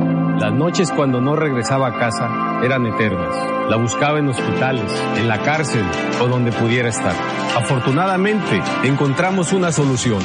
Las 0.42 0.54
noches 0.54 0.92
cuando 0.92 1.22
no 1.22 1.36
regresaba 1.36 1.90
a 1.90 2.00
casa 2.00 2.28
eran 2.64 2.88
eternas. 2.88 3.32
La 3.70 3.76
buscaba 3.76 4.18
en 4.18 4.28
hospitales, 4.28 4.92
en 5.16 5.28
la 5.28 5.44
cárcel 5.44 5.86
o 6.20 6.28
donde 6.28 6.52
pudiera 6.52 6.90
estar. 6.90 7.14
Afortunadamente 7.56 8.60
encontramos 8.84 9.54
una 9.54 9.72
solución. 9.72 10.18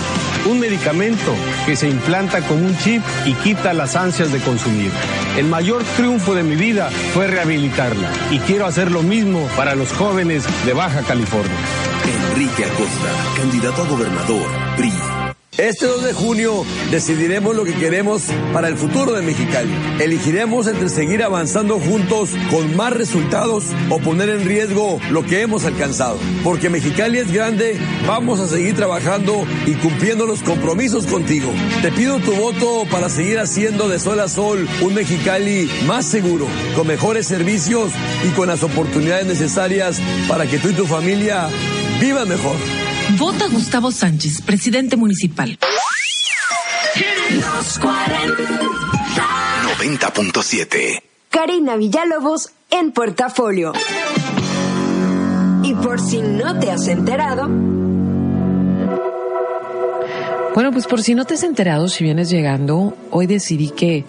Un 0.46 0.58
medicamento 0.58 1.34
que 1.66 1.76
se 1.76 1.90
implanta 1.90 2.40
con 2.40 2.64
un 2.64 2.74
chip 2.78 3.02
y 3.26 3.34
quita 3.34 3.74
las 3.74 3.94
ansias 3.94 4.32
de 4.32 4.38
consumir. 4.40 4.90
El 5.36 5.48
mayor 5.48 5.84
triunfo 5.98 6.34
de 6.34 6.44
mi 6.44 6.56
vida 6.56 6.88
fue 7.12 7.26
rehabilitarla 7.26 8.08
y 8.30 8.38
quiero 8.38 8.64
hacer 8.64 8.90
lo 8.90 9.02
mismo 9.02 9.46
para 9.54 9.74
los 9.74 9.92
jóvenes 9.92 10.46
de 10.64 10.72
Baja 10.72 11.02
California. 11.02 11.58
Enrique 12.30 12.64
Acosta, 12.64 13.36
candidato 13.36 13.82
a 13.82 13.86
gobernador, 13.86 14.46
PRI. 14.78 14.92
Este 15.58 15.86
2 15.86 16.04
de 16.04 16.12
junio 16.12 16.66
decidiremos 16.90 17.56
lo 17.56 17.64
que 17.64 17.72
queremos 17.72 18.24
para 18.52 18.68
el 18.68 18.76
futuro 18.76 19.12
de 19.12 19.22
Mexicali. 19.22 19.74
Elegiremos 19.98 20.66
entre 20.66 20.90
seguir 20.90 21.22
avanzando 21.22 21.80
juntos 21.80 22.34
con 22.50 22.76
más 22.76 22.92
resultados 22.92 23.64
o 23.88 23.98
poner 23.98 24.28
en 24.28 24.44
riesgo 24.44 25.00
lo 25.10 25.22
que 25.22 25.40
hemos 25.40 25.64
alcanzado. 25.64 26.18
Porque 26.44 26.68
Mexicali 26.68 27.20
es 27.20 27.32
grande, 27.32 27.78
vamos 28.06 28.38
a 28.38 28.48
seguir 28.48 28.76
trabajando 28.76 29.46
y 29.64 29.72
cumpliendo 29.76 30.26
los 30.26 30.42
compromisos 30.42 31.06
contigo. 31.06 31.50
Te 31.80 31.90
pido 31.90 32.18
tu 32.18 32.32
voto 32.32 32.84
para 32.90 33.08
seguir 33.08 33.38
haciendo 33.38 33.88
de 33.88 33.98
sol 33.98 34.20
a 34.20 34.28
sol 34.28 34.68
un 34.82 34.92
Mexicali 34.92 35.70
más 35.86 36.04
seguro, 36.04 36.46
con 36.74 36.86
mejores 36.86 37.26
servicios 37.26 37.92
y 38.28 38.28
con 38.32 38.48
las 38.48 38.62
oportunidades 38.62 39.24
necesarias 39.24 40.02
para 40.28 40.46
que 40.46 40.58
tú 40.58 40.68
y 40.68 40.74
tu 40.74 40.86
familia 40.86 41.48
vivan 41.98 42.28
mejor. 42.28 42.56
Vota 43.18 43.46
Gustavo 43.48 43.90
Sánchez, 43.90 44.42
presidente 44.42 44.96
municipal. 44.96 45.58
Los 47.30 47.78
40 47.78 48.34
90.7. 49.78 51.02
Karina 51.30 51.76
Villalobos 51.76 52.50
en 52.70 52.92
Portafolio. 52.92 53.72
Y 55.62 55.74
por 55.74 56.00
si 56.00 56.20
no 56.20 56.58
te 56.58 56.70
has 56.70 56.88
enterado, 56.88 57.48
Bueno, 60.54 60.72
pues 60.72 60.86
por 60.86 61.02
si 61.02 61.14
no 61.14 61.26
te 61.26 61.34
has 61.34 61.42
enterado, 61.42 61.86
si 61.86 62.02
vienes 62.02 62.30
llegando, 62.30 62.96
hoy 63.10 63.26
decidí 63.26 63.68
que 63.68 64.06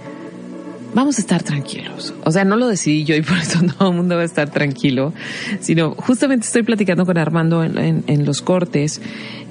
vamos 0.94 1.18
a 1.18 1.22
estar 1.22 1.44
tranquilos. 1.44 2.14
O 2.24 2.32
sea, 2.32 2.46
no 2.46 2.56
lo 2.56 2.68
decidí 2.68 3.04
yo 3.04 3.16
y 3.16 3.22
por 3.22 3.38
eso 3.38 3.60
todo 3.78 3.90
el 3.90 3.96
mundo 3.96 4.16
va 4.16 4.22
a 4.22 4.26
estar 4.26 4.50
tranquilo, 4.50 5.14
sino 5.60 5.92
justamente 5.96 6.46
estoy 6.46 6.64
platicando 6.64 7.06
con 7.06 7.18
Armando 7.18 7.64
en, 7.64 8.26
los 8.26 8.42
cortes 8.42 9.02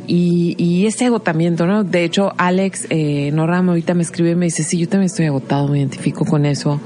y, 0.07 0.55
y 0.59 0.87
este 0.87 1.07
agotamiento, 1.07 1.66
¿no? 1.66 1.85
De 1.85 2.05
hecho, 2.05 2.33
Alex 2.37 2.87
eh, 2.90 3.33
ahorita 3.37 3.94
me 3.94 4.03
escribe 4.03 4.33
y 4.33 4.37
me 4.37 4.46
dice, 4.46 4.62
sí, 4.62 4.79
yo 4.79 4.88
también 4.88 5.07
estoy 5.07 5.27
agotado, 5.27 5.68
me 5.68 5.79
identifico 5.79 6.25
con 6.25 6.46
eso. 6.46 6.81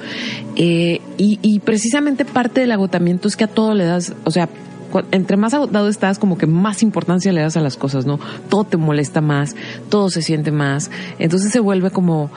Eh, 0.57 1.01
y, 1.19 1.39
y 1.43 1.61
precisamente 1.61 2.25
parte 2.25 2.61
del 2.61 2.73
agotamiento 2.73 3.29
es 3.29 3.37
que 3.37 3.45
a 3.45 3.49
todo 3.49 3.75
le 3.75 3.85
das, 3.85 4.15
o 4.25 4.31
sea, 4.31 4.49
entre 5.13 5.37
más 5.37 5.55
agotado 5.55 5.89
estás, 5.89 6.19
como 6.19 6.37
que 6.37 6.47
más 6.47 6.83
importancia 6.83 7.33
le 7.33 7.41
das 7.41 7.57
a 7.57 7.61
las 7.61 7.77
cosas, 7.77 8.07
¿no? 8.07 8.19
Todo 8.49 8.65
te 8.65 8.77
molesta 8.77 9.21
más, 9.21 9.55
todo 9.89 10.11
se 10.11 10.23
siente 10.23 10.51
más. 10.51 10.91
Entonces 11.19 11.53
se 11.53 11.61
vuelve 11.61 11.91
como 11.91 12.31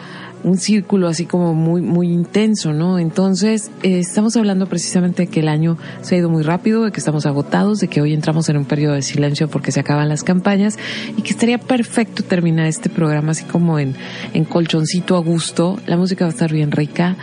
un 0.43 0.57
círculo 0.57 1.07
así 1.07 1.25
como 1.25 1.53
muy, 1.53 1.81
muy 1.81 2.11
intenso, 2.11 2.73
¿no? 2.73 2.99
Entonces, 2.99 3.71
eh, 3.81 3.99
estamos 3.99 4.35
hablando 4.35 4.67
precisamente 4.67 5.23
de 5.23 5.27
que 5.27 5.39
el 5.39 5.47
año 5.47 5.77
se 6.01 6.15
ha 6.15 6.17
ido 6.17 6.29
muy 6.29 6.43
rápido, 6.43 6.83
de 6.83 6.91
que 6.91 6.99
estamos 6.99 7.25
agotados, 7.25 7.79
de 7.79 7.87
que 7.87 8.01
hoy 8.01 8.13
entramos 8.13 8.49
en 8.49 8.57
un 8.57 8.65
periodo 8.65 8.93
de 8.93 9.01
silencio 9.01 9.47
porque 9.47 9.71
se 9.71 9.79
acaban 9.79 10.09
las 10.09 10.23
campañas 10.23 10.77
y 11.17 11.21
que 11.21 11.31
estaría 11.31 11.57
perfecto 11.57 12.23
terminar 12.23 12.67
este 12.67 12.89
programa 12.89 13.31
así 13.31 13.45
como 13.45 13.79
en, 13.79 13.95
en 14.33 14.43
colchoncito 14.43 15.15
a 15.15 15.19
gusto. 15.19 15.79
La 15.87 15.97
música 15.97 16.25
va 16.25 16.29
a 16.29 16.33
estar 16.33 16.51
bien 16.51 16.71
rica 16.71 17.15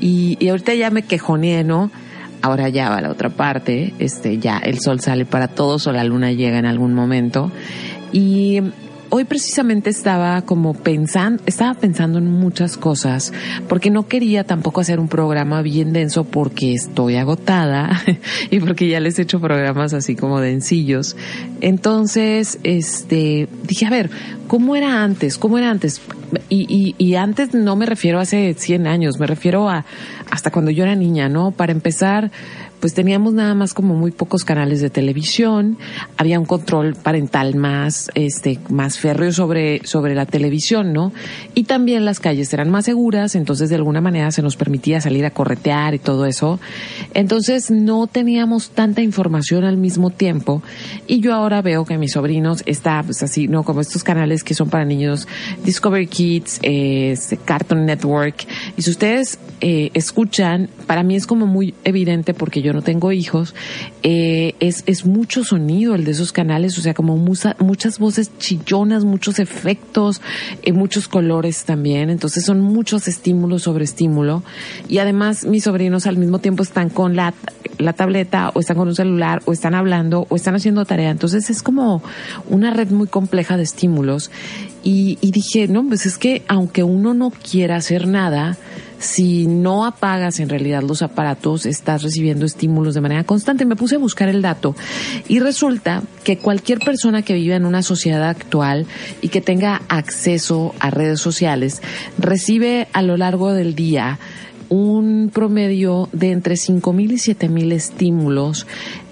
y, 0.00 0.36
y 0.38 0.48
ahorita 0.48 0.74
ya 0.74 0.90
me 0.90 1.02
quejoneé, 1.02 1.64
¿no? 1.64 1.90
Ahora 2.42 2.68
ya 2.68 2.90
va 2.90 3.00
la 3.00 3.10
otra 3.10 3.30
parte, 3.30 3.94
este, 3.98 4.38
ya 4.38 4.58
el 4.58 4.78
sol 4.78 5.00
sale 5.00 5.24
para 5.24 5.48
todos 5.48 5.86
o 5.86 5.92
la 5.92 6.04
luna 6.04 6.32
llega 6.32 6.58
en 6.58 6.66
algún 6.66 6.94
momento. 6.94 7.50
Y 8.12 8.60
hoy 9.10 9.24
precisamente 9.24 9.90
estaba 9.90 10.42
como 10.42 10.74
pensando, 10.74 11.42
estaba 11.46 11.74
pensando 11.74 12.18
en 12.18 12.30
muchas 12.30 12.76
cosas, 12.76 13.32
porque 13.68 13.90
no 13.90 14.08
quería 14.08 14.44
tampoco 14.44 14.80
hacer 14.80 15.00
un 15.00 15.08
programa 15.08 15.62
bien 15.62 15.92
denso 15.92 16.24
porque 16.24 16.74
estoy 16.74 17.16
agotada 17.16 18.02
y 18.50 18.60
porque 18.60 18.88
ya 18.88 19.00
les 19.00 19.18
he 19.18 19.22
hecho 19.22 19.40
programas 19.40 19.94
así 19.94 20.16
como 20.16 20.40
densillos. 20.40 21.16
Entonces, 21.60 22.58
este, 22.62 23.48
dije, 23.64 23.86
a 23.86 23.90
ver, 23.90 24.10
¿cómo 24.46 24.76
era 24.76 25.02
antes? 25.02 25.38
¿Cómo 25.38 25.58
era 25.58 25.70
antes? 25.70 26.00
Y, 26.48 26.94
y, 26.98 27.14
antes 27.14 27.54
no 27.54 27.76
me 27.76 27.86
refiero 27.86 28.18
a 28.18 28.22
hace 28.22 28.54
100 28.54 28.86
años, 28.86 29.18
me 29.18 29.26
refiero 29.26 29.68
a 29.68 29.84
hasta 30.30 30.50
cuando 30.50 30.70
yo 30.70 30.84
era 30.84 30.94
niña, 30.94 31.28
¿no? 31.28 31.52
Para 31.52 31.72
empezar, 31.72 32.30
pues 32.80 32.94
teníamos 32.94 33.32
nada 33.32 33.54
más 33.54 33.74
como 33.74 33.94
muy 33.94 34.10
pocos 34.10 34.44
canales 34.44 34.80
de 34.80 34.90
televisión, 34.90 35.78
había 36.16 36.38
un 36.38 36.46
control 36.46 36.94
parental 36.94 37.54
más, 37.54 38.10
este, 38.14 38.58
más 38.68 38.98
férreo 38.98 39.32
sobre, 39.32 39.84
sobre 39.86 40.14
la 40.14 40.26
televisión, 40.26 40.92
¿no? 40.92 41.12
Y 41.54 41.64
también 41.64 42.04
las 42.04 42.20
calles 42.20 42.52
eran 42.52 42.70
más 42.70 42.84
seguras, 42.84 43.34
entonces 43.34 43.70
de 43.70 43.76
alguna 43.76 44.00
manera 44.00 44.30
se 44.30 44.42
nos 44.42 44.56
permitía 44.56 45.00
salir 45.00 45.24
a 45.24 45.30
corretear 45.30 45.94
y 45.94 45.98
todo 45.98 46.26
eso. 46.26 46.60
Entonces 47.14 47.70
no 47.70 48.06
teníamos 48.06 48.70
tanta 48.70 49.00
información 49.00 49.64
al 49.64 49.76
mismo 49.76 50.10
tiempo 50.10 50.62
y 51.06 51.20
yo 51.20 51.34
ahora 51.34 51.62
veo 51.62 51.84
que 51.84 51.98
mis 51.98 52.12
sobrinos 52.12 52.62
está 52.66 53.02
pues 53.02 53.22
así, 53.22 53.48
¿no? 53.48 53.62
Como 53.62 53.80
estos 53.80 54.04
canales 54.04 54.44
que 54.44 54.54
son 54.54 54.68
para 54.68 54.84
niños, 54.84 55.26
Discovery 55.64 56.06
Kids, 56.16 56.60
eh, 56.62 57.14
Cartoon 57.44 57.84
Network, 57.84 58.46
y 58.74 58.82
si 58.82 58.90
ustedes 58.90 59.38
eh, 59.60 59.90
escuchan, 59.94 60.68
para 60.86 61.02
mí 61.02 61.16
es 61.16 61.26
como 61.26 61.46
muy 61.46 61.74
evidente 61.84 62.34
porque 62.34 62.62
yo 62.62 62.72
no 62.72 62.82
tengo 62.82 63.12
hijos, 63.12 63.54
eh, 64.02 64.54
es, 64.60 64.82
es 64.86 65.04
mucho 65.04 65.44
sonido 65.44 65.94
el 65.94 66.04
de 66.04 66.12
esos 66.12 66.32
canales, 66.32 66.78
o 66.78 66.80
sea, 66.80 66.94
como 66.94 67.16
musa, 67.16 67.54
muchas 67.58 67.98
voces 67.98 68.30
chillonas, 68.38 69.04
muchos 69.04 69.38
efectos, 69.38 70.22
eh, 70.62 70.72
muchos 70.72 71.08
colores 71.08 71.64
también, 71.64 72.10
entonces 72.10 72.44
son 72.44 72.60
muchos 72.60 73.08
estímulos 73.08 73.62
sobre 73.62 73.84
estímulo. 73.84 74.42
Y 74.88 74.98
además 74.98 75.44
mis 75.44 75.64
sobrinos 75.64 76.06
al 76.06 76.16
mismo 76.16 76.38
tiempo 76.38 76.62
están 76.62 76.88
con 76.88 77.16
la, 77.16 77.34
la 77.78 77.92
tableta 77.92 78.50
o 78.54 78.60
están 78.60 78.76
con 78.76 78.88
un 78.88 78.94
celular 78.94 79.42
o 79.44 79.52
están 79.52 79.74
hablando 79.74 80.26
o 80.30 80.36
están 80.36 80.54
haciendo 80.54 80.84
tarea, 80.86 81.10
entonces 81.10 81.50
es 81.50 81.62
como 81.62 82.02
una 82.48 82.72
red 82.72 82.90
muy 82.90 83.08
compleja 83.08 83.56
de 83.56 83.62
estímulos 83.62 84.30
y, 84.86 85.18
y 85.20 85.32
dije, 85.32 85.66
no, 85.66 85.84
pues 85.88 86.06
es 86.06 86.16
que 86.16 86.44
aunque 86.46 86.84
uno 86.84 87.12
no 87.12 87.32
quiera 87.32 87.74
hacer 87.74 88.06
nada, 88.06 88.56
si 89.00 89.48
no 89.48 89.84
apagas 89.84 90.38
en 90.38 90.48
realidad 90.48 90.84
los 90.84 91.02
aparatos, 91.02 91.66
estás 91.66 92.04
recibiendo 92.04 92.46
estímulos 92.46 92.94
de 92.94 93.00
manera 93.00 93.24
constante. 93.24 93.64
Me 93.64 93.74
puse 93.74 93.96
a 93.96 93.98
buscar 93.98 94.28
el 94.28 94.42
dato 94.42 94.76
y 95.26 95.40
resulta 95.40 96.04
que 96.22 96.38
cualquier 96.38 96.78
persona 96.78 97.22
que 97.22 97.34
viva 97.34 97.56
en 97.56 97.66
una 97.66 97.82
sociedad 97.82 98.28
actual 98.28 98.86
y 99.22 99.28
que 99.30 99.40
tenga 99.40 99.82
acceso 99.88 100.72
a 100.78 100.90
redes 100.90 101.20
sociales 101.20 101.82
recibe 102.16 102.86
a 102.92 103.02
lo 103.02 103.16
largo 103.16 103.52
del 103.52 103.74
día 103.74 104.20
un 104.68 105.32
promedio 105.34 106.08
de 106.12 106.30
entre 106.30 106.54
5.000 106.54 107.10
y 107.10 107.34
7.000 107.34 107.72
estímulos 107.72 108.68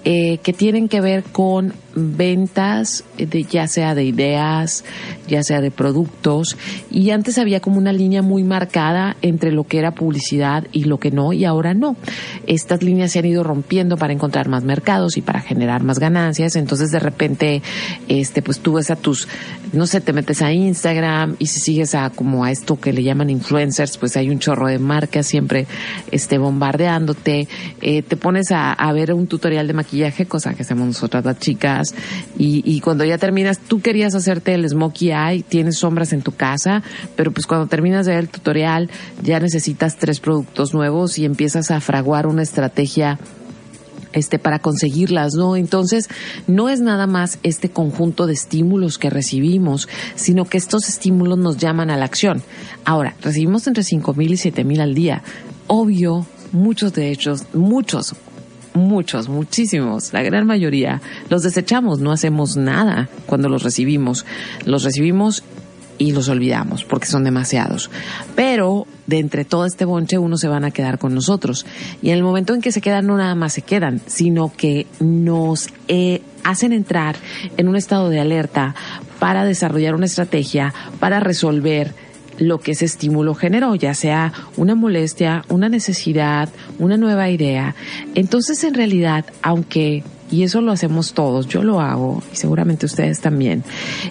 eh, 0.07 0.37
que 0.43 0.53
tienen 0.53 0.87
que 0.87 1.01
ver 1.01 1.23
con 1.23 1.73
ventas, 1.95 3.03
de, 3.17 3.43
ya 3.43 3.67
sea 3.67 3.95
de 3.95 4.03
ideas, 4.03 4.83
ya 5.27 5.41
sea 5.43 5.61
de 5.61 5.71
productos. 5.71 6.57
Y 6.91 7.09
antes 7.09 7.37
había 7.37 7.59
como 7.59 7.77
una 7.77 7.93
línea 7.93 8.21
muy 8.21 8.43
marcada 8.43 9.15
entre 9.21 9.51
lo 9.51 9.63
que 9.63 9.79
era 9.79 9.95
publicidad 9.95 10.67
y 10.71 10.83
lo 10.83 10.99
que 10.99 11.09
no, 11.09 11.33
y 11.33 11.45
ahora 11.45 11.73
no. 11.73 11.95
Estas 12.45 12.83
líneas 12.83 13.13
se 13.13 13.19
han 13.19 13.25
ido 13.25 13.43
rompiendo 13.43 13.97
para 13.97 14.13
encontrar 14.13 14.49
más 14.49 14.63
mercados 14.63 15.17
y 15.17 15.21
para 15.21 15.39
generar 15.39 15.83
más 15.83 15.99
ganancias. 15.99 16.55
Entonces 16.55 16.91
de 16.91 16.99
repente, 16.99 17.61
este, 18.07 18.41
pues 18.41 18.59
tú 18.59 18.73
ves 18.73 18.91
a 18.91 18.97
tus, 18.97 19.27
no 19.71 19.87
sé, 19.87 20.01
te 20.01 20.13
metes 20.13 20.41
a 20.41 20.51
Instagram 20.51 21.35
y 21.39 21.47
si 21.47 21.59
sigues 21.61 21.95
a 21.95 22.09
como 22.09 22.43
a 22.43 22.51
esto 22.51 22.79
que 22.79 22.93
le 22.93 23.03
llaman 23.03 23.29
influencers, 23.29 23.97
pues 23.97 24.17
hay 24.17 24.29
un 24.29 24.39
chorro 24.39 24.67
de 24.67 24.79
marcas 24.79 25.27
siempre, 25.27 25.65
este, 26.11 26.37
bombardeándote. 26.37 27.47
Eh, 27.81 28.01
te 28.01 28.17
pones 28.17 28.51
a, 28.51 28.73
a 28.73 28.91
ver 28.91 29.13
un 29.13 29.27
tutorial 29.27 29.65
de 29.67 29.73
maquillaje, 29.73 29.94
cosa 30.27 30.53
que 30.53 30.63
hacemos 30.63 30.87
nosotras 30.87 31.25
las 31.25 31.39
chicas 31.39 31.93
y, 32.37 32.61
y, 32.65 32.79
cuando 32.81 33.03
ya 33.05 33.17
terminas, 33.17 33.59
tú 33.59 33.81
querías 33.81 34.15
hacerte 34.15 34.53
el 34.53 34.67
smokey 34.67 35.11
eye, 35.11 35.43
tienes 35.43 35.77
sombras 35.77 36.13
en 36.13 36.21
tu 36.21 36.31
casa, 36.31 36.83
pero 37.15 37.31
pues 37.31 37.47
cuando 37.47 37.67
terminas 37.67 38.05
de 38.05 38.13
ver 38.13 38.21
el 38.21 38.29
tutorial 38.29 38.89
ya 39.23 39.39
necesitas 39.39 39.97
tres 39.97 40.19
productos 40.19 40.73
nuevos 40.73 41.17
y 41.17 41.25
empiezas 41.25 41.71
a 41.71 41.81
fraguar 41.81 42.27
una 42.27 42.43
estrategia 42.43 43.19
este 44.15 44.39
para 44.39 44.59
conseguirlas, 44.59 45.33
¿no? 45.35 45.55
Entonces, 45.55 46.09
no 46.47 46.69
es 46.69 46.79
nada 46.79 47.05
más 47.05 47.37
este 47.43 47.69
conjunto 47.69 48.25
de 48.25 48.33
estímulos 48.33 48.97
que 48.97 49.09
recibimos, 49.09 49.87
sino 50.15 50.45
que 50.45 50.57
estos 50.57 50.87
estímulos 50.87 51.37
nos 51.37 51.57
llaman 51.57 51.89
a 51.89 51.97
la 51.97 52.05
acción. 52.05 52.41
Ahora, 52.85 53.15
recibimos 53.21 53.67
entre 53.67 53.83
cinco 53.83 54.13
mil 54.13 54.31
y 54.31 54.37
siete 54.37 54.63
mil 54.63 54.81
al 54.81 54.95
día. 54.95 55.21
Obvio, 55.67 56.25
muchos 56.51 56.93
de 56.93 57.09
ellos, 57.09 57.43
muchos, 57.53 58.15
muchos, 58.75 59.29
muchísimos, 59.29 60.13
la 60.13 60.21
gran 60.21 60.45
mayoría, 60.45 61.01
los 61.29 61.43
desechamos, 61.43 61.99
no 61.99 62.11
hacemos 62.11 62.57
nada 62.57 63.09
cuando 63.25 63.49
los 63.49 63.63
recibimos. 63.63 64.25
Los 64.65 64.83
recibimos 64.83 65.43
y 65.97 66.11
los 66.11 66.29
olvidamos 66.29 66.83
porque 66.83 67.07
son 67.07 67.23
demasiados. 67.23 67.89
Pero 68.35 68.85
de 69.07 69.19
entre 69.19 69.45
todo 69.45 69.65
este 69.65 69.85
bonche 69.85 70.17
uno 70.17 70.37
se 70.37 70.47
van 70.47 70.65
a 70.65 70.71
quedar 70.71 70.99
con 70.99 71.13
nosotros. 71.13 71.65
Y 72.01 72.09
en 72.09 72.17
el 72.17 72.23
momento 72.23 72.53
en 72.53 72.61
que 72.61 72.71
se 72.71 72.81
quedan 72.81 73.07
no 73.07 73.17
nada 73.17 73.35
más 73.35 73.53
se 73.53 73.61
quedan, 73.61 74.01
sino 74.05 74.51
que 74.55 74.87
nos 74.99 75.69
eh, 75.87 76.21
hacen 76.43 76.73
entrar 76.73 77.15
en 77.57 77.67
un 77.67 77.75
estado 77.75 78.09
de 78.09 78.19
alerta 78.19 78.75
para 79.19 79.45
desarrollar 79.45 79.95
una 79.95 80.05
estrategia, 80.05 80.73
para 80.99 81.19
resolver 81.19 81.93
lo 82.37 82.59
que 82.59 82.71
ese 82.71 82.85
estímulo 82.85 83.35
generó, 83.35 83.75
ya 83.75 83.93
sea 83.93 84.33
una 84.57 84.75
molestia, 84.75 85.43
una 85.49 85.69
necesidad, 85.69 86.49
una 86.79 86.97
nueva 86.97 87.29
idea. 87.29 87.75
Entonces, 88.13 88.63
en 88.63 88.73
realidad, 88.73 89.25
aunque 89.41 90.03
y 90.31 90.43
eso 90.43 90.59
lo 90.61 90.71
hacemos 90.71 91.13
todos, 91.13 91.47
yo 91.47 91.61
lo 91.61 91.79
hago 91.79 92.23
y 92.33 92.35
seguramente 92.35 92.85
ustedes 92.85 93.21
también. 93.21 93.63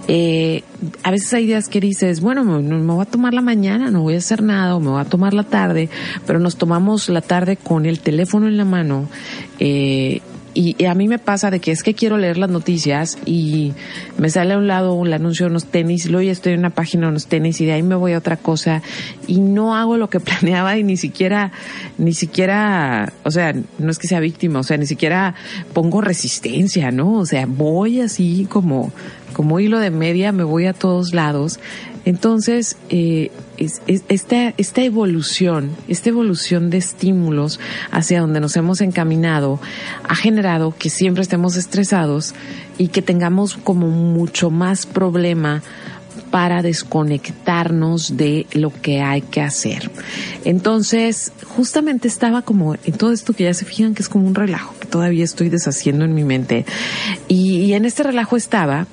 Eh, 0.07 0.63
a 1.03 1.11
veces 1.11 1.33
hay 1.35 1.47
días 1.47 1.69
que 1.69 1.81
dices, 1.81 2.21
bueno, 2.21 2.45
me, 2.45 2.61
me, 2.61 2.93
voy 2.93 3.03
a 3.03 3.05
tomar 3.05 3.35
la 3.35 3.41
mañana, 3.41 3.91
no 3.91 4.03
voy 4.03 4.15
a 4.15 4.19
hacer 4.19 4.43
nada, 4.43 4.77
o 4.77 4.81
me 4.81 4.91
voy 4.91 5.01
a 5.01 5.05
tomar 5.05 5.35
la 5.35 5.45
tarde, 5.45 5.89
pero 6.27 6.39
nos 6.39 6.57
tomamos 6.57 7.09
la 7.09 7.21
tarde 7.21 7.57
con 7.57 7.85
el 7.85 7.99
teléfono 7.99 8.47
en 8.47 8.57
la 8.57 8.65
mano. 8.65 9.09
Eh, 9.59 10.21
y, 10.55 10.85
a 10.85 10.95
mí 10.95 11.09
me 11.09 11.19
pasa 11.19 11.51
de 11.51 11.61
que 11.61 11.73
es 11.73 11.83
que 11.83 11.95
quiero 11.95 12.17
leer 12.17 12.39
las 12.39 12.51
noticias 12.51 13.19
y 13.27 13.73
me 14.19 14.31
sale 14.31 14.55
a 14.55 14.59
un 14.59 14.69
lado 14.69 15.05
el 15.05 15.13
anuncio 15.13 15.47
de 15.47 15.51
unos 15.51 15.67
tenis 15.67 16.09
luego 16.09 16.25
ya 16.25 16.33
estoy 16.33 16.53
en 16.53 16.61
una 16.61 16.71
página 16.71 17.07
de 17.07 17.11
unos 17.11 17.27
tenis 17.27 17.61
y 17.61 17.67
de 17.67 17.73
ahí 17.73 17.83
me 17.83 17.97
voy 17.97 18.13
a 18.13 18.19
otra 18.19 18.37
cosa 18.37 18.83
y 19.27 19.41
no 19.41 19.77
hago 19.77 19.97
lo 19.97 20.09
que 20.09 20.21
planeaba 20.25 20.79
y 20.79 20.85
ni 20.85 20.97
siquiera, 20.97 21.53
ni 21.99 22.15
siquiera, 22.15 23.13
o 23.25 23.31
sea, 23.31 23.55
no 23.79 23.91
es 23.91 23.99
que 23.99 24.07
sea 24.07 24.21
víctima, 24.21 24.61
o 24.61 24.63
sea, 24.63 24.77
ni 24.77 24.87
siquiera 24.87 25.35
pongo 25.73 26.01
resistencia, 26.01 26.91
¿no? 26.91 27.19
O 27.19 27.27
sea, 27.27 27.47
voy 27.47 28.01
así 28.01 28.47
como, 28.49 28.93
como 29.33 29.61
hilo 29.61 29.79
de 29.79 29.91
media, 29.91 30.33
me 30.33 30.45
voy 30.45 30.67
a 30.67 30.73
todos 30.73 31.15
lados. 31.15 31.59
Entonces, 32.05 32.77
eh, 32.91 33.31
es, 33.57 33.83
es, 33.87 34.05
esta, 34.09 34.55
esta 34.57 34.83
evolución, 34.83 35.71
esta 35.89 36.09
evolución 36.09 36.71
de 36.71 36.79
estímulos 36.79 37.61
hacia 37.91 38.21
donde 38.21 38.41
nos 38.41 38.57
hemos 38.57 38.81
encaminado 38.81 39.61
ha 40.09 40.15
generado 40.15 40.75
que 40.79 40.91
siempre 40.91 41.23
estemos 41.23 41.57
estresados 41.57 42.35
y 42.79 42.89
que 42.89 43.03
tengamos 43.03 43.57
como 43.57 43.89
mucho 43.89 44.51
más 44.51 44.87
problema 44.87 45.63
para 46.31 46.63
desconectarnos 46.63 48.17
de 48.17 48.47
lo 48.53 48.73
que 48.73 49.01
hay 49.01 49.21
que 49.21 49.41
hacer. 49.41 49.91
Entonces, 50.45 51.33
justamente 51.47 52.09
estaba 52.09 52.43
como 52.43 52.75
en 52.75 52.95
todo 52.95 53.13
esto 53.13 53.33
que 53.35 53.45
ya 53.45 53.55
se 53.55 53.65
fijan 53.65 53.95
que 53.95 54.03
es 54.03 54.09
como 54.09 54.27
un 54.27 54.35
relajo 54.35 54.75
que 54.81 54.87
todavía 54.87 55.25
estoy 55.25 55.49
deshaciendo 55.49 56.05
en 56.05 56.15
mi 56.15 56.25
mente. 56.25 56.65
Y 57.29 57.73
en 57.73 57.85
este 57.85 58.03
relajo 58.03 58.37
estaba 58.37 58.87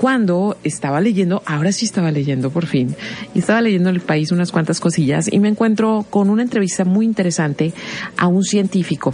cuando 0.00 0.56
estaba 0.64 0.98
leyendo, 1.02 1.42
ahora 1.44 1.72
sí 1.72 1.84
estaba 1.84 2.10
leyendo 2.10 2.48
por 2.48 2.64
fin, 2.64 2.96
y 3.34 3.40
estaba 3.40 3.60
leyendo 3.60 3.90
en 3.90 3.96
el 3.96 4.00
país 4.00 4.32
unas 4.32 4.50
cuantas 4.50 4.80
cosillas 4.80 5.30
y 5.30 5.38
me 5.40 5.48
encuentro 5.48 6.06
con 6.08 6.30
una 6.30 6.42
entrevista 6.42 6.86
muy 6.86 7.04
interesante 7.04 7.74
a 8.16 8.26
un 8.26 8.42
científico. 8.42 9.12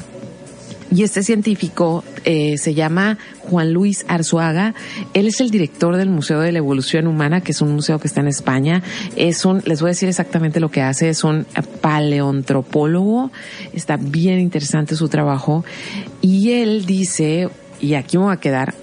Y 0.93 1.03
este 1.03 1.25
científico 1.25 2.05
eh, 2.25 2.57
se 2.57 2.73
llama 2.73 3.19
Juan 3.41 3.73
Luis 3.73 4.05
Arzuaga. 4.07 4.77
Él 5.13 5.27
es 5.27 5.41
el 5.41 5.51
director 5.51 5.97
del 5.97 6.09
Museo 6.09 6.39
de 6.39 6.53
la 6.53 6.59
Evolución 6.59 7.09
Humana, 7.09 7.41
que 7.41 7.51
es 7.51 7.61
un 7.61 7.73
museo 7.73 7.99
que 7.99 8.07
está 8.07 8.21
en 8.21 8.29
España. 8.29 8.85
Es 9.17 9.45
un, 9.45 9.63
les 9.65 9.81
voy 9.81 9.89
a 9.89 9.91
decir 9.91 10.09
exactamente 10.09 10.61
lo 10.61 10.71
que 10.71 10.83
hace, 10.83 11.09
es 11.09 11.25
un 11.25 11.47
paleontropólogo. 11.81 13.33
Está 13.73 13.97
bien 13.97 14.39
interesante 14.39 14.95
su 14.95 15.09
trabajo. 15.09 15.65
Y 16.21 16.53
él 16.53 16.87
dice, 16.87 17.49
y 17.81 17.95
aquí 17.95 18.19
me 18.19 18.25
voy 18.27 18.35
a 18.35 18.37
quedar, 18.37 18.75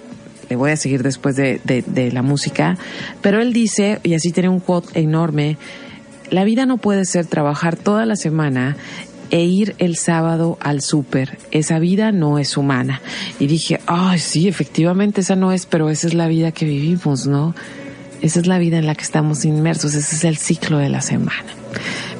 le 0.49 0.55
voy 0.55 0.71
a 0.71 0.77
seguir 0.77 1.03
después 1.03 1.35
de, 1.35 1.61
de, 1.63 1.83
de, 1.85 2.11
la 2.11 2.21
música, 2.21 2.77
pero 3.21 3.41
él 3.41 3.53
dice, 3.53 3.99
y 4.03 4.13
así 4.13 4.31
tiene 4.31 4.49
un 4.49 4.59
quote 4.59 4.99
enorme, 4.99 5.57
la 6.29 6.43
vida 6.43 6.65
no 6.65 6.77
puede 6.77 7.05
ser 7.05 7.25
trabajar 7.25 7.75
toda 7.75 8.05
la 8.05 8.15
semana 8.15 8.75
e 9.29 9.45
ir 9.45 9.75
el 9.79 9.97
sábado 9.97 10.57
al 10.61 10.81
súper. 10.81 11.39
Esa 11.49 11.79
vida 11.79 12.11
no 12.11 12.37
es 12.37 12.55
humana. 12.55 13.01
Y 13.39 13.47
dije, 13.47 13.79
ay, 13.87 14.19
sí, 14.19 14.47
efectivamente 14.47 15.21
esa 15.21 15.35
no 15.35 15.51
es, 15.51 15.65
pero 15.65 15.89
esa 15.89 16.07
es 16.07 16.13
la 16.13 16.27
vida 16.27 16.51
que 16.51 16.65
vivimos, 16.65 17.25
¿no? 17.25 17.55
Esa 18.21 18.39
es 18.39 18.47
la 18.47 18.59
vida 18.59 18.77
en 18.77 18.85
la 18.85 18.95
que 18.95 19.03
estamos 19.03 19.43
inmersos, 19.43 19.95
ese 19.95 20.15
es 20.15 20.23
el 20.23 20.37
ciclo 20.37 20.77
de 20.77 20.89
la 20.89 21.01
semana. 21.01 21.45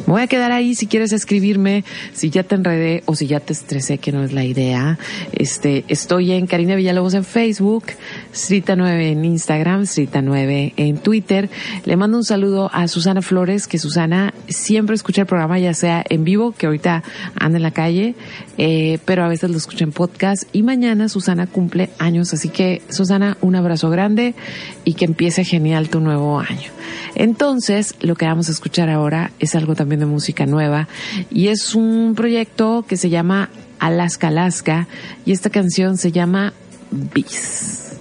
Me 0.06 0.14
voy 0.14 0.22
a 0.22 0.28
quedar 0.28 0.52
ahí 0.52 0.76
si 0.76 0.88
quieres 0.88 1.14
escribirme, 1.14 1.86
si 2.14 2.30
ya 2.30 2.44
te 2.44 2.56
enredé 2.56 3.04
o 3.06 3.16
si 3.16 3.28
ya 3.28 3.40
te 3.40 3.54
estresé, 3.54 4.00
que 4.00 4.12
no 4.12 4.24
es 4.24 4.34
la 4.34 4.44
idea. 4.44 5.00
Este, 5.32 5.86
estoy 5.88 6.34
en 6.34 6.46
Karina 6.46 6.76
Villalobos 6.76 7.14
en 7.14 7.24
Facebook, 7.24 7.86
Srita9 8.34 9.12
en 9.12 9.24
Instagram, 9.24 9.84
Srita9 9.84 10.74
en 10.76 10.98
Twitter. 10.98 11.50
Le 11.86 11.96
mando 11.96 12.18
un 12.18 12.26
saludo 12.26 12.70
a 12.74 12.90
Susana 12.90 13.22
Flores, 13.22 13.66
que 13.68 13.80
Susana 13.80 14.34
siempre 14.50 14.96
escucha 14.96 15.22
el 15.22 15.28
programa, 15.28 15.58
ya 15.58 15.74
sea 15.74 16.04
en 16.10 16.26
vivo, 16.26 16.52
que 16.52 16.66
ahorita 16.66 17.02
anda 17.40 17.58
en 17.58 17.64
la 17.64 17.72
calle, 17.72 18.16
eh, 18.58 19.00
pero 19.06 19.24
a 19.24 19.28
veces 19.28 19.50
lo 19.50 19.58
escucha 19.58 19.84
en 19.84 19.92
podcast. 19.92 20.44
Y 20.54 20.64
mañana 20.64 21.10
Susana 21.10 21.48
cumple 21.48 21.90
años, 22.00 22.34
así 22.34 22.50
que 22.50 22.82
Susana, 22.90 23.38
un 23.42 23.56
abrazo 23.56 23.90
grande 23.90 24.36
y 24.84 24.94
que 24.94 25.06
empiece 25.06 25.44
genial 25.44 25.90
tu 25.90 26.00
nuevo 26.00 26.40
año. 26.40 26.72
Entonces, 27.16 27.96
lo 28.02 28.16
que 28.16 28.26
vamos 28.26 28.50
a 28.50 28.52
escuchar 28.52 28.90
ahora 28.90 29.32
es 29.40 29.56
algo 29.56 29.76
también 29.76 30.00
de 30.00 30.06
música 30.06 30.46
nueva 30.46 30.88
y 31.30 31.48
es 31.48 31.76
un 31.76 32.14
proyecto 32.16 32.86
que 32.88 32.98
se 32.98 33.10
llama 33.10 33.50
Alaska 33.80 34.30
Alaska 34.30 34.88
y 35.26 35.32
esta 35.32 35.50
canción 35.50 35.98
se 35.98 36.12
llama 36.12 36.54
Bis. 36.92 37.93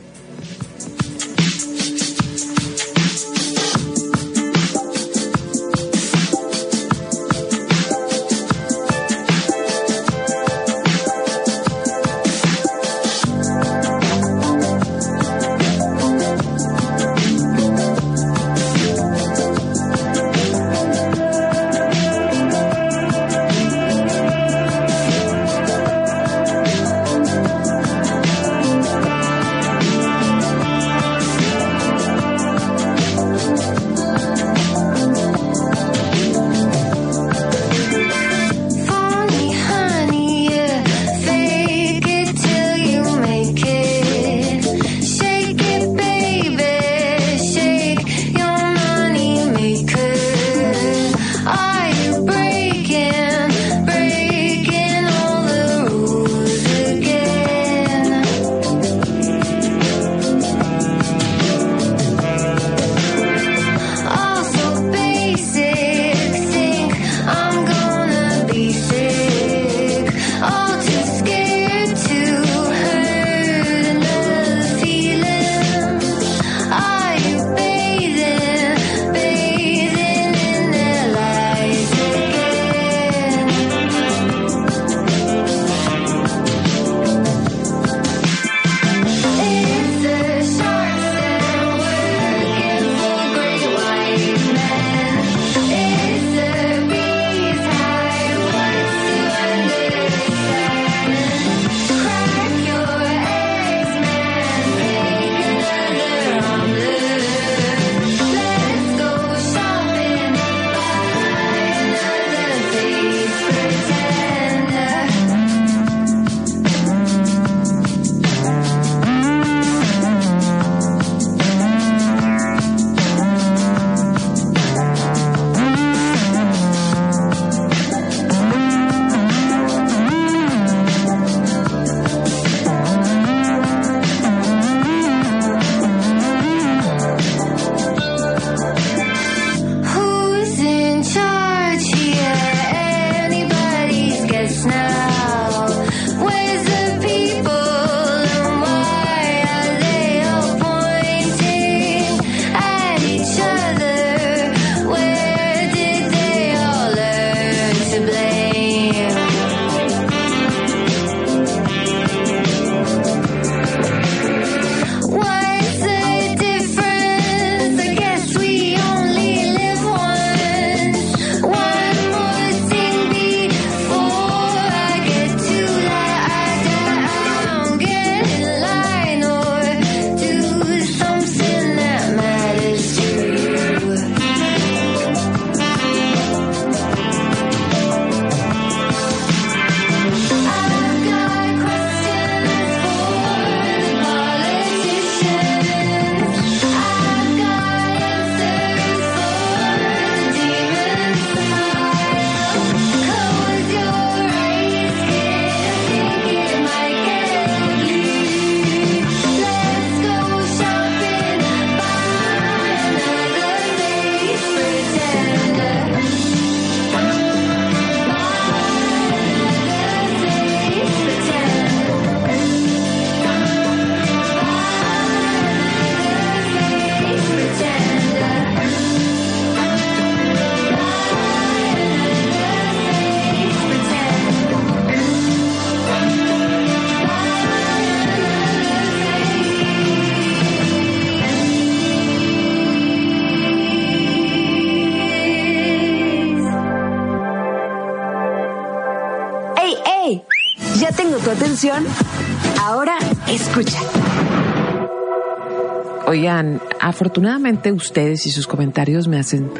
Afortunadamente 257.12 257.70
ustedes 257.72 258.24
y 258.26 258.30
sus 258.30 258.46
comentarios 258.46 259.06
me 259.06 259.18
hacen 259.18 259.50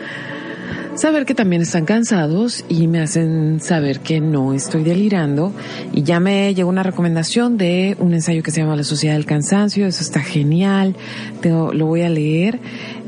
saber 0.95 1.27
que 1.27 1.35
también 1.35 1.61
están 1.61 1.85
cansados 1.85 2.65
y 2.71 2.87
me 2.87 2.99
hacen 3.01 3.61
saber 3.61 4.01
que 4.01 4.23
no 4.23 4.55
estoy 4.55 4.83
delirando. 4.85 5.53
Y 5.93 6.03
ya 6.03 6.19
me 6.19 6.55
llegó 6.55 6.71
una 6.71 6.83
recomendación 6.83 7.59
de 7.59 7.95
un 8.01 8.15
ensayo 8.15 8.43
que 8.43 8.51
se 8.53 8.63
llama 8.63 8.75
La 8.75 8.85
Sociedad 8.85 9.17
del 9.17 9.27
Cansancio. 9.27 9.87
Eso 9.87 10.03
está 10.03 10.21
genial. 10.21 10.97
Tengo- 11.43 11.75
lo 11.75 11.85
voy 11.85 12.01
a 12.03 12.09
leer. 12.09 12.59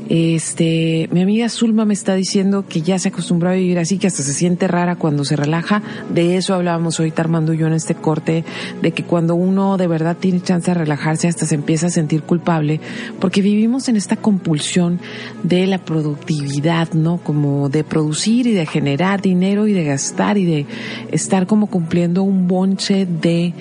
Este, 0.07 1.09
mi 1.11 1.21
amiga 1.21 1.49
Zulma 1.49 1.83
me 1.85 1.93
está 1.93 2.13
diciendo 2.13 2.65
que 2.67 2.81
ya 2.81 2.99
se 2.99 3.09
acostumbró 3.09 3.49
a 3.49 3.53
vivir 3.53 3.79
así, 3.79 3.97
que 3.97 4.07
hasta 4.07 4.21
se 4.21 4.33
siente 4.33 4.67
rara 4.67 4.97
cuando 4.97 5.25
se 5.25 5.35
relaja. 5.35 5.81
De 6.13 6.37
eso 6.37 6.53
hablábamos 6.53 6.99
ahorita 6.99 7.23
Armando 7.23 7.53
y 7.53 7.57
yo 7.57 7.67
en 7.67 7.73
este 7.73 7.95
corte, 7.95 8.43
de 8.81 8.91
que 8.91 9.03
cuando 9.03 9.35
uno 9.35 9.77
de 9.77 9.87
verdad 9.87 10.17
tiene 10.17 10.41
chance 10.41 10.69
de 10.69 10.75
relajarse 10.75 11.27
hasta 11.27 11.45
se 11.45 11.55
empieza 11.55 11.87
a 11.87 11.89
sentir 11.89 12.21
culpable, 12.23 12.79
porque 13.19 13.41
vivimos 13.41 13.89
en 13.89 13.95
esta 13.95 14.15
compulsión 14.15 14.99
de 15.43 15.65
la 15.65 15.79
productividad, 15.79 16.93
¿no? 16.93 17.17
Como 17.17 17.69
de 17.69 17.83
producir 17.83 18.47
y 18.47 18.53
de 18.53 18.65
generar 18.65 19.21
dinero 19.21 19.67
y 19.67 19.73
de 19.73 19.83
gastar 19.85 20.37
y 20.37 20.45
de 20.45 20.65
estar 21.11 21.47
como 21.47 21.67
cumpliendo 21.67 22.23
un 22.23 22.47
bonche 22.47 23.05
de 23.05 23.53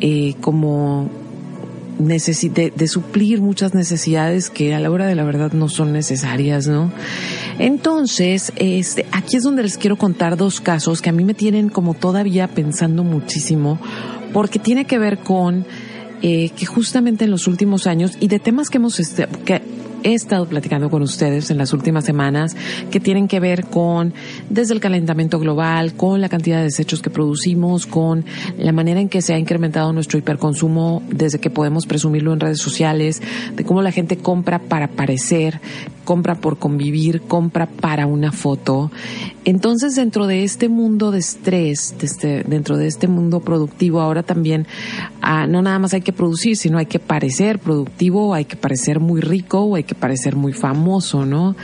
eh, 0.00 0.34
como 0.40 1.08
de, 1.98 2.72
de 2.74 2.88
suplir 2.88 3.40
muchas 3.40 3.74
necesidades 3.74 4.50
que 4.50 4.74
a 4.74 4.80
la 4.80 4.90
hora 4.90 5.06
de 5.06 5.14
la 5.14 5.24
verdad 5.24 5.52
no 5.52 5.68
son 5.68 5.92
necesarias, 5.92 6.66
¿no? 6.66 6.92
Entonces, 7.58 8.52
este, 8.56 9.06
aquí 9.12 9.36
es 9.36 9.42
donde 9.42 9.62
les 9.62 9.78
quiero 9.78 9.96
contar 9.96 10.36
dos 10.36 10.60
casos 10.60 11.00
que 11.00 11.10
a 11.10 11.12
mí 11.12 11.24
me 11.24 11.34
tienen 11.34 11.68
como 11.68 11.94
todavía 11.94 12.48
pensando 12.48 13.02
muchísimo, 13.04 13.78
porque 14.32 14.58
tiene 14.58 14.84
que 14.84 14.98
ver 14.98 15.18
con 15.18 15.66
eh, 16.22 16.50
que 16.50 16.66
justamente 16.66 17.24
en 17.24 17.30
los 17.30 17.46
últimos 17.46 17.86
años 17.86 18.16
y 18.20 18.28
de 18.28 18.38
temas 18.38 18.70
que 18.70 18.78
hemos 18.78 19.00
este- 19.00 19.28
que 19.44 19.62
he 20.06 20.14
estado 20.14 20.46
platicando 20.46 20.88
con 20.88 21.02
ustedes 21.02 21.50
en 21.50 21.58
las 21.58 21.72
últimas 21.72 22.04
semanas 22.04 22.56
que 22.92 23.00
tienen 23.00 23.26
que 23.26 23.40
ver 23.40 23.64
con 23.64 24.14
desde 24.48 24.72
el 24.72 24.80
calentamiento 24.80 25.40
global, 25.40 25.94
con 25.94 26.20
la 26.20 26.28
cantidad 26.28 26.58
de 26.58 26.64
desechos 26.64 27.02
que 27.02 27.10
producimos, 27.10 27.86
con 27.86 28.24
la 28.56 28.70
manera 28.70 29.00
en 29.00 29.08
que 29.08 29.20
se 29.20 29.34
ha 29.34 29.38
incrementado 29.38 29.92
nuestro 29.92 30.16
hiperconsumo 30.16 31.02
desde 31.10 31.40
que 31.40 31.50
podemos 31.50 31.86
presumirlo 31.86 32.32
en 32.32 32.38
redes 32.38 32.60
sociales, 32.60 33.20
de 33.52 33.64
cómo 33.64 33.82
la 33.82 33.90
gente 33.90 34.16
compra 34.16 34.60
para 34.60 34.86
parecer, 34.86 35.60
compra 36.04 36.36
por 36.36 36.58
convivir, 36.58 37.22
compra 37.22 37.66
para 37.66 38.06
una 38.06 38.30
foto. 38.30 38.92
Entonces, 39.46 39.94
dentro 39.94 40.26
de 40.26 40.42
este 40.42 40.68
mundo 40.68 41.12
de 41.12 41.20
estrés, 41.20 41.94
de 42.00 42.06
este- 42.06 42.42
dentro 42.42 42.76
de 42.76 42.88
este 42.88 43.06
mundo 43.06 43.38
productivo, 43.38 44.00
ahora 44.00 44.24
también 44.24 44.66
ah, 45.22 45.46
no 45.46 45.62
nada 45.62 45.78
más 45.78 45.94
hay 45.94 46.02
que 46.02 46.12
producir, 46.12 46.56
sino 46.56 46.78
hay 46.78 46.86
que 46.86 46.98
parecer 46.98 47.58
productivo, 47.58 48.34
hay 48.34 48.44
que 48.44 48.56
parecer 48.56 49.00
muy 49.00 49.20
rico 49.20 49.60
o 49.60 49.74
hay 49.76 49.84
que 49.84 49.94
parecer 49.94 50.36
muy 50.36 50.52
famoso, 50.52 51.24
¿no? 51.24 51.56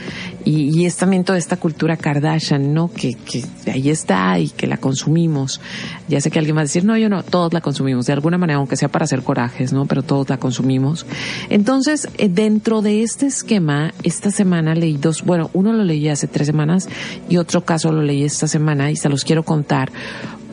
Y, 0.45 0.77
y 0.77 0.85
es 0.85 0.97
también 0.97 1.23
toda 1.23 1.37
esta 1.37 1.57
cultura 1.57 1.97
Kardashian, 1.97 2.73
¿no? 2.73 2.91
Que, 2.91 3.13
que 3.13 3.43
ahí 3.71 3.89
está 3.89 4.37
y 4.39 4.49
que 4.49 4.67
la 4.67 4.77
consumimos. 4.77 5.61
Ya 6.07 6.19
sé 6.21 6.31
que 6.31 6.39
alguien 6.39 6.55
va 6.55 6.61
a 6.61 6.65
decir, 6.65 6.83
no, 6.83 6.97
yo 6.97 7.09
no, 7.09 7.23
todos 7.23 7.53
la 7.53 7.61
consumimos, 7.61 8.05
de 8.05 8.13
alguna 8.13 8.37
manera, 8.37 8.57
aunque 8.57 8.75
sea 8.75 8.89
para 8.89 9.05
hacer 9.05 9.23
corajes, 9.23 9.73
¿no? 9.73 9.85
Pero 9.85 10.03
todos 10.03 10.29
la 10.29 10.37
consumimos. 10.37 11.05
Entonces, 11.49 12.09
eh, 12.17 12.29
dentro 12.29 12.81
de 12.81 13.03
este 13.03 13.27
esquema, 13.27 13.93
esta 14.03 14.31
semana 14.31 14.75
leí 14.75 14.97
dos, 14.97 15.23
bueno, 15.23 15.49
uno 15.53 15.73
lo 15.73 15.83
leí 15.83 16.09
hace 16.09 16.27
tres 16.27 16.47
semanas 16.47 16.89
y 17.29 17.37
otro 17.37 17.63
caso 17.63 17.91
lo 17.91 18.01
leí 18.01 18.23
esta 18.23 18.47
semana 18.47 18.91
y 18.91 18.95
se 18.95 19.09
los 19.09 19.23
quiero 19.23 19.43
contar 19.43 19.91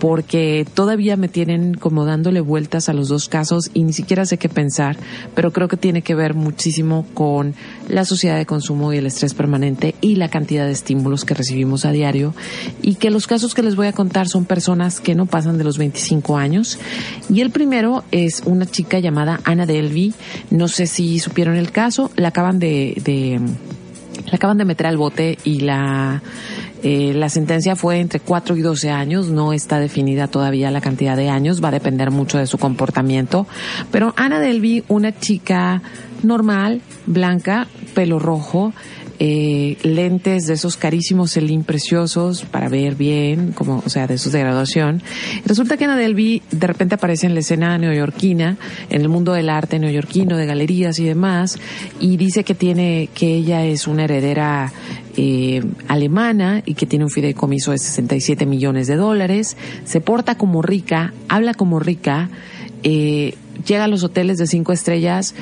porque 0.00 0.66
todavía 0.74 1.16
me 1.16 1.28
tienen 1.28 1.74
como 1.74 2.06
dándole 2.06 2.40
vueltas 2.40 2.88
a 2.88 2.94
los 2.94 3.08
dos 3.08 3.28
casos 3.28 3.70
y 3.74 3.84
ni 3.84 3.92
siquiera 3.92 4.24
sé 4.24 4.38
qué 4.38 4.48
pensar, 4.48 4.96
pero 5.34 5.52
creo 5.52 5.68
que 5.68 5.76
tiene 5.76 6.02
que 6.02 6.14
ver 6.14 6.34
muchísimo 6.34 7.06
con 7.12 7.54
la 7.86 8.06
sociedad 8.06 8.38
de 8.38 8.46
consumo 8.46 8.92
y 8.92 8.96
el 8.96 9.06
estrés 9.06 9.34
permanente 9.34 9.94
y 10.00 10.16
la 10.16 10.28
cantidad 10.28 10.64
de 10.64 10.72
estímulos 10.72 11.24
que 11.24 11.34
recibimos 11.34 11.84
a 11.84 11.92
diario 11.92 12.34
y 12.80 12.94
que 12.94 13.10
los 13.10 13.26
casos 13.26 13.54
que 13.54 13.62
les 13.62 13.76
voy 13.76 13.88
a 13.88 13.92
contar 13.92 14.26
son 14.26 14.46
personas 14.46 15.00
que 15.00 15.14
no 15.14 15.26
pasan 15.26 15.58
de 15.58 15.64
los 15.64 15.76
25 15.76 16.38
años. 16.38 16.78
Y 17.28 17.42
el 17.42 17.50
primero 17.50 18.02
es 18.10 18.42
una 18.46 18.64
chica 18.64 19.00
llamada 19.00 19.40
Ana 19.44 19.66
Delvi, 19.66 20.14
no 20.50 20.68
sé 20.68 20.86
si 20.86 21.18
supieron 21.18 21.56
el 21.56 21.72
caso, 21.72 22.10
la 22.16 22.28
acaban 22.28 22.58
de, 22.58 22.94
de 23.04 23.38
la 24.26 24.36
acaban 24.36 24.56
de 24.58 24.64
meter 24.64 24.86
al 24.86 24.96
bote 24.96 25.38
y 25.44 25.60
la 25.60 26.22
eh, 26.82 27.12
la 27.14 27.28
sentencia 27.28 27.76
fue 27.76 27.98
entre 28.00 28.20
4 28.20 28.56
y 28.56 28.62
12 28.62 28.90
años, 28.90 29.28
no 29.28 29.52
está 29.52 29.78
definida 29.78 30.28
todavía 30.28 30.70
la 30.70 30.80
cantidad 30.80 31.16
de 31.16 31.28
años, 31.28 31.62
va 31.62 31.68
a 31.68 31.72
depender 31.72 32.10
mucho 32.10 32.38
de 32.38 32.46
su 32.46 32.58
comportamiento. 32.58 33.46
Pero 33.90 34.14
Ana 34.16 34.40
Delvi, 34.40 34.84
una 34.88 35.18
chica 35.18 35.82
normal, 36.22 36.80
blanca, 37.06 37.66
pelo 37.94 38.18
rojo, 38.18 38.72
eh, 39.22 39.76
lentes 39.82 40.46
de 40.46 40.54
esos 40.54 40.78
carísimos 40.78 41.32
Celine 41.32 41.62
preciosos 41.62 42.46
para 42.46 42.70
ver 42.70 42.94
bien, 42.94 43.52
como, 43.52 43.82
o 43.84 43.88
sea, 43.90 44.06
de 44.06 44.14
esos 44.14 44.32
de 44.32 44.40
graduación. 44.40 45.02
Resulta 45.44 45.76
que 45.76 45.84
Ana 45.84 45.96
Delvi 45.96 46.40
de 46.50 46.66
repente 46.66 46.94
aparece 46.94 47.26
en 47.26 47.34
la 47.34 47.40
escena 47.40 47.76
neoyorquina, 47.76 48.56
en 48.88 49.00
el 49.02 49.10
mundo 49.10 49.34
del 49.34 49.50
arte 49.50 49.78
neoyorquino, 49.78 50.38
de 50.38 50.46
galerías 50.46 50.98
y 50.98 51.04
demás, 51.04 51.58
y 52.00 52.16
dice 52.16 52.44
que 52.44 52.54
tiene, 52.54 53.10
que 53.12 53.34
ella 53.34 53.66
es 53.66 53.86
una 53.86 54.04
heredera 54.04 54.72
eh, 55.18 55.62
alemana 55.86 56.62
y 56.64 56.72
que 56.72 56.86
tiene 56.86 57.04
un 57.04 57.10
fideicomiso 57.10 57.72
de 57.72 57.78
67 57.78 58.46
millones 58.46 58.86
de 58.86 58.96
dólares, 58.96 59.58
se 59.84 60.00
porta 60.00 60.36
como 60.36 60.62
rica, 60.62 61.12
habla 61.28 61.52
como 61.52 61.78
rica, 61.78 62.30
eh, 62.84 63.34
llega 63.66 63.84
a 63.84 63.88
los 63.88 64.02
hoteles 64.02 64.38
de 64.38 64.46
cinco 64.46 64.72
estrellas, 64.72 65.34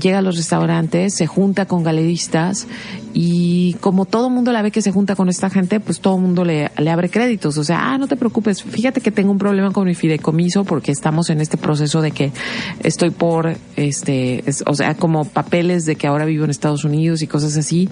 llega 0.00 0.18
a 0.18 0.22
los 0.22 0.36
restaurantes, 0.36 1.14
se 1.14 1.26
junta 1.26 1.66
con 1.66 1.82
galeristas 1.82 2.66
y 3.18 3.72
como 3.80 4.04
todo 4.04 4.28
mundo 4.28 4.52
la 4.52 4.60
ve 4.60 4.70
que 4.70 4.82
se 4.82 4.92
junta 4.92 5.16
con 5.16 5.30
esta 5.30 5.48
gente, 5.48 5.80
pues 5.80 6.00
todo 6.00 6.18
mundo 6.18 6.44
le, 6.44 6.70
abre 6.86 7.08
créditos. 7.08 7.56
O 7.56 7.64
sea, 7.64 7.94
ah, 7.94 7.96
no 7.96 8.08
te 8.08 8.16
preocupes, 8.16 8.62
fíjate 8.62 9.00
que 9.00 9.10
tengo 9.10 9.30
un 9.30 9.38
problema 9.38 9.70
con 9.70 9.86
mi 9.86 9.94
fideicomiso 9.94 10.64
porque 10.64 10.92
estamos 10.92 11.30
en 11.30 11.40
este 11.40 11.56
proceso 11.56 12.02
de 12.02 12.10
que 12.10 12.30
estoy 12.82 13.08
por, 13.08 13.56
este, 13.76 14.46
es- 14.46 14.62
o 14.66 14.74
sea, 14.74 14.96
como 14.96 15.24
papeles 15.24 15.86
de 15.86 15.96
que 15.96 16.06
ahora 16.06 16.26
vivo 16.26 16.44
en 16.44 16.50
Estados 16.50 16.84
Unidos 16.84 17.22
y 17.22 17.26
cosas 17.26 17.56
así. 17.56 17.88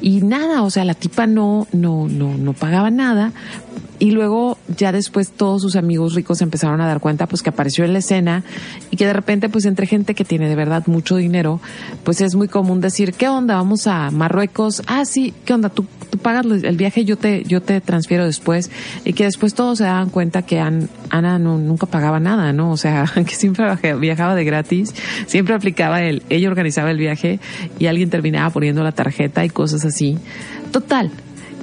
Y 0.00 0.22
nada, 0.22 0.62
o 0.62 0.70
sea, 0.70 0.84
la 0.84 0.94
tipa 0.94 1.28
no, 1.28 1.68
no, 1.70 2.08
no, 2.08 2.36
no 2.36 2.52
pagaba 2.52 2.90
nada. 2.90 3.32
Y 4.00 4.10
luego 4.10 4.58
ya 4.76 4.90
después 4.92 5.30
todos 5.30 5.62
sus 5.62 5.76
amigos 5.76 6.14
ricos 6.14 6.42
empezaron 6.42 6.80
a 6.80 6.86
dar 6.86 7.00
cuenta 7.00 7.26
pues 7.26 7.42
que 7.42 7.50
apareció 7.50 7.84
en 7.84 7.92
la 7.92 8.00
escena 8.00 8.42
y 8.90 8.96
que 8.96 9.06
de 9.06 9.12
repente 9.12 9.48
pues 9.48 9.64
entre 9.66 9.86
gente 9.86 10.14
que 10.14 10.24
tiene 10.24 10.48
de 10.48 10.56
verdad 10.56 10.82
mucho 10.86 11.16
dinero 11.16 11.60
pues 12.02 12.20
es 12.20 12.34
muy 12.34 12.48
común 12.48 12.80
decir 12.80 13.14
¿qué 13.14 13.28
onda? 13.28 13.54
Vamos 13.54 13.86
a 13.86 14.10
Marruecos 14.10 14.82
ah 14.88 15.04
sí 15.04 15.32
¿qué 15.44 15.54
onda? 15.54 15.68
tú, 15.68 15.86
pagas 16.22 16.44
el 16.44 16.76
viaje 16.76 17.04
yo 17.04 17.16
te 17.16 17.44
yo 17.44 17.62
te 17.62 17.80
transfiero 17.80 18.24
después 18.26 18.70
y 19.04 19.12
que 19.12 19.24
después 19.24 19.54
todos 19.54 19.78
se 19.78 19.84
daban 19.84 20.10
cuenta 20.10 20.42
que 20.42 20.58
An- 20.58 20.88
Ana 21.10 21.38
no, 21.38 21.56
nunca 21.56 21.86
pagaba 21.86 22.18
nada 22.18 22.52
¿no? 22.52 22.72
o 22.72 22.76
sea 22.76 23.04
que 23.14 23.34
siempre 23.36 23.64
viaja- 23.64 23.94
viajaba 23.96 24.34
de 24.34 24.44
gratis 24.44 24.92
siempre 25.26 25.54
aplicaba 25.54 26.02
el 26.02 26.24
ella 26.30 26.48
organizaba 26.48 26.90
el 26.90 26.98
viaje 26.98 27.38
y 27.78 27.86
alguien 27.86 28.10
terminaba 28.10 28.50
poniendo 28.50 28.82
la 28.82 28.92
tarjeta 28.92 29.44
y 29.44 29.50
cosas 29.50 29.84
así 29.84 30.18
total 30.72 31.10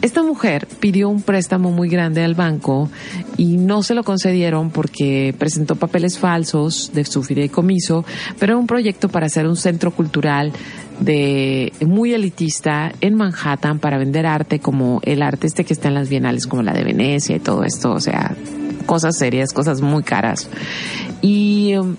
esta 0.02 0.24
mujer 0.24 0.68
pidió 0.80 1.10
un 1.10 1.22
préstamo 1.22 1.72
muy 1.72 1.88
grande 1.88 2.24
al 2.24 2.34
banco 2.34 2.90
y 3.38 3.58
no 3.58 3.84
se 3.84 3.94
lo 3.94 4.04
concedieron 4.04 4.72
porque 4.72 5.36
presentó 5.38 5.76
papeles 5.76 6.18
falsos 6.18 6.92
de 6.94 7.06
su 7.06 7.24
fideicomiso, 7.24 8.04
pero 8.40 8.58
un 8.58 8.68
proyecto 8.68 9.10
para 9.10 9.28
hacer 9.28 9.48
un 9.48 9.56
centro 9.56 9.92
cultural 9.92 10.52
de 11.00 11.74
muy 11.86 12.14
elitista 12.14 12.92
en 13.02 13.16
Manhattan 13.16 13.80
para 13.80 13.98
vender 13.98 14.26
arte 14.26 14.60
como 14.60 15.02
el 15.04 15.22
arte 15.22 15.48
este 15.48 15.66
que 15.66 15.74
está 15.74 15.88
en 15.88 15.96
las 15.96 16.10
bienales 16.10 16.48
como 16.48 16.64
la 16.64 16.74
de 16.74 16.84
Venecia 16.84 17.36
y 17.36 17.40
todo 17.40 17.64
esto, 17.64 17.92
o 17.92 18.00
sea, 18.00 18.36
cosas 18.86 19.18
serias, 19.18 19.54
cosas 19.54 19.82
muy 19.82 20.04
caras. 20.04 20.50
Y 21.22 21.76
um, 21.76 21.96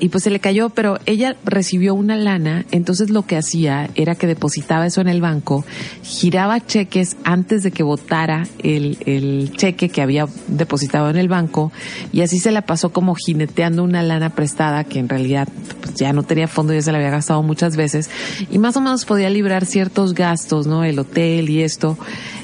y 0.00 0.08
pues 0.08 0.24
se 0.24 0.30
le 0.30 0.40
cayó, 0.40 0.70
pero 0.70 0.98
ella 1.06 1.36
recibió 1.44 1.94
una 1.94 2.16
lana, 2.16 2.64
entonces 2.70 3.10
lo 3.10 3.22
que 3.22 3.36
hacía 3.36 3.90
era 3.94 4.14
que 4.14 4.26
depositaba 4.26 4.86
eso 4.86 5.00
en 5.00 5.08
el 5.08 5.20
banco, 5.20 5.64
giraba 6.02 6.64
cheques 6.64 7.16
antes 7.24 7.62
de 7.62 7.70
que 7.70 7.82
votara 7.82 8.46
el, 8.58 8.98
el 9.06 9.52
cheque 9.56 9.88
que 9.88 10.02
había 10.02 10.26
depositado 10.48 11.10
en 11.10 11.16
el 11.16 11.28
banco 11.28 11.72
y 12.12 12.22
así 12.22 12.38
se 12.38 12.50
la 12.50 12.62
pasó 12.62 12.92
como 12.92 13.14
jineteando 13.14 13.82
una 13.82 14.02
lana 14.02 14.30
prestada 14.30 14.84
que 14.84 14.98
en 14.98 15.08
realidad 15.08 15.48
pues, 15.80 15.94
ya 15.94 16.12
no 16.12 16.22
tenía 16.22 16.48
fondo, 16.48 16.72
ya 16.72 16.82
se 16.82 16.92
la 16.92 16.98
había 16.98 17.10
gastado 17.10 17.42
muchas 17.42 17.76
veces 17.76 18.10
y 18.50 18.58
más 18.58 18.76
o 18.76 18.80
menos 18.80 19.04
podía 19.04 19.30
librar 19.30 19.66
ciertos 19.66 20.14
gastos, 20.14 20.66
¿no? 20.66 20.84
El 20.84 20.98
hotel 20.98 21.50
y 21.50 21.62
esto. 21.62 21.98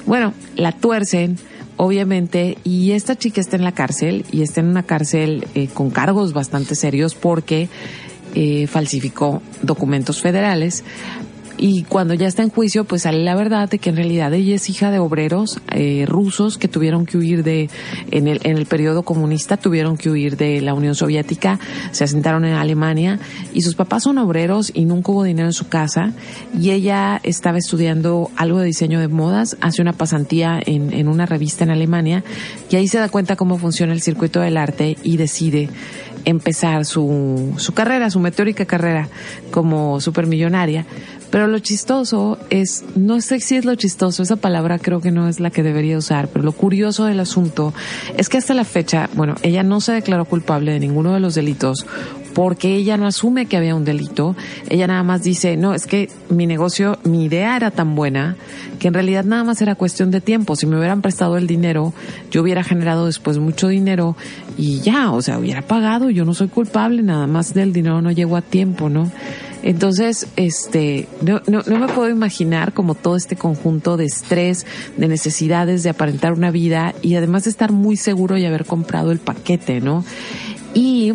Bueno, 0.06 0.34
la 0.56 0.72
tuercen 0.72 1.38
obviamente, 1.80 2.58
y 2.62 2.92
esta 2.92 3.16
chica 3.16 3.40
está 3.40 3.56
en 3.56 3.64
la 3.64 3.72
cárcel 3.72 4.26
y 4.30 4.42
está 4.42 4.60
en 4.60 4.68
una 4.68 4.82
cárcel 4.82 5.46
eh, 5.54 5.66
con 5.72 5.88
cargos 5.88 6.34
bastante 6.34 6.74
serios 6.74 7.14
porque 7.14 7.70
eh, 8.34 8.66
falsificó 8.66 9.40
documentos 9.62 10.20
federales. 10.20 10.84
Y 11.62 11.82
cuando 11.82 12.14
ya 12.14 12.26
está 12.26 12.42
en 12.42 12.48
juicio, 12.48 12.84
pues 12.84 13.02
sale 13.02 13.22
la 13.22 13.34
verdad 13.34 13.68
de 13.68 13.78
que 13.78 13.90
en 13.90 13.96
realidad 13.96 14.32
ella 14.32 14.54
es 14.54 14.70
hija 14.70 14.90
de 14.90 14.98
obreros 14.98 15.60
eh, 15.72 16.06
rusos 16.08 16.56
que 16.56 16.68
tuvieron 16.68 17.04
que 17.04 17.18
huir 17.18 17.44
de, 17.44 17.68
en 18.10 18.28
el, 18.28 18.40
en 18.44 18.56
el 18.56 18.64
periodo 18.64 19.02
comunista, 19.02 19.58
tuvieron 19.58 19.98
que 19.98 20.08
huir 20.08 20.38
de 20.38 20.62
la 20.62 20.72
Unión 20.72 20.94
Soviética, 20.94 21.60
se 21.90 22.04
asentaron 22.04 22.46
en 22.46 22.54
Alemania 22.54 23.18
y 23.52 23.60
sus 23.60 23.74
papás 23.74 24.04
son 24.04 24.16
obreros 24.16 24.72
y 24.74 24.86
nunca 24.86 25.12
hubo 25.12 25.22
dinero 25.22 25.48
en 25.48 25.52
su 25.52 25.68
casa 25.68 26.14
y 26.58 26.70
ella 26.70 27.20
estaba 27.24 27.58
estudiando 27.58 28.30
algo 28.36 28.60
de 28.60 28.64
diseño 28.64 28.98
de 28.98 29.08
modas, 29.08 29.58
hace 29.60 29.82
una 29.82 29.92
pasantía 29.92 30.58
en, 30.64 30.94
en 30.94 31.08
una 31.08 31.26
revista 31.26 31.64
en 31.64 31.70
Alemania 31.72 32.24
y 32.70 32.76
ahí 32.76 32.88
se 32.88 32.98
da 32.98 33.10
cuenta 33.10 33.36
cómo 33.36 33.58
funciona 33.58 33.92
el 33.92 34.00
circuito 34.00 34.40
del 34.40 34.56
arte 34.56 34.96
y 35.02 35.18
decide 35.18 35.68
empezar 36.24 36.84
su, 36.84 37.54
su 37.56 37.72
carrera, 37.72 38.10
su 38.10 38.20
meteórica 38.20 38.64
carrera 38.64 39.08
como 39.50 40.00
supermillonaria. 40.00 40.86
Pero 41.30 41.46
lo 41.46 41.60
chistoso 41.60 42.38
es, 42.50 42.84
no 42.96 43.20
sé 43.20 43.38
si 43.38 43.56
es 43.56 43.64
lo 43.64 43.74
chistoso, 43.76 44.22
esa 44.22 44.34
palabra 44.36 44.80
creo 44.80 45.00
que 45.00 45.12
no 45.12 45.28
es 45.28 45.38
la 45.38 45.50
que 45.50 45.62
debería 45.62 45.96
usar, 45.96 46.26
pero 46.26 46.44
lo 46.44 46.50
curioso 46.52 47.04
del 47.04 47.20
asunto 47.20 47.72
es 48.16 48.28
que 48.28 48.38
hasta 48.38 48.52
la 48.52 48.64
fecha, 48.64 49.08
bueno, 49.14 49.36
ella 49.42 49.62
no 49.62 49.80
se 49.80 49.92
declaró 49.92 50.24
culpable 50.24 50.72
de 50.72 50.80
ninguno 50.80 51.14
de 51.14 51.20
los 51.20 51.36
delitos 51.36 51.86
porque 52.34 52.74
ella 52.76 52.96
no 52.96 53.06
asume 53.06 53.46
que 53.46 53.56
había 53.56 53.74
un 53.74 53.84
delito, 53.84 54.36
ella 54.68 54.86
nada 54.86 55.02
más 55.02 55.22
dice, 55.22 55.56
no, 55.56 55.74
es 55.74 55.86
que 55.86 56.08
mi 56.28 56.46
negocio, 56.46 56.98
mi 57.04 57.24
idea 57.24 57.56
era 57.56 57.70
tan 57.70 57.94
buena 57.94 58.36
que 58.78 58.88
en 58.88 58.94
realidad 58.94 59.24
nada 59.24 59.44
más 59.44 59.60
era 59.60 59.74
cuestión 59.74 60.10
de 60.10 60.20
tiempo, 60.20 60.56
si 60.56 60.66
me 60.66 60.78
hubieran 60.78 61.02
prestado 61.02 61.36
el 61.36 61.46
dinero, 61.46 61.92
yo 62.30 62.42
hubiera 62.42 62.64
generado 62.64 63.06
después 63.06 63.38
mucho 63.38 63.68
dinero 63.68 64.16
y 64.56 64.80
ya, 64.80 65.12
o 65.12 65.22
sea, 65.22 65.38
hubiera 65.38 65.62
pagado, 65.62 66.10
yo 66.10 66.24
no 66.24 66.34
soy 66.34 66.48
culpable, 66.48 67.02
nada 67.02 67.26
más 67.26 67.54
del 67.54 67.72
dinero 67.72 68.00
no 68.00 68.10
llegó 68.10 68.36
a 68.36 68.42
tiempo, 68.42 68.88
¿no? 68.88 69.10
Entonces, 69.62 70.26
este, 70.36 71.06
no, 71.20 71.42
no, 71.46 71.62
no 71.66 71.78
me 71.78 71.88
puedo 71.88 72.08
imaginar 72.08 72.72
como 72.72 72.94
todo 72.94 73.16
este 73.16 73.36
conjunto 73.36 73.96
de 73.96 74.06
estrés, 74.06 74.64
de 74.96 75.08
necesidades 75.08 75.82
de 75.82 75.90
aparentar 75.90 76.32
una 76.32 76.50
vida 76.50 76.94
y 77.02 77.14
además 77.16 77.44
de 77.44 77.50
estar 77.50 77.70
muy 77.70 77.96
seguro 77.96 78.38
y 78.38 78.46
haber 78.46 78.64
comprado 78.64 79.12
el 79.12 79.18
paquete, 79.18 79.80
¿no? 79.80 80.04
Y 80.72 81.14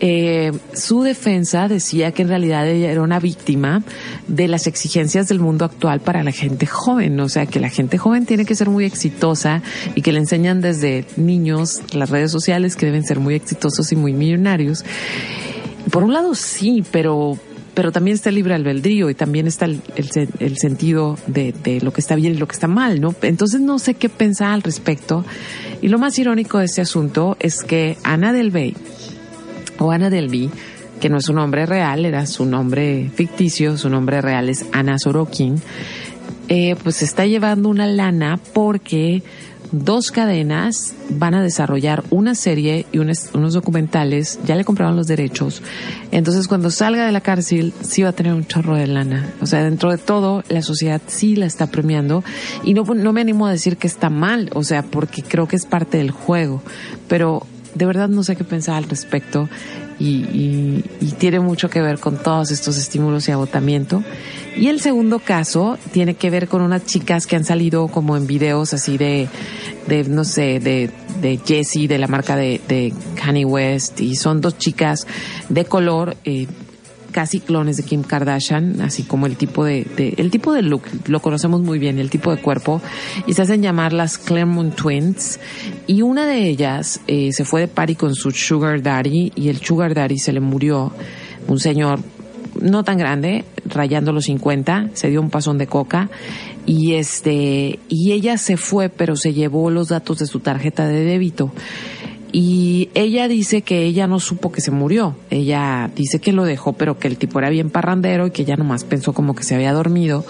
eh, 0.00 0.52
su 0.72 1.02
defensa 1.02 1.68
decía 1.68 2.12
que 2.12 2.22
en 2.22 2.28
realidad 2.28 2.68
ella 2.68 2.90
era 2.90 3.02
una 3.02 3.20
víctima 3.20 3.82
de 4.26 4.48
las 4.48 4.66
exigencias 4.66 5.28
del 5.28 5.40
mundo 5.40 5.64
actual 5.64 6.00
para 6.00 6.24
la 6.24 6.32
gente 6.32 6.66
joven, 6.66 7.18
o 7.20 7.28
sea 7.28 7.46
que 7.46 7.60
la 7.60 7.68
gente 7.68 7.96
joven 7.96 8.26
tiene 8.26 8.44
que 8.44 8.54
ser 8.54 8.70
muy 8.70 8.84
exitosa 8.84 9.62
y 9.94 10.02
que 10.02 10.12
le 10.12 10.18
enseñan 10.18 10.60
desde 10.60 11.06
niños 11.16 11.82
las 11.92 12.10
redes 12.10 12.32
sociales 12.32 12.76
que 12.76 12.86
deben 12.86 13.04
ser 13.04 13.20
muy 13.20 13.34
exitosos 13.34 13.92
y 13.92 13.96
muy 13.96 14.12
millonarios. 14.12 14.84
Por 15.90 16.02
un 16.02 16.12
lado 16.12 16.34
sí, 16.34 16.82
pero 16.90 17.38
pero 17.74 17.90
también 17.90 18.14
está 18.14 18.28
el 18.28 18.36
libre 18.36 18.54
albedrío 18.54 19.10
y 19.10 19.14
también 19.14 19.46
está 19.48 19.66
el, 19.66 20.56
sentido 20.56 21.18
de, 21.26 21.52
de, 21.52 21.80
lo 21.80 21.92
que 21.92 22.00
está 22.00 22.14
bien 22.14 22.34
y 22.34 22.38
lo 22.38 22.46
que 22.46 22.52
está 22.52 22.68
mal, 22.68 23.00
¿no? 23.00 23.14
Entonces 23.22 23.60
no 23.60 23.80
sé 23.80 23.94
qué 23.94 24.08
pensar 24.08 24.52
al 24.52 24.62
respecto. 24.62 25.24
Y 25.82 25.88
lo 25.88 25.98
más 25.98 26.16
irónico 26.18 26.58
de 26.58 26.66
este 26.66 26.80
asunto 26.80 27.36
es 27.40 27.64
que 27.64 27.98
Ana 28.04 28.32
del 28.32 28.52
Bey, 28.52 28.76
o 29.78 29.90
Ana 29.90 30.10
Delby, 30.10 30.50
que 31.00 31.08
no 31.08 31.18
es 31.18 31.24
su 31.24 31.32
nombre 31.32 31.66
real, 31.66 32.06
era 32.06 32.26
su 32.26 32.44
nombre 32.46 33.10
ficticio, 33.14 33.76
su 33.76 33.90
nombre 33.90 34.20
real 34.20 34.48
es 34.48 34.66
Ana 34.72 34.98
Sorokin, 34.98 35.60
eh, 36.48 36.76
pues 36.82 37.02
está 37.02 37.26
llevando 37.26 37.68
una 37.68 37.86
lana 37.86 38.38
porque 38.52 39.22
dos 39.72 40.10
cadenas 40.10 40.94
van 41.10 41.34
a 41.34 41.42
desarrollar 41.42 42.04
una 42.10 42.34
serie 42.34 42.86
y 42.92 42.98
unos, 42.98 43.30
unos, 43.34 43.54
documentales, 43.54 44.38
ya 44.46 44.54
le 44.54 44.64
compraron 44.64 44.94
los 44.94 45.06
derechos, 45.06 45.62
entonces 46.12 46.46
cuando 46.48 46.70
salga 46.70 47.06
de 47.06 47.12
la 47.12 47.20
cárcel 47.20 47.72
sí 47.82 48.02
va 48.02 48.10
a 48.10 48.12
tener 48.12 48.34
un 48.34 48.46
chorro 48.46 48.76
de 48.76 48.86
lana, 48.86 49.32
o 49.40 49.46
sea, 49.46 49.64
dentro 49.64 49.90
de 49.90 49.98
todo 49.98 50.44
la 50.48 50.62
sociedad 50.62 51.02
sí 51.06 51.34
la 51.34 51.46
está 51.46 51.66
premiando. 51.66 52.22
Y 52.62 52.74
no, 52.74 52.84
no 52.84 53.12
me 53.12 53.20
animo 53.20 53.46
a 53.46 53.52
decir 53.52 53.76
que 53.76 53.86
está 53.86 54.10
mal, 54.10 54.50
o 54.54 54.62
sea, 54.62 54.82
porque 54.82 55.22
creo 55.22 55.48
que 55.48 55.56
es 55.56 55.66
parte 55.66 55.98
del 55.98 56.10
juego, 56.10 56.62
pero 57.08 57.46
de 57.74 57.86
verdad 57.86 58.08
no 58.08 58.22
sé 58.22 58.36
qué 58.36 58.44
pensar 58.44 58.76
al 58.76 58.84
respecto 58.84 59.48
y, 59.98 60.06
y, 60.06 60.84
y, 61.00 61.12
tiene 61.12 61.38
mucho 61.38 61.70
que 61.70 61.80
ver 61.80 61.98
con 62.00 62.16
todos 62.16 62.50
estos 62.50 62.76
estímulos 62.76 63.28
y 63.28 63.32
agotamiento. 63.32 64.02
Y 64.56 64.66
el 64.66 64.80
segundo 64.80 65.20
caso 65.20 65.78
tiene 65.92 66.14
que 66.14 66.30
ver 66.30 66.48
con 66.48 66.62
unas 66.62 66.84
chicas 66.84 67.26
que 67.26 67.36
han 67.36 67.44
salido 67.44 67.86
como 67.88 68.16
en 68.16 68.26
videos 68.26 68.74
así 68.74 68.98
de, 68.98 69.28
de 69.86 70.04
no 70.04 70.24
sé, 70.24 70.58
de, 70.58 70.90
de 71.20 71.40
Jessie, 71.44 71.86
de 71.86 71.98
la 71.98 72.08
marca 72.08 72.34
de, 72.36 72.60
de 72.66 72.92
Kanye 73.14 73.44
West, 73.44 74.00
y 74.00 74.16
son 74.16 74.40
dos 74.40 74.58
chicas 74.58 75.06
de 75.48 75.64
color, 75.64 76.16
eh, 76.24 76.48
casi 77.14 77.38
clones 77.38 77.76
de 77.76 77.84
Kim 77.84 78.02
Kardashian, 78.02 78.80
así 78.80 79.04
como 79.04 79.26
el 79.26 79.36
tipo 79.36 79.64
de, 79.64 79.86
el 80.16 80.32
tipo 80.32 80.52
de 80.52 80.62
look, 80.62 80.82
lo 81.06 81.22
conocemos 81.22 81.60
muy 81.62 81.78
bien, 81.78 82.00
el 82.00 82.10
tipo 82.10 82.34
de 82.34 82.42
cuerpo, 82.42 82.82
y 83.28 83.34
se 83.34 83.42
hacen 83.42 83.62
llamar 83.62 83.92
las 83.92 84.18
Claremont 84.18 84.74
Twins, 84.74 85.38
y 85.86 86.02
una 86.02 86.26
de 86.26 86.48
ellas 86.48 87.00
eh, 87.06 87.32
se 87.32 87.44
fue 87.44 87.60
de 87.60 87.68
party 87.68 87.94
con 87.94 88.16
su 88.16 88.32
sugar 88.32 88.82
daddy, 88.82 89.32
y 89.36 89.48
el 89.48 89.58
sugar 89.58 89.94
daddy 89.94 90.18
se 90.18 90.32
le 90.32 90.40
murió, 90.40 90.92
un 91.46 91.60
señor 91.60 92.00
no 92.60 92.82
tan 92.82 92.98
grande, 92.98 93.44
rayando 93.64 94.12
los 94.12 94.24
50, 94.24 94.90
se 94.94 95.08
dio 95.08 95.20
un 95.20 95.30
pasón 95.30 95.56
de 95.56 95.68
coca, 95.68 96.10
y 96.66 96.94
este, 96.94 97.78
y 97.88 98.10
ella 98.10 98.38
se 98.38 98.56
fue, 98.56 98.88
pero 98.88 99.14
se 99.14 99.32
llevó 99.32 99.70
los 99.70 99.90
datos 99.90 100.18
de 100.18 100.26
su 100.26 100.40
tarjeta 100.40 100.88
de 100.88 101.04
débito 101.04 101.52
y 102.36 102.90
ella 102.94 103.28
dice 103.28 103.62
que 103.62 103.84
ella 103.84 104.08
no 104.08 104.18
supo 104.18 104.50
que 104.50 104.60
se 104.60 104.72
murió. 104.72 105.14
Ella 105.30 105.88
dice 105.94 106.18
que 106.18 106.32
lo 106.32 106.42
dejó, 106.42 106.72
pero 106.72 106.98
que 106.98 107.06
el 107.06 107.16
tipo 107.16 107.38
era 107.38 107.48
bien 107.48 107.70
parrandero 107.70 108.26
y 108.26 108.32
que 108.32 108.42
ella 108.42 108.56
nomás 108.56 108.82
pensó 108.82 109.12
como 109.12 109.36
que 109.36 109.44
se 109.44 109.54
había 109.54 109.72
dormido. 109.72 110.26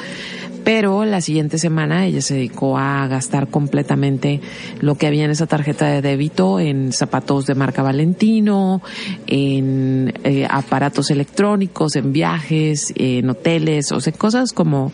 Pero 0.65 1.07
la 1.07 1.23
siguiente 1.23 1.57
semana 1.57 2.05
ella 2.05 2.21
se 2.21 2.35
dedicó 2.35 2.77
a 2.77 3.07
gastar 3.09 3.49
completamente 3.49 4.43
lo 4.81 4.97
que 4.97 5.07
había 5.07 5.25
en 5.25 5.31
esa 5.31 5.47
tarjeta 5.47 5.87
de 5.87 6.03
débito 6.03 6.61
en 6.61 6.93
zapatos 6.93 7.47
de 7.47 7.55
marca 7.55 7.83
Valentino, 7.83 8.83
en 9.27 10.13
eh, 10.25 10.47
aparatos 10.51 11.11
electrónicos, 11.11 11.97
en 11.97 12.13
viajes, 12.13 12.93
en 12.97 13.31
hoteles, 13.31 13.93
o 13.93 14.01
sea, 14.03 14.13
cosas 14.13 14.53
como 14.53 14.93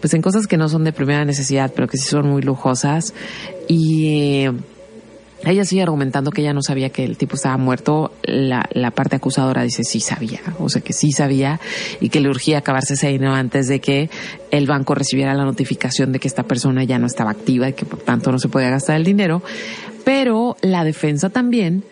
pues 0.00 0.14
en 0.14 0.22
cosas 0.22 0.46
que 0.46 0.56
no 0.56 0.70
son 0.70 0.84
de 0.84 0.94
primera 0.94 1.26
necesidad, 1.26 1.74
pero 1.76 1.88
que 1.88 1.98
sí 1.98 2.08
son 2.08 2.26
muy 2.30 2.40
lujosas. 2.40 3.12
Y 3.66 4.06
eh, 4.46 4.52
ella 5.44 5.64
sigue 5.64 5.82
argumentando 5.82 6.30
que 6.30 6.40
ella 6.42 6.52
no 6.52 6.62
sabía 6.62 6.90
que 6.90 7.04
el 7.04 7.16
tipo 7.16 7.36
estaba 7.36 7.56
muerto. 7.56 8.12
La, 8.22 8.68
la, 8.72 8.90
parte 8.90 9.16
acusadora 9.16 9.62
dice 9.62 9.84
sí 9.84 10.00
sabía, 10.00 10.40
o 10.58 10.68
sea 10.68 10.82
que 10.82 10.92
sí 10.92 11.12
sabía 11.12 11.60
y 12.00 12.08
que 12.08 12.20
le 12.20 12.28
urgía 12.28 12.58
acabarse 12.58 12.94
ese 12.94 13.08
dinero 13.08 13.34
antes 13.34 13.68
de 13.68 13.80
que 13.80 14.10
el 14.50 14.66
banco 14.66 14.94
recibiera 14.94 15.34
la 15.34 15.44
notificación 15.44 16.12
de 16.12 16.18
que 16.18 16.28
esta 16.28 16.42
persona 16.42 16.84
ya 16.84 16.98
no 16.98 17.06
estaba 17.06 17.30
activa 17.30 17.68
y 17.68 17.72
que 17.74 17.84
por 17.84 18.00
tanto 18.00 18.32
no 18.32 18.38
se 18.38 18.48
podía 18.48 18.70
gastar 18.70 18.96
el 18.96 19.04
dinero. 19.04 19.42
Pero 20.04 20.56
la 20.62 20.84
defensa 20.84 21.30
también, 21.30 21.84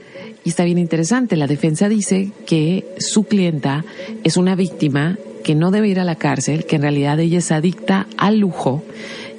y 0.44 0.48
está 0.48 0.64
bien 0.64 0.78
interesante, 0.78 1.36
la 1.36 1.46
defensa 1.46 1.88
dice 1.88 2.32
que 2.46 2.84
su 2.98 3.24
clienta 3.24 3.84
es 4.24 4.36
una 4.36 4.56
víctima 4.56 5.18
que 5.44 5.54
no 5.54 5.70
debe 5.70 5.88
ir 5.88 6.00
a 6.00 6.04
la 6.04 6.16
cárcel, 6.16 6.64
que 6.64 6.76
en 6.76 6.82
realidad 6.82 7.20
ella 7.20 7.38
es 7.38 7.52
adicta 7.52 8.06
al 8.16 8.38
lujo 8.38 8.82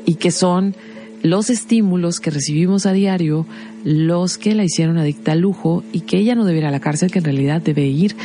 y 0.05 0.15
que 0.15 0.31
son 0.31 0.75
los 1.23 1.49
estímulos 1.49 2.19
que 2.19 2.29
recibimos 2.29 2.85
a 2.85 2.93
diario 2.93 3.45
los 3.83 4.37
que 4.37 4.53
la 4.53 4.63
hicieron 4.63 4.97
adicta 4.97 5.31
al 5.31 5.39
lujo 5.39 5.83
y 5.91 6.01
que 6.01 6.17
ella 6.17 6.35
no 6.35 6.45
debe 6.45 6.59
ir 6.59 6.65
a 6.65 6.71
la 6.71 6.79
cárcel, 6.79 7.11
que 7.11 7.19
en 7.19 7.25
realidad 7.25 7.61
debe 7.61 7.85
ir 7.85 8.15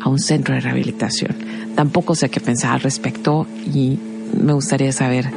a 0.00 0.08
un 0.08 0.18
centro 0.18 0.54
de 0.54 0.60
rehabilitación. 0.60 1.34
Tampoco 1.74 2.14
sé 2.14 2.28
qué 2.28 2.40
pensar 2.40 2.72
al 2.72 2.80
respecto 2.80 3.46
y 3.72 3.98
me 4.40 4.52
gustaría 4.52 4.92
saber 4.92 5.30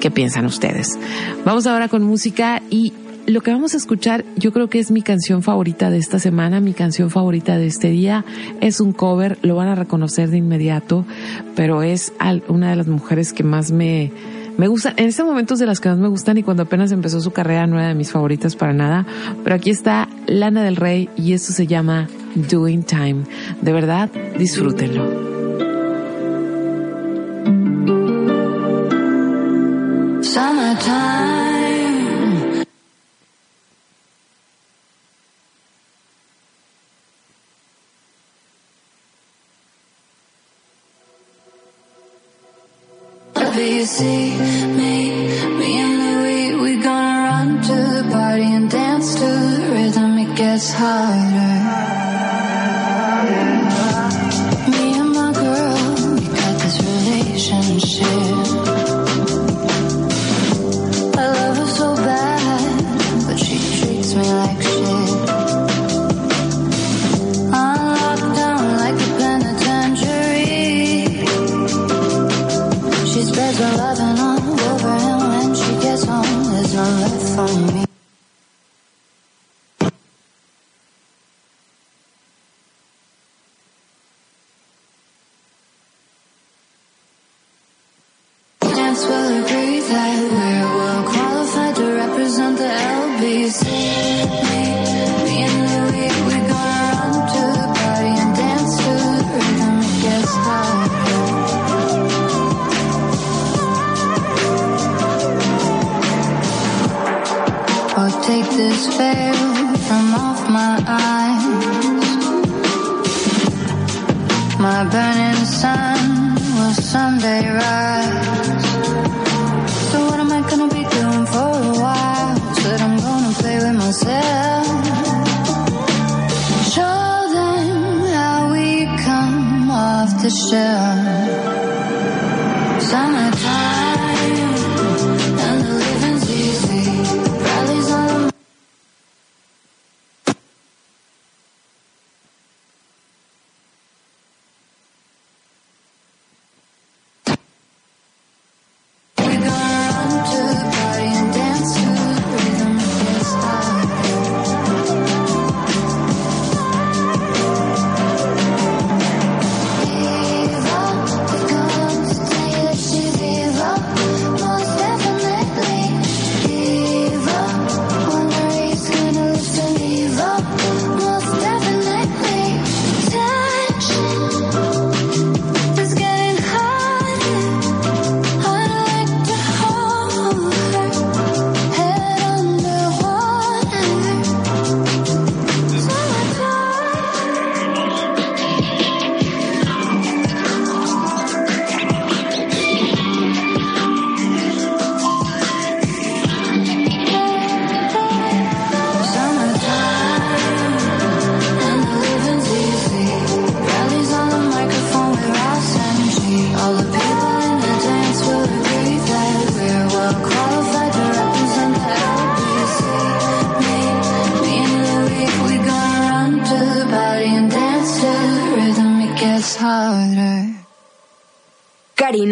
qué 0.00 0.10
piensan 0.10 0.46
ustedes. 0.46 0.98
Vamos 1.44 1.66
ahora 1.66 1.88
con 1.88 2.02
música 2.02 2.62
y 2.70 2.92
lo 3.26 3.40
que 3.40 3.52
vamos 3.52 3.74
a 3.74 3.76
escuchar 3.76 4.24
yo 4.36 4.52
creo 4.52 4.68
que 4.68 4.80
es 4.80 4.90
mi 4.90 5.02
canción 5.02 5.42
favorita 5.42 5.90
de 5.90 5.98
esta 5.98 6.18
semana, 6.18 6.60
mi 6.60 6.72
canción 6.72 7.08
favorita 7.08 7.56
de 7.56 7.66
este 7.66 7.88
día. 7.90 8.24
Es 8.60 8.80
un 8.80 8.92
cover, 8.92 9.38
lo 9.42 9.54
van 9.54 9.68
a 9.68 9.76
reconocer 9.76 10.30
de 10.30 10.38
inmediato, 10.38 11.06
pero 11.54 11.82
es 11.82 12.12
una 12.48 12.70
de 12.70 12.76
las 12.76 12.88
mujeres 12.88 13.32
que 13.32 13.44
más 13.44 13.70
me 13.70 14.10
me 14.58 14.68
gusta, 14.68 14.92
en 14.96 15.06
este 15.06 15.24
momento 15.24 15.54
es 15.54 15.60
de 15.60 15.66
las 15.66 15.80
que 15.80 15.88
más 15.88 15.98
me 15.98 16.08
gustan 16.08 16.38
y 16.38 16.42
cuando 16.42 16.64
apenas 16.64 16.92
empezó 16.92 17.20
su 17.20 17.30
carrera 17.30 17.66
no 17.66 17.78
era 17.78 17.88
de 17.88 17.94
mis 17.94 18.10
favoritas 18.10 18.56
para 18.56 18.72
nada, 18.72 19.06
pero 19.42 19.56
aquí 19.56 19.70
está 19.70 20.08
Lana 20.26 20.62
del 20.62 20.76
Rey 20.76 21.08
y 21.16 21.32
esto 21.32 21.52
se 21.52 21.66
llama 21.66 22.08
Doing 22.34 22.84
Time. 22.84 23.24
De 23.60 23.72
verdad, 23.72 24.10
disfrútenlo. 24.38 25.32
See. 43.84 44.51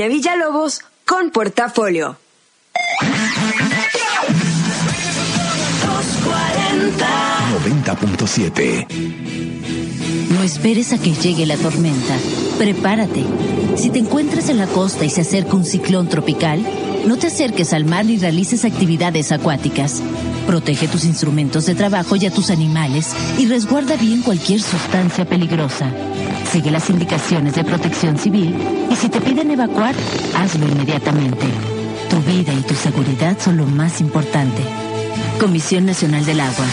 Karina 0.01 0.17
Villalobos 0.17 0.81
con 1.05 1.31
Portafolio. 1.31 2.17
90.7. 7.67 8.87
No 10.31 10.43
esperes 10.43 10.95
a 10.95 10.99
que 10.99 11.13
llegue 11.13 11.45
la 11.45 11.59
tormenta. 11.59 12.17
Prepárate. 12.57 13.27
Si 13.77 13.91
te 13.91 13.99
encuentras 13.99 14.49
en 14.49 14.57
la 14.57 14.69
costa 14.69 15.05
y 15.05 15.11
se 15.11 15.21
acerca 15.21 15.55
un 15.55 15.67
ciclón 15.67 16.09
tropical, 16.09 16.65
no 17.07 17.19
te 17.19 17.27
acerques 17.27 17.75
al 17.75 17.85
mar 17.85 18.07
ni 18.07 18.17
realices 18.17 18.65
actividades 18.65 19.33
acuáticas. 19.33 20.01
Protege 20.47 20.89
tus 20.89 21.05
instrumentos 21.05 21.67
de 21.67 21.75
trabajo 21.75 22.17
y 22.17 22.25
a 22.25 22.31
tus 22.31 22.49
animales 22.49 23.15
y 23.37 23.45
resguarda 23.49 23.97
bien 23.97 24.23
cualquier 24.23 24.63
sustancia 24.63 25.27
peligrosa. 25.27 25.93
Sigue 26.53 26.73
las 26.73 26.91
indicaciones 26.91 27.55
de 27.55 27.63
protección 27.63 28.19
civil 28.19 28.57
y 28.91 28.97
si 28.97 29.09
te 29.09 29.21
piden 29.21 29.53
evacuar, 29.53 29.95
hazlo 30.37 30.67
inmediatamente. 30.67 31.47
Tu 32.11 32.17
vida 32.23 32.53
y 32.53 32.63
tu 32.63 32.75
seguridad 32.75 33.37
son 33.39 33.57
lo 33.57 33.67
más 33.67 34.01
importante. 34.01 34.61
Comisión 35.39 35.87
Nacional 35.87 36.27
del 36.27 36.41
Agua. 36.41 36.65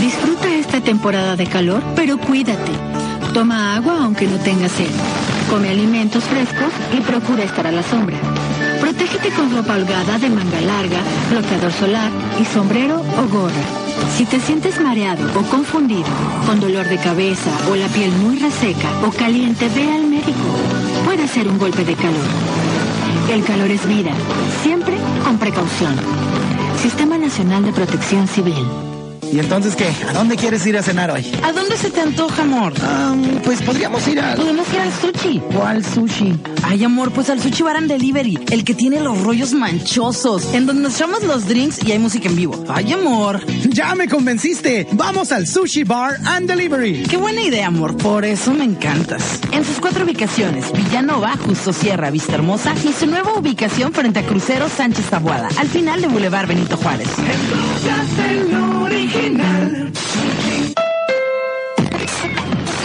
Disfruta 0.00 0.52
esta 0.52 0.80
temporada 0.80 1.36
de 1.36 1.46
calor, 1.46 1.80
pero 1.94 2.18
cuídate. 2.18 2.72
Toma 3.32 3.76
agua 3.76 4.02
aunque 4.02 4.26
no 4.26 4.38
tengas 4.38 4.72
sed. 4.72 4.90
Come 5.48 5.68
alimentos 5.68 6.24
frescos 6.24 6.72
y 6.92 7.02
procura 7.02 7.44
estar 7.44 7.68
a 7.68 7.72
la 7.72 7.84
sombra. 7.84 8.16
Protégete 8.80 9.30
con 9.30 9.54
ropa 9.54 9.74
holgada 9.74 10.18
de 10.18 10.28
manga 10.28 10.60
larga, 10.60 10.98
bloqueador 11.30 11.72
solar 11.72 12.10
y 12.40 12.44
sombrero 12.44 13.00
o 13.00 13.28
gorra. 13.28 13.81
Si 14.16 14.24
te 14.24 14.40
sientes 14.40 14.80
mareado 14.80 15.24
o 15.38 15.42
confundido, 15.44 16.08
con 16.46 16.60
dolor 16.60 16.88
de 16.88 16.98
cabeza 16.98 17.50
o 17.70 17.76
la 17.76 17.88
piel 17.88 18.12
muy 18.12 18.38
reseca 18.38 18.88
o 19.06 19.10
caliente, 19.10 19.68
ve 19.74 19.90
al 19.90 20.06
médico. 20.06 20.32
Puede 21.04 21.26
ser 21.28 21.48
un 21.48 21.58
golpe 21.58 21.84
de 21.84 21.94
calor. 21.94 22.26
El 23.30 23.44
calor 23.44 23.70
es 23.70 23.86
vida, 23.86 24.12
siempre 24.62 24.96
con 25.24 25.38
precaución. 25.38 25.96
Sistema 26.80 27.16
Nacional 27.16 27.64
de 27.64 27.72
Protección 27.72 28.28
Civil. 28.28 28.66
¿Y 29.32 29.38
entonces 29.38 29.74
qué? 29.74 29.88
¿A 30.08 30.12
dónde 30.12 30.36
quieres 30.36 30.66
ir 30.66 30.76
a 30.76 30.82
cenar 30.82 31.10
hoy? 31.10 31.24
¿A 31.42 31.52
dónde 31.52 31.78
se 31.78 31.90
te 31.90 32.02
antoja, 32.02 32.42
amor? 32.42 32.74
pues 33.44 33.62
podríamos 33.62 34.06
ir 34.06 34.20
a... 34.20 34.34
Podemos 34.34 34.66
ir 34.74 34.80
al 34.80 34.92
sushi. 34.92 35.40
¿Cuál 35.54 35.82
sushi? 35.82 36.34
Ay, 36.62 36.84
amor, 36.84 37.12
pues 37.12 37.30
al 37.30 37.40
Sushi 37.40 37.62
Bar 37.62 37.76
and 37.76 37.88
Delivery, 37.88 38.38
el 38.50 38.62
que 38.62 38.74
tiene 38.74 39.00
los 39.00 39.22
rollos 39.22 39.54
manchosos, 39.54 40.52
en 40.52 40.66
donde 40.66 40.82
nos 40.82 40.96
echamos 40.96 41.22
los 41.22 41.46
drinks 41.46 41.82
y 41.82 41.92
hay 41.92 41.98
música 41.98 42.28
en 42.28 42.36
vivo. 42.36 42.62
Ay, 42.68 42.92
amor. 42.92 43.40
Ya 43.72 43.94
me 43.94 44.06
convenciste. 44.06 44.86
Vamos 44.92 45.32
al 45.32 45.46
Sushi 45.46 45.84
Bar 45.84 46.16
and 46.26 46.46
Delivery. 46.46 47.04
Qué 47.08 47.16
buena 47.16 47.40
idea, 47.40 47.68
amor. 47.68 47.96
Por 47.96 48.24
eso 48.24 48.52
me 48.52 48.64
encantas. 48.64 49.40
En 49.50 49.64
sus 49.64 49.80
cuatro 49.80 50.04
ubicaciones, 50.04 50.70
Villanova, 50.72 51.36
Justo 51.38 51.72
Sierra, 51.72 52.10
Vista 52.10 52.34
Hermosa 52.34 52.74
y 52.84 52.92
su 52.92 53.06
nueva 53.06 53.32
ubicación 53.34 53.92
frente 53.92 54.18
a 54.20 54.26
Crucero 54.26 54.68
Sánchez 54.68 55.06
Tabuada, 55.06 55.48
al 55.58 55.68
final 55.68 56.02
de 56.02 56.08
Boulevard 56.08 56.46
Benito 56.46 56.76
Juárez. 56.76 57.08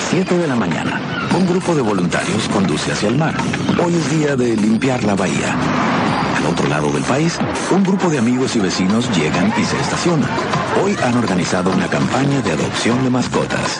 7 0.10 0.38
de 0.38 0.48
la 0.48 0.56
mañana. 0.56 1.02
Un 1.38 1.46
grupo 1.46 1.76
de 1.76 1.82
voluntarios 1.82 2.48
conduce 2.48 2.92
hacia 2.92 3.10
el 3.10 3.18
mar. 3.18 3.36
Hoy 3.84 3.94
es 3.94 4.20
día 4.20 4.36
de 4.36 4.56
limpiar 4.56 5.04
la 5.04 5.16
bahía. 5.16 5.56
Otro 6.50 6.68
lado 6.68 6.92
del 6.92 7.04
país, 7.04 7.38
un 7.72 7.84
grupo 7.84 8.10
de 8.10 8.20
amigos 8.20 8.56
y 8.56 8.60
vecinos 8.60 9.10
llegan 9.16 9.54
y 9.58 9.66
se 9.66 9.80
estacionan. 9.80 10.30
Hoy 10.84 10.96
han 11.04 11.18
organizado 11.18 11.72
una 11.72 11.88
campaña 11.88 12.42
de 12.42 12.52
adopción 12.54 13.04
de 13.04 13.10
mascotas. 13.10 13.78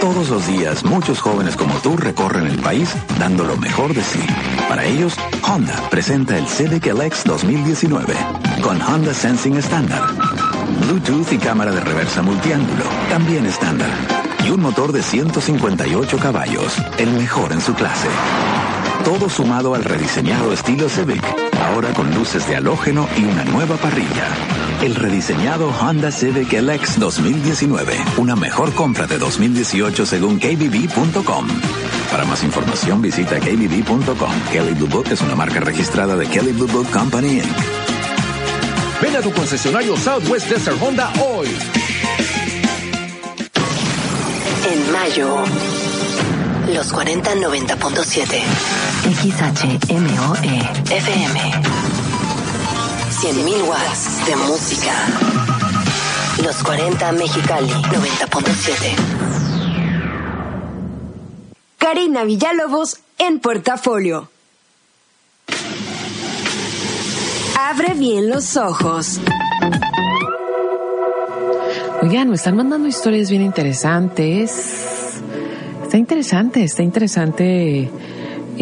Todos 0.00 0.28
los 0.28 0.46
días, 0.46 0.84
muchos 0.84 1.20
jóvenes 1.20 1.56
como 1.56 1.74
tú 1.80 1.96
recorren 1.96 2.46
el 2.46 2.58
país 2.58 2.94
dando 3.18 3.44
lo 3.44 3.56
mejor 3.56 3.94
de 3.94 4.02
sí. 4.02 4.20
Para 4.68 4.84
ellos, 4.84 5.14
Honda 5.42 5.74
presenta 5.90 6.38
el 6.38 6.46
Civic 6.46 6.86
LX 6.86 7.24
2019 7.24 8.14
con 8.62 8.80
Honda 8.80 9.14
Sensing 9.14 9.56
estándar, 9.56 10.02
Bluetooth 10.80 11.32
y 11.32 11.38
cámara 11.38 11.70
de 11.72 11.80
reversa 11.80 12.22
multiángulo, 12.22 12.84
también 13.08 13.46
estándar, 13.46 13.90
y 14.44 14.50
un 14.50 14.60
motor 14.60 14.92
de 14.92 15.02
158 15.02 16.18
caballos, 16.18 16.76
el 16.98 17.10
mejor 17.12 17.52
en 17.52 17.60
su 17.60 17.74
clase. 17.74 18.08
Todo 19.04 19.28
sumado 19.28 19.74
al 19.74 19.84
rediseñado 19.84 20.52
estilo 20.52 20.88
Civic, 20.88 21.24
ahora 21.70 21.92
con 21.92 22.12
luces 22.14 22.46
de 22.48 22.56
halógeno 22.56 23.08
y 23.16 23.24
una 23.24 23.44
nueva 23.44 23.76
parrilla. 23.76 24.28
el 24.82 24.94
rediseñado 24.94 25.68
Honda 25.80 26.10
Civic 26.10 26.52
LX 26.52 26.98
2019. 26.98 27.96
Una 28.16 28.34
mejor 28.34 28.72
compra 28.74 29.06
de 29.06 29.18
2018 29.18 30.06
según 30.06 30.38
KBB.com. 30.38 31.46
Para 32.10 32.24
más 32.24 32.42
información 32.42 33.02
visita 33.02 33.38
KBB.com. 33.38 34.32
Kelly 34.52 34.74
Blue 34.74 34.88
Book 34.88 35.06
es 35.10 35.20
una 35.20 35.34
marca 35.34 35.60
registrada 35.60 36.16
de 36.16 36.26
Kelly 36.26 36.52
Blue 36.52 36.66
Book 36.66 36.90
Company 36.90 37.40
Inc. 37.40 37.56
Ven 39.02 39.16
a 39.16 39.20
tu 39.20 39.30
concesionario 39.32 39.96
Southwest 39.96 40.48
Desert 40.48 40.80
Honda 40.82 41.12
hoy. 41.20 41.48
En 44.72 44.92
mayo, 44.92 45.44
los 46.74 46.92
40 46.92 47.34
90.7. 47.34 48.89
XHMOE 49.02 50.60
FM. 50.90 51.40
100.000 53.10 53.68
watts 53.68 54.26
de 54.26 54.36
música. 54.36 54.92
Los 56.44 56.62
40 56.62 57.12
Mexicali 57.12 57.68
90.7. 57.68 58.94
Karina 61.78 62.24
Villalobos 62.24 63.00
en 63.18 63.40
portafolio. 63.40 64.30
Abre 67.58 67.94
bien 67.94 68.28
los 68.28 68.56
ojos. 68.56 69.18
Oigan, 72.02 72.28
me 72.28 72.36
están 72.36 72.56
mandando 72.56 72.86
historias 72.86 73.30
bien 73.30 73.42
interesantes. 73.42 75.20
Está 75.82 75.96
interesante, 75.96 76.62
está 76.62 76.82
interesante 76.82 77.90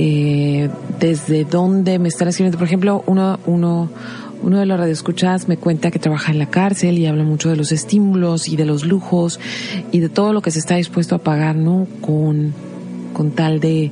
eh, 0.00 0.70
desde 1.00 1.44
dónde 1.44 1.98
me 1.98 2.08
están 2.08 2.28
escribiendo. 2.28 2.56
Por 2.56 2.66
ejemplo, 2.68 3.02
uno, 3.06 3.40
uno, 3.46 3.90
uno 4.42 4.58
de 4.60 4.64
los 4.66 4.78
radioescuchas 4.78 5.48
me 5.48 5.56
cuenta 5.56 5.90
que 5.90 5.98
trabaja 5.98 6.30
en 6.30 6.38
la 6.38 6.46
cárcel 6.46 6.98
y 6.98 7.06
habla 7.06 7.24
mucho 7.24 7.50
de 7.50 7.56
los 7.56 7.72
estímulos 7.72 8.46
y 8.48 8.54
de 8.56 8.64
los 8.64 8.84
lujos 8.86 9.40
y 9.90 9.98
de 9.98 10.08
todo 10.08 10.32
lo 10.32 10.40
que 10.40 10.52
se 10.52 10.60
está 10.60 10.76
dispuesto 10.76 11.16
a 11.16 11.18
pagar, 11.18 11.56
¿no? 11.56 11.88
Con, 12.00 12.54
con 13.12 13.32
tal 13.32 13.58
de, 13.58 13.90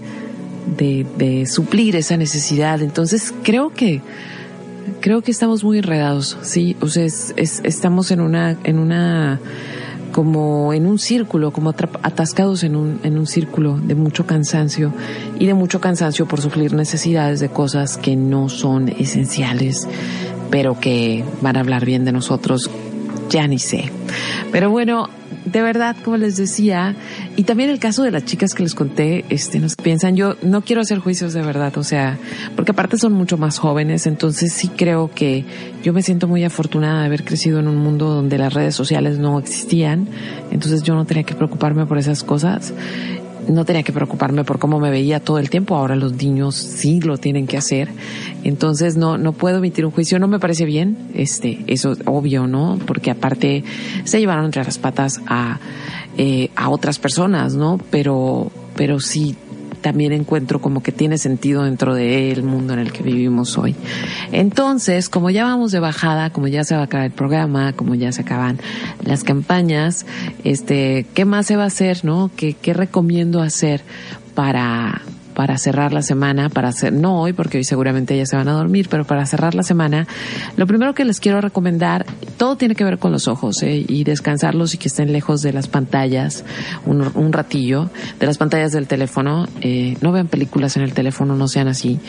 de, 0.79 1.05
de 1.19 1.47
suplir 1.47 1.97
esa 1.97 2.17
necesidad. 2.17 2.81
Entonces, 2.83 3.35
creo 3.43 3.71
que 3.71 4.01
creo 5.01 5.21
que 5.23 5.33
estamos 5.33 5.65
muy 5.65 5.79
enredados, 5.79 6.39
sí, 6.43 6.77
o 6.81 6.87
sea, 6.87 7.05
es, 7.05 7.35
es- 7.37 7.61
estamos 7.65 8.13
en 8.13 8.21
una, 8.21 8.57
en 8.63 8.79
una, 8.79 9.41
como 10.17 10.73
en 10.73 10.87
un 10.87 10.99
círculo, 10.99 11.51
como 11.51 11.69
atascados 11.69 12.65
en 12.65 12.75
un, 12.75 13.01
en 13.03 13.19
un 13.19 13.27
círculo 13.27 13.77
de 13.77 13.95
mucho 13.95 14.25
cansancio 14.25 14.95
y 15.39 15.45
de 15.45 15.53
mucho 15.53 15.79
cansancio 15.79 16.25
por 16.25 16.41
suplir 16.41 16.73
necesidades 16.73 17.39
de 17.39 17.51
cosas 17.51 17.99
que 17.99 18.17
no 18.17 18.49
son 18.49 18.89
esenciales, 18.89 19.87
pero 20.51 20.81
que 20.81 21.23
van 21.43 21.59
a 21.59 21.61
hablar 21.61 21.85
bien 21.85 22.07
de 22.07 22.13
nosotros, 22.13 22.71
ya 23.29 23.47
ni 23.47 23.59
sé. 23.59 23.93
Pero 24.53 24.71
bueno, 24.71 25.11
de 25.47 25.63
verdad, 25.63 25.97
como 26.05 26.17
les 26.17 26.37
decía, 26.37 26.97
y 27.37 27.45
también 27.45 27.71
el 27.71 27.79
caso 27.79 28.03
de 28.03 28.11
las 28.11 28.25
chicas 28.25 28.53
que 28.53 28.65
les 28.65 28.75
conté, 28.75 29.25
este, 29.31 29.61
nos 29.61 29.77
piensan, 29.77 30.17
yo 30.17 30.37
no 30.43 30.63
quiero 30.63 30.83
hacer 30.83 30.99
juicios 30.99 31.33
de 31.33 31.43
verdad, 31.43 31.77
o 31.79 31.85
sea, 31.85 32.19
porque 32.57 32.73
aparte 32.73 32.99
son 32.99 33.13
mucho 33.13 33.39
más 33.39 33.59
jóvenes, 33.59 34.07
entonces 34.07 34.53
sí 34.53 34.69
creo 34.69 35.11
que 35.15 35.45
yo 35.85 35.93
me 35.93 36.03
siento 36.03 36.27
muy 36.27 36.45
afortunada 36.45 37.01
de 37.01 37.07
haber 37.07 37.25
crecido 37.25 37.61
en 37.61 37.69
un 37.69 37.77
mundo 37.77 38.07
donde 38.07 38.39
las 38.39 38.53
redes 38.53 38.75
sociales 38.75 39.19
no 39.19 39.39
existían, 39.39 40.09
entonces 40.51 40.83
yo 40.83 40.95
no 40.95 41.05
tenía 41.05 41.23
que 41.23 41.35
preocuparme 41.35 41.87
por 41.87 41.99
esas 41.99 42.25
cosas 42.25 42.75
no 43.49 43.65
tenía 43.65 43.83
que 43.83 43.93
preocuparme 43.93 44.45
por 44.45 44.59
cómo 44.59 44.81
me 44.81 44.91
veía 44.91 45.21
todo 45.21 45.39
el 45.39 45.51
tiempo. 45.51 45.77
Ahora 45.77 45.97
los 45.97 46.15
niños 46.15 46.55
sí 46.55 47.01
lo 47.01 47.19
tienen 47.19 47.47
que 47.47 47.57
hacer. 47.57 47.89
Entonces 48.45 48.97
no, 48.97 49.19
no 49.19 49.33
puedo 49.33 49.59
emitir 49.59 49.85
un 49.85 49.93
juicio. 49.93 50.19
No 50.19 50.29
me 50.29 50.39
parece 50.39 50.65
bien. 50.65 50.97
Este, 51.15 51.65
eso 51.67 51.93
es 51.93 51.99
obvio, 52.07 52.47
¿no? 52.47 52.79
Porque 52.87 53.11
aparte 53.11 53.65
se 54.05 54.19
llevaron 54.19 54.47
entre 54.47 54.65
las 54.65 54.79
patas 54.79 55.21
a, 55.27 55.59
eh, 56.17 56.51
a 56.57 56.69
otras 56.71 56.99
personas, 56.99 57.55
¿no? 57.55 57.79
Pero, 57.91 58.51
pero 58.75 59.01
sí 59.01 59.37
también 59.87 60.11
encuentro 60.11 60.61
como 60.61 60.83
que 60.83 60.91
tiene 60.91 61.17
sentido 61.17 61.63
dentro 61.63 61.95
del 61.95 62.43
mundo 62.43 62.73
en 62.73 62.81
el 62.81 62.91
que 62.91 63.05
vivimos 63.05 63.57
hoy. 63.57 63.77
Entonces, 64.33 65.09
como 65.09 65.31
ya 65.31 65.45
vamos 65.45 65.71
de 65.71 65.79
bajada, 65.79 66.31
como 66.31 66.49
ya 66.49 66.65
se 66.65 66.75
va 66.75 66.81
a 66.81 66.85
acabar 66.87 67.07
el 67.07 67.13
programa, 67.13 67.73
como 67.73 67.95
ya 67.95 68.11
se 68.11 68.23
acaban 68.23 68.59
las 69.05 69.23
campañas, 69.23 70.05
este, 70.43 71.07
¿qué 71.15 71.25
más 71.25 71.47
se 71.47 71.55
va 71.55 71.63
a 71.63 71.67
hacer, 71.69 72.05
no? 72.05 72.33
¿Qué, 72.35 72.55
qué 72.55 72.75
recomiendo 72.75 73.41
hacer 73.41 73.83
para, 74.35 75.03
para 75.37 75.59
cerrar 75.59 75.93
la 75.93 76.01
semana, 76.01 76.49
para 76.49 76.69
hacer, 76.69 76.95
no 76.95 77.21
hoy, 77.21 77.35
porque 77.35 77.59
hoy 77.59 77.65
seguramente 77.65 78.17
ya 78.17 78.25
se 78.25 78.37
van 78.37 78.49
a 78.49 78.53
dormir, 78.53 78.89
pero 78.91 79.05
para 79.05 79.27
cerrar 79.27 79.55
la 79.55 79.63
semana, 79.63 80.07
lo 80.57 80.67
primero 80.67 80.95
que 80.95 81.05
les 81.05 81.21
quiero 81.21 81.43
recomendar, 81.43 82.07
todo 82.39 82.57
tiene 82.57 82.75
que 82.75 82.85
ver 82.85 82.99
con 82.99 83.13
los 83.13 83.29
ojos, 83.29 83.63
¿eh? 83.63 83.85
y 83.87 84.05
descansarlos 84.05 84.73
y 84.73 84.79
que 84.79 84.89
estén 84.89 85.13
lejos 85.13 85.43
de 85.43 85.53
las 85.53 85.69
pantallas 85.69 86.43
un, 86.87 87.07
un 87.15 87.33
ratillo, 87.35 87.91
de 88.19 88.27
las 88.27 88.39
pantallas 88.39 88.73
del 88.73 88.87
teléfono, 88.87 89.47
eh, 89.61 89.99
no 90.01 90.11
vean 90.11 90.29
películas 90.29 90.79
en 90.79 90.85
el 90.85 90.95
teléfono, 90.95 91.37
no 91.37 91.49
sean 91.49 91.69
así, 91.69 92.01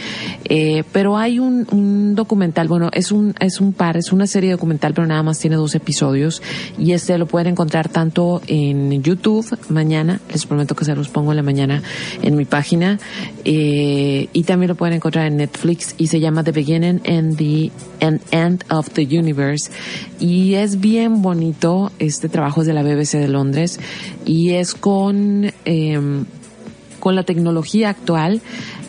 eh, 0.46 0.86
pero 0.94 1.18
hay 1.18 1.40
un, 1.40 1.68
un 1.70 2.16
documental, 2.16 2.70
bueno, 2.70 2.90
es 2.94 3.12
un, 3.12 3.36
es 3.42 3.60
un 3.60 3.74
par, 3.74 3.98
es 3.98 4.14
una 4.14 4.26
serie 4.26 4.52
documental, 4.52 4.94
pero 4.94 5.06
nada 5.06 5.22
más 5.22 5.38
tiene 5.38 5.58
dos 5.58 5.76
episodios, 5.76 6.42
y 6.78 6.94
este 6.94 7.18
lo 7.18 7.26
pueden 7.26 7.50
encontrar 7.50 7.90
tanto 7.90 8.42
en 8.48 9.04
YouTube 9.04 9.46
mañana, 9.68 10.22
les 10.32 10.46
prometo 10.46 10.78
que 10.78 10.86
se 10.86 10.96
los 10.96 11.10
pongo 11.10 11.34
en 11.34 11.36
la 11.36 11.44
mañana 11.44 11.84
en 12.22 12.38
mi 12.38 12.46
página, 12.46 13.00
eh, 13.46 14.28
y 14.34 14.44
también 14.44 14.70
lo 14.70 14.76
pueden 14.76 14.96
encontrar 14.96 15.28
en 15.28 15.38
Netflix 15.38 15.96
y 15.98 16.08
se 16.08 16.20
llama 16.20 16.44
The 16.44 16.52
Beginning 16.52 17.02
and 17.08 17.38
the 17.38 17.72
and 18.06 18.22
End 18.32 18.64
of 18.70 18.90
the 18.92 19.04
Universe. 19.04 19.72
Y 20.20 20.56
es 20.56 20.80
bien 20.80 21.22
bonito 21.22 21.92
este 22.00 22.30
trabajo 22.30 22.62
es 22.62 22.68
de 22.68 22.74
la 22.74 22.84
BBC 22.84 23.14
de 23.14 23.28
Londres 23.28 23.80
y 24.26 24.52
es 24.52 24.74
con 24.74 25.52
em, 25.66 26.26
con 27.00 27.16
la 27.16 27.24
tecnología 27.24 27.90
actual, 27.90 28.42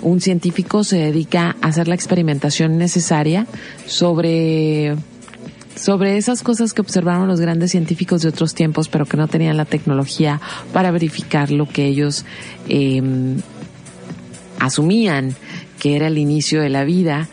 un 0.02 0.20
científico 0.20 0.82
se 0.82 0.96
dedica 0.96 1.56
a 1.60 1.68
hacer 1.68 1.88
la 1.88 1.94
experimentación 1.94 2.78
necesaria 2.78 3.46
sobre 3.86 4.96
sobre 5.76 6.16
esas 6.16 6.42
cosas 6.42 6.74
que 6.74 6.80
observaron 6.80 7.28
los 7.28 7.40
grandes 7.40 7.70
científicos 7.70 8.22
de 8.22 8.30
otros 8.30 8.54
tiempos, 8.54 8.88
pero 8.88 9.06
que 9.06 9.16
no 9.16 9.28
tenían 9.28 9.56
la 9.56 9.64
tecnología 9.64 10.40
para 10.72 10.90
verificar 10.90 11.52
lo 11.52 11.68
que 11.68 11.86
ellos 11.86 12.24
em, 12.68 13.36
asumían 14.58 15.34
que 15.78 15.96
era 15.96 16.08
el 16.08 16.18
inicio 16.18 16.60
de 16.60 16.68
la 16.68 16.84
vida 16.84 17.28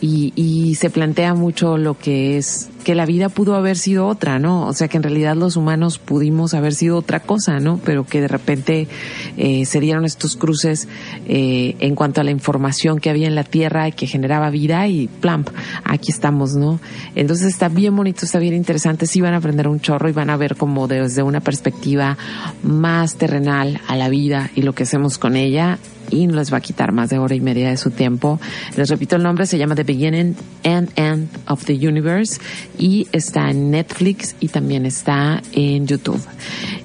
y, 0.00 0.32
y 0.34 0.74
se 0.76 0.90
plantea 0.90 1.34
mucho 1.34 1.76
lo 1.76 1.98
que 1.98 2.38
es 2.38 2.70
que 2.80 2.94
la 2.94 3.06
vida 3.06 3.28
pudo 3.28 3.54
haber 3.54 3.76
sido 3.76 4.06
otra, 4.06 4.38
¿no? 4.38 4.66
O 4.66 4.72
sea 4.72 4.88
que 4.88 4.96
en 4.96 5.02
realidad 5.02 5.36
los 5.36 5.56
humanos 5.56 5.98
pudimos 5.98 6.54
haber 6.54 6.74
sido 6.74 6.96
otra 6.96 7.20
cosa, 7.20 7.60
¿no? 7.60 7.78
Pero 7.84 8.04
que 8.04 8.20
de 8.20 8.28
repente 8.28 8.88
eh, 9.36 9.64
se 9.66 9.80
dieron 9.80 10.04
estos 10.04 10.36
cruces 10.36 10.88
eh, 11.26 11.76
en 11.80 11.94
cuanto 11.94 12.20
a 12.20 12.24
la 12.24 12.30
información 12.30 12.98
que 12.98 13.10
había 13.10 13.28
en 13.28 13.34
la 13.34 13.44
Tierra 13.44 13.88
y 13.88 13.92
que 13.92 14.06
generaba 14.06 14.50
vida 14.50 14.86
y 14.88 15.08
plamp, 15.08 15.50
aquí 15.84 16.10
estamos, 16.10 16.54
¿no? 16.54 16.80
Entonces 17.14 17.48
está 17.48 17.68
bien 17.68 17.94
bonito, 17.94 18.24
está 18.24 18.38
bien 18.38 18.54
interesante, 18.54 19.06
sí 19.06 19.20
van 19.20 19.34
a 19.34 19.38
aprender 19.38 19.68
un 19.68 19.80
chorro 19.80 20.08
y 20.08 20.12
van 20.12 20.30
a 20.30 20.36
ver 20.36 20.56
como 20.56 20.88
desde 20.88 21.22
una 21.22 21.40
perspectiva 21.40 22.16
más 22.62 23.16
terrenal 23.16 23.80
a 23.86 23.96
la 23.96 24.08
vida 24.08 24.50
y 24.54 24.62
lo 24.62 24.72
que 24.72 24.84
hacemos 24.84 25.18
con 25.18 25.36
ella 25.36 25.78
y 26.10 26.26
no 26.26 26.36
les 26.36 26.52
va 26.52 26.58
a 26.58 26.60
quitar 26.60 26.92
más 26.92 27.10
de 27.10 27.18
hora 27.18 27.34
y 27.34 27.40
media 27.40 27.70
de 27.70 27.76
su 27.76 27.90
tiempo. 27.90 28.40
Les 28.76 28.88
repito 28.88 29.16
el 29.16 29.22
nombre, 29.22 29.46
se 29.46 29.58
llama 29.58 29.74
The 29.74 29.84
Beginning 29.84 30.36
and 30.64 30.90
End 30.96 31.28
of 31.46 31.64
the 31.64 31.74
Universe 31.74 32.40
y 32.78 33.06
está 33.12 33.50
en 33.50 33.70
Netflix 33.70 34.36
y 34.40 34.48
también 34.48 34.86
está 34.86 35.42
en 35.52 35.86
YouTube. 35.86 36.20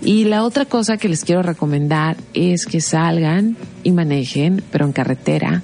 Y 0.01 0.25
la 0.25 0.43
otra 0.43 0.65
cosa 0.65 0.97
que 0.97 1.09
les 1.09 1.23
quiero 1.23 1.41
recomendar 1.41 2.17
es 2.33 2.65
que 2.65 2.81
salgan 2.81 3.57
y 3.83 3.91
manejen, 3.91 4.63
pero 4.71 4.85
en 4.85 4.91
carretera, 4.91 5.61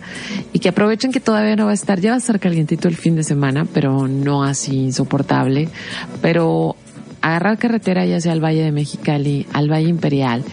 y 0.53 0.59
que 0.59 0.69
aprovechen 0.69 1.11
que 1.11 1.19
todavía 1.19 1.55
no 1.55 1.65
va 1.65 1.71
a 1.71 1.75
estar, 1.75 1.99
ya 1.99 2.11
va 2.11 2.15
a 2.15 2.19
estar 2.19 2.39
calientito 2.39 2.87
el 2.87 2.95
fin 2.95 3.15
de 3.15 3.23
semana, 3.23 3.65
pero 3.73 4.07
no 4.07 4.43
así 4.43 4.77
insoportable, 4.77 5.69
pero 6.21 6.75
agarrar 7.21 7.57
carretera 7.57 8.05
ya 8.05 8.19
sea 8.19 8.33
al 8.33 8.43
Valle 8.43 8.63
de 8.63 8.71
Mexicali, 8.71 9.45
al 9.53 9.71
Valle 9.71 9.89
Imperial, 9.89 10.43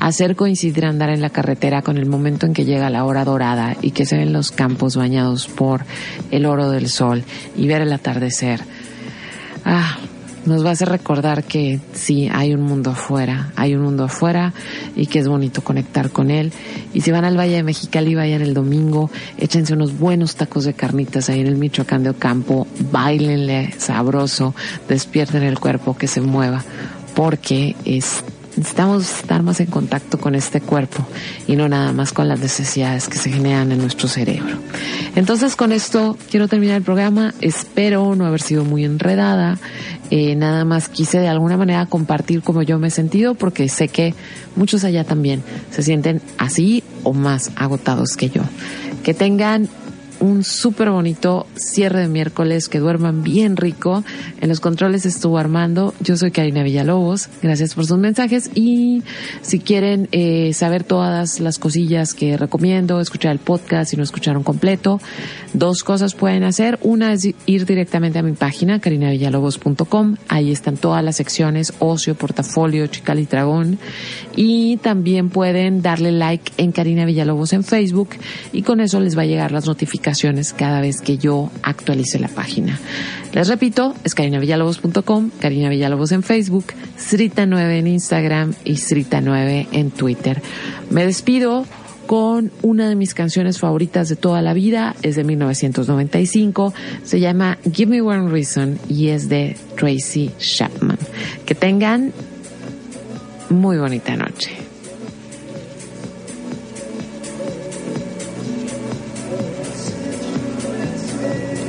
hacer 0.00 0.36
coincidir 0.36 0.84
andar 0.84 1.10
en 1.10 1.20
la 1.20 1.30
carretera 1.30 1.82
con 1.82 1.98
el 1.98 2.06
momento 2.06 2.46
en 2.46 2.54
que 2.54 2.64
llega 2.64 2.90
la 2.90 3.04
hora 3.04 3.24
dorada 3.24 3.76
y 3.82 3.90
que 3.90 4.06
se 4.06 4.16
ven 4.16 4.32
los 4.32 4.50
campos 4.50 4.96
bañados 4.96 5.48
por 5.48 5.84
el 6.30 6.46
oro 6.46 6.70
del 6.70 6.88
sol 6.88 7.24
y 7.56 7.66
ver 7.66 7.82
el 7.82 7.92
atardecer. 7.92 8.60
Ah, 9.64 9.98
nos 10.46 10.64
va 10.64 10.70
a 10.70 10.72
hacer 10.72 10.88
recordar 10.88 11.44
que 11.44 11.80
sí, 11.92 12.28
hay 12.32 12.54
un 12.54 12.62
mundo 12.62 12.90
afuera, 12.90 13.52
hay 13.56 13.74
un 13.74 13.82
mundo 13.82 14.04
afuera 14.04 14.52
y 14.96 15.06
que 15.06 15.18
es 15.18 15.28
bonito 15.28 15.62
conectar 15.62 16.10
con 16.10 16.30
él. 16.30 16.52
Y 16.92 17.02
si 17.02 17.10
van 17.10 17.24
al 17.24 17.38
Valle 17.38 17.56
de 17.56 17.62
Mexicali, 17.62 18.14
vayan 18.14 18.42
el 18.42 18.54
domingo, 18.54 19.10
échense 19.38 19.74
unos 19.74 19.98
buenos 19.98 20.36
tacos 20.36 20.64
de 20.64 20.74
carnitas 20.74 21.28
ahí 21.28 21.40
en 21.40 21.46
el 21.46 21.56
Michoacán 21.56 22.02
de 22.02 22.10
Ocampo, 22.10 22.66
bailenle 22.90 23.72
sabroso, 23.78 24.54
despierten 24.88 25.42
el 25.42 25.58
cuerpo 25.58 25.96
que 25.96 26.08
se 26.08 26.20
mueva, 26.20 26.64
porque 27.14 27.76
es 27.84 28.24
Necesitamos 28.62 29.10
estar 29.18 29.42
más 29.42 29.58
en 29.58 29.66
contacto 29.66 30.20
con 30.20 30.36
este 30.36 30.60
cuerpo 30.60 31.04
y 31.48 31.56
no 31.56 31.68
nada 31.68 31.92
más 31.92 32.12
con 32.12 32.28
las 32.28 32.38
necesidades 32.38 33.08
que 33.08 33.18
se 33.18 33.28
generan 33.28 33.72
en 33.72 33.78
nuestro 33.78 34.06
cerebro. 34.06 34.56
Entonces 35.16 35.56
con 35.56 35.72
esto 35.72 36.16
quiero 36.30 36.46
terminar 36.46 36.76
el 36.76 36.84
programa. 36.84 37.34
Espero 37.40 38.14
no 38.14 38.24
haber 38.24 38.40
sido 38.40 38.64
muy 38.64 38.84
enredada. 38.84 39.58
Eh, 40.12 40.36
nada 40.36 40.64
más 40.64 40.88
quise 40.88 41.18
de 41.18 41.26
alguna 41.26 41.56
manera 41.56 41.86
compartir 41.86 42.42
cómo 42.42 42.62
yo 42.62 42.78
me 42.78 42.86
he 42.86 42.90
sentido 42.92 43.34
porque 43.34 43.68
sé 43.68 43.88
que 43.88 44.14
muchos 44.54 44.84
allá 44.84 45.02
también 45.02 45.42
se 45.72 45.82
sienten 45.82 46.22
así 46.38 46.84
o 47.02 47.12
más 47.12 47.50
agotados 47.56 48.16
que 48.16 48.28
yo. 48.28 48.42
Que 49.02 49.12
tengan 49.12 49.68
un 50.22 50.44
súper 50.44 50.88
bonito 50.90 51.48
cierre 51.56 52.02
de 52.02 52.08
miércoles, 52.08 52.68
que 52.68 52.78
duerman 52.78 53.24
bien 53.24 53.56
rico. 53.56 54.04
En 54.40 54.48
los 54.48 54.60
controles 54.60 55.04
estuvo 55.04 55.36
Armando, 55.36 55.94
yo 55.98 56.16
soy 56.16 56.30
Karina 56.30 56.62
Villalobos, 56.62 57.28
gracias 57.42 57.74
por 57.74 57.86
sus 57.86 57.98
mensajes 57.98 58.48
y 58.54 59.02
si 59.40 59.58
quieren 59.58 60.08
eh, 60.12 60.52
saber 60.54 60.84
todas 60.84 61.40
las 61.40 61.58
cosillas 61.58 62.14
que 62.14 62.36
recomiendo, 62.36 63.00
escuchar 63.00 63.32
el 63.32 63.40
podcast 63.40 63.90
si 63.90 63.96
no 63.96 64.04
escucharon 64.04 64.44
completo, 64.44 65.00
dos 65.54 65.82
cosas 65.82 66.14
pueden 66.14 66.44
hacer. 66.44 66.78
Una 66.82 67.12
es 67.12 67.28
ir 67.46 67.66
directamente 67.66 68.20
a 68.20 68.22
mi 68.22 68.32
página, 68.32 68.80
carinavillalobos.com, 68.80 70.16
ahí 70.28 70.52
están 70.52 70.76
todas 70.76 71.02
las 71.02 71.16
secciones, 71.16 71.74
ocio, 71.80 72.14
portafolio, 72.14 72.86
chical 72.86 73.18
y 73.18 73.26
dragón 73.26 73.78
y 74.36 74.76
también 74.76 75.30
pueden 75.30 75.82
darle 75.82 76.12
like 76.12 76.52
en 76.58 76.70
Karina 76.70 77.06
Villalobos 77.06 77.52
en 77.54 77.64
Facebook 77.64 78.10
y 78.52 78.62
con 78.62 78.80
eso 78.80 79.00
les 79.00 79.18
va 79.18 79.22
a 79.22 79.26
llegar 79.26 79.50
las 79.50 79.66
notificaciones 79.66 80.11
cada 80.56 80.80
vez 80.80 81.00
que 81.00 81.18
yo 81.18 81.50
actualice 81.62 82.18
la 82.18 82.28
página. 82.28 82.78
Les 83.32 83.48
repito, 83.48 83.94
es 84.04 84.14
carinavillalobos.com, 84.14 85.30
Karina 85.40 85.68
Villalobos 85.68 86.12
en 86.12 86.22
Facebook, 86.22 86.66
Srita9 86.98 87.78
en 87.78 87.86
Instagram 87.86 88.54
y 88.64 88.74
Srita9 88.74 89.68
en 89.72 89.90
Twitter. 89.90 90.42
Me 90.90 91.06
despido 91.06 91.64
con 92.06 92.50
una 92.62 92.88
de 92.88 92.94
mis 92.94 93.14
canciones 93.14 93.58
favoritas 93.58 94.08
de 94.08 94.16
toda 94.16 94.42
la 94.42 94.52
vida, 94.52 94.94
es 95.02 95.16
de 95.16 95.24
1995, 95.24 96.74
se 97.04 97.20
llama 97.20 97.58
Give 97.72 97.90
Me 97.90 98.02
One 98.02 98.30
Reason 98.30 98.78
y 98.88 99.08
es 99.08 99.28
de 99.28 99.56
Tracy 99.78 100.30
Chapman. 100.38 100.98
Que 101.46 101.54
tengan 101.54 102.12
muy 103.48 103.78
bonita 103.78 104.16
noche. 104.16 104.61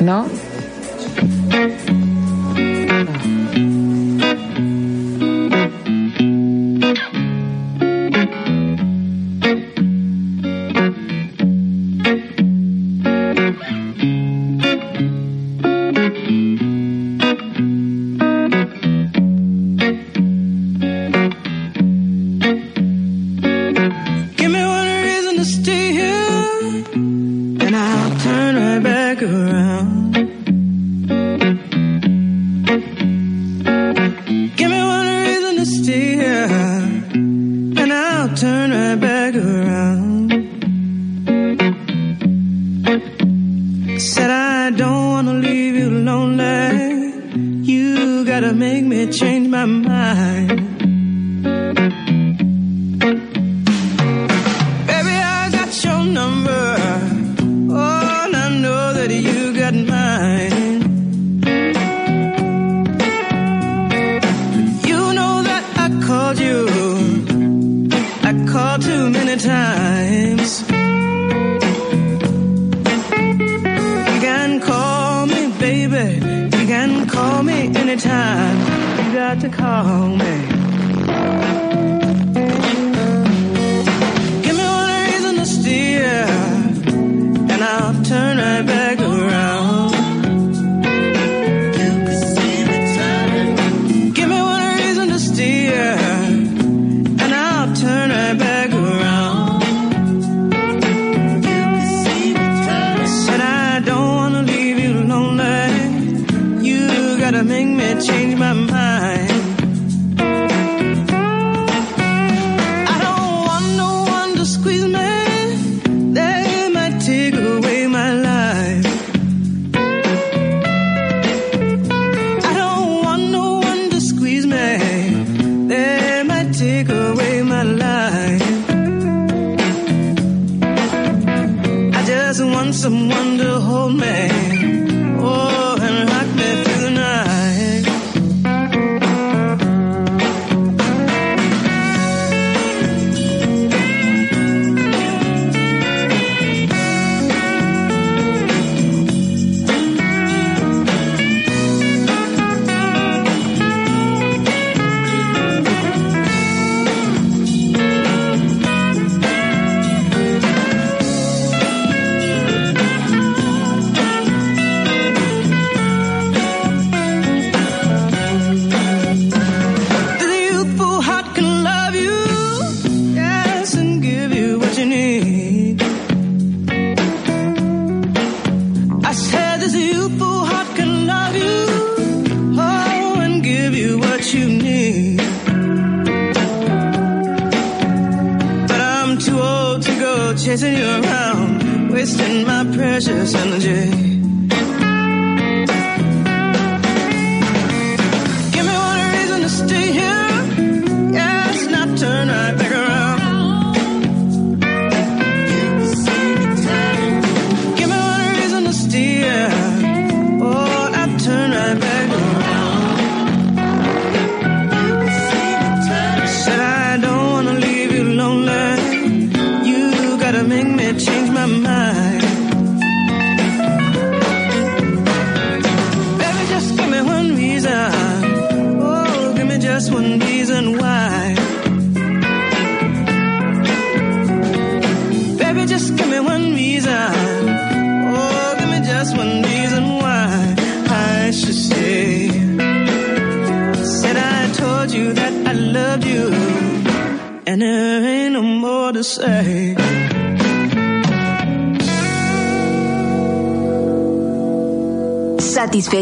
¿No? 0.04 0.28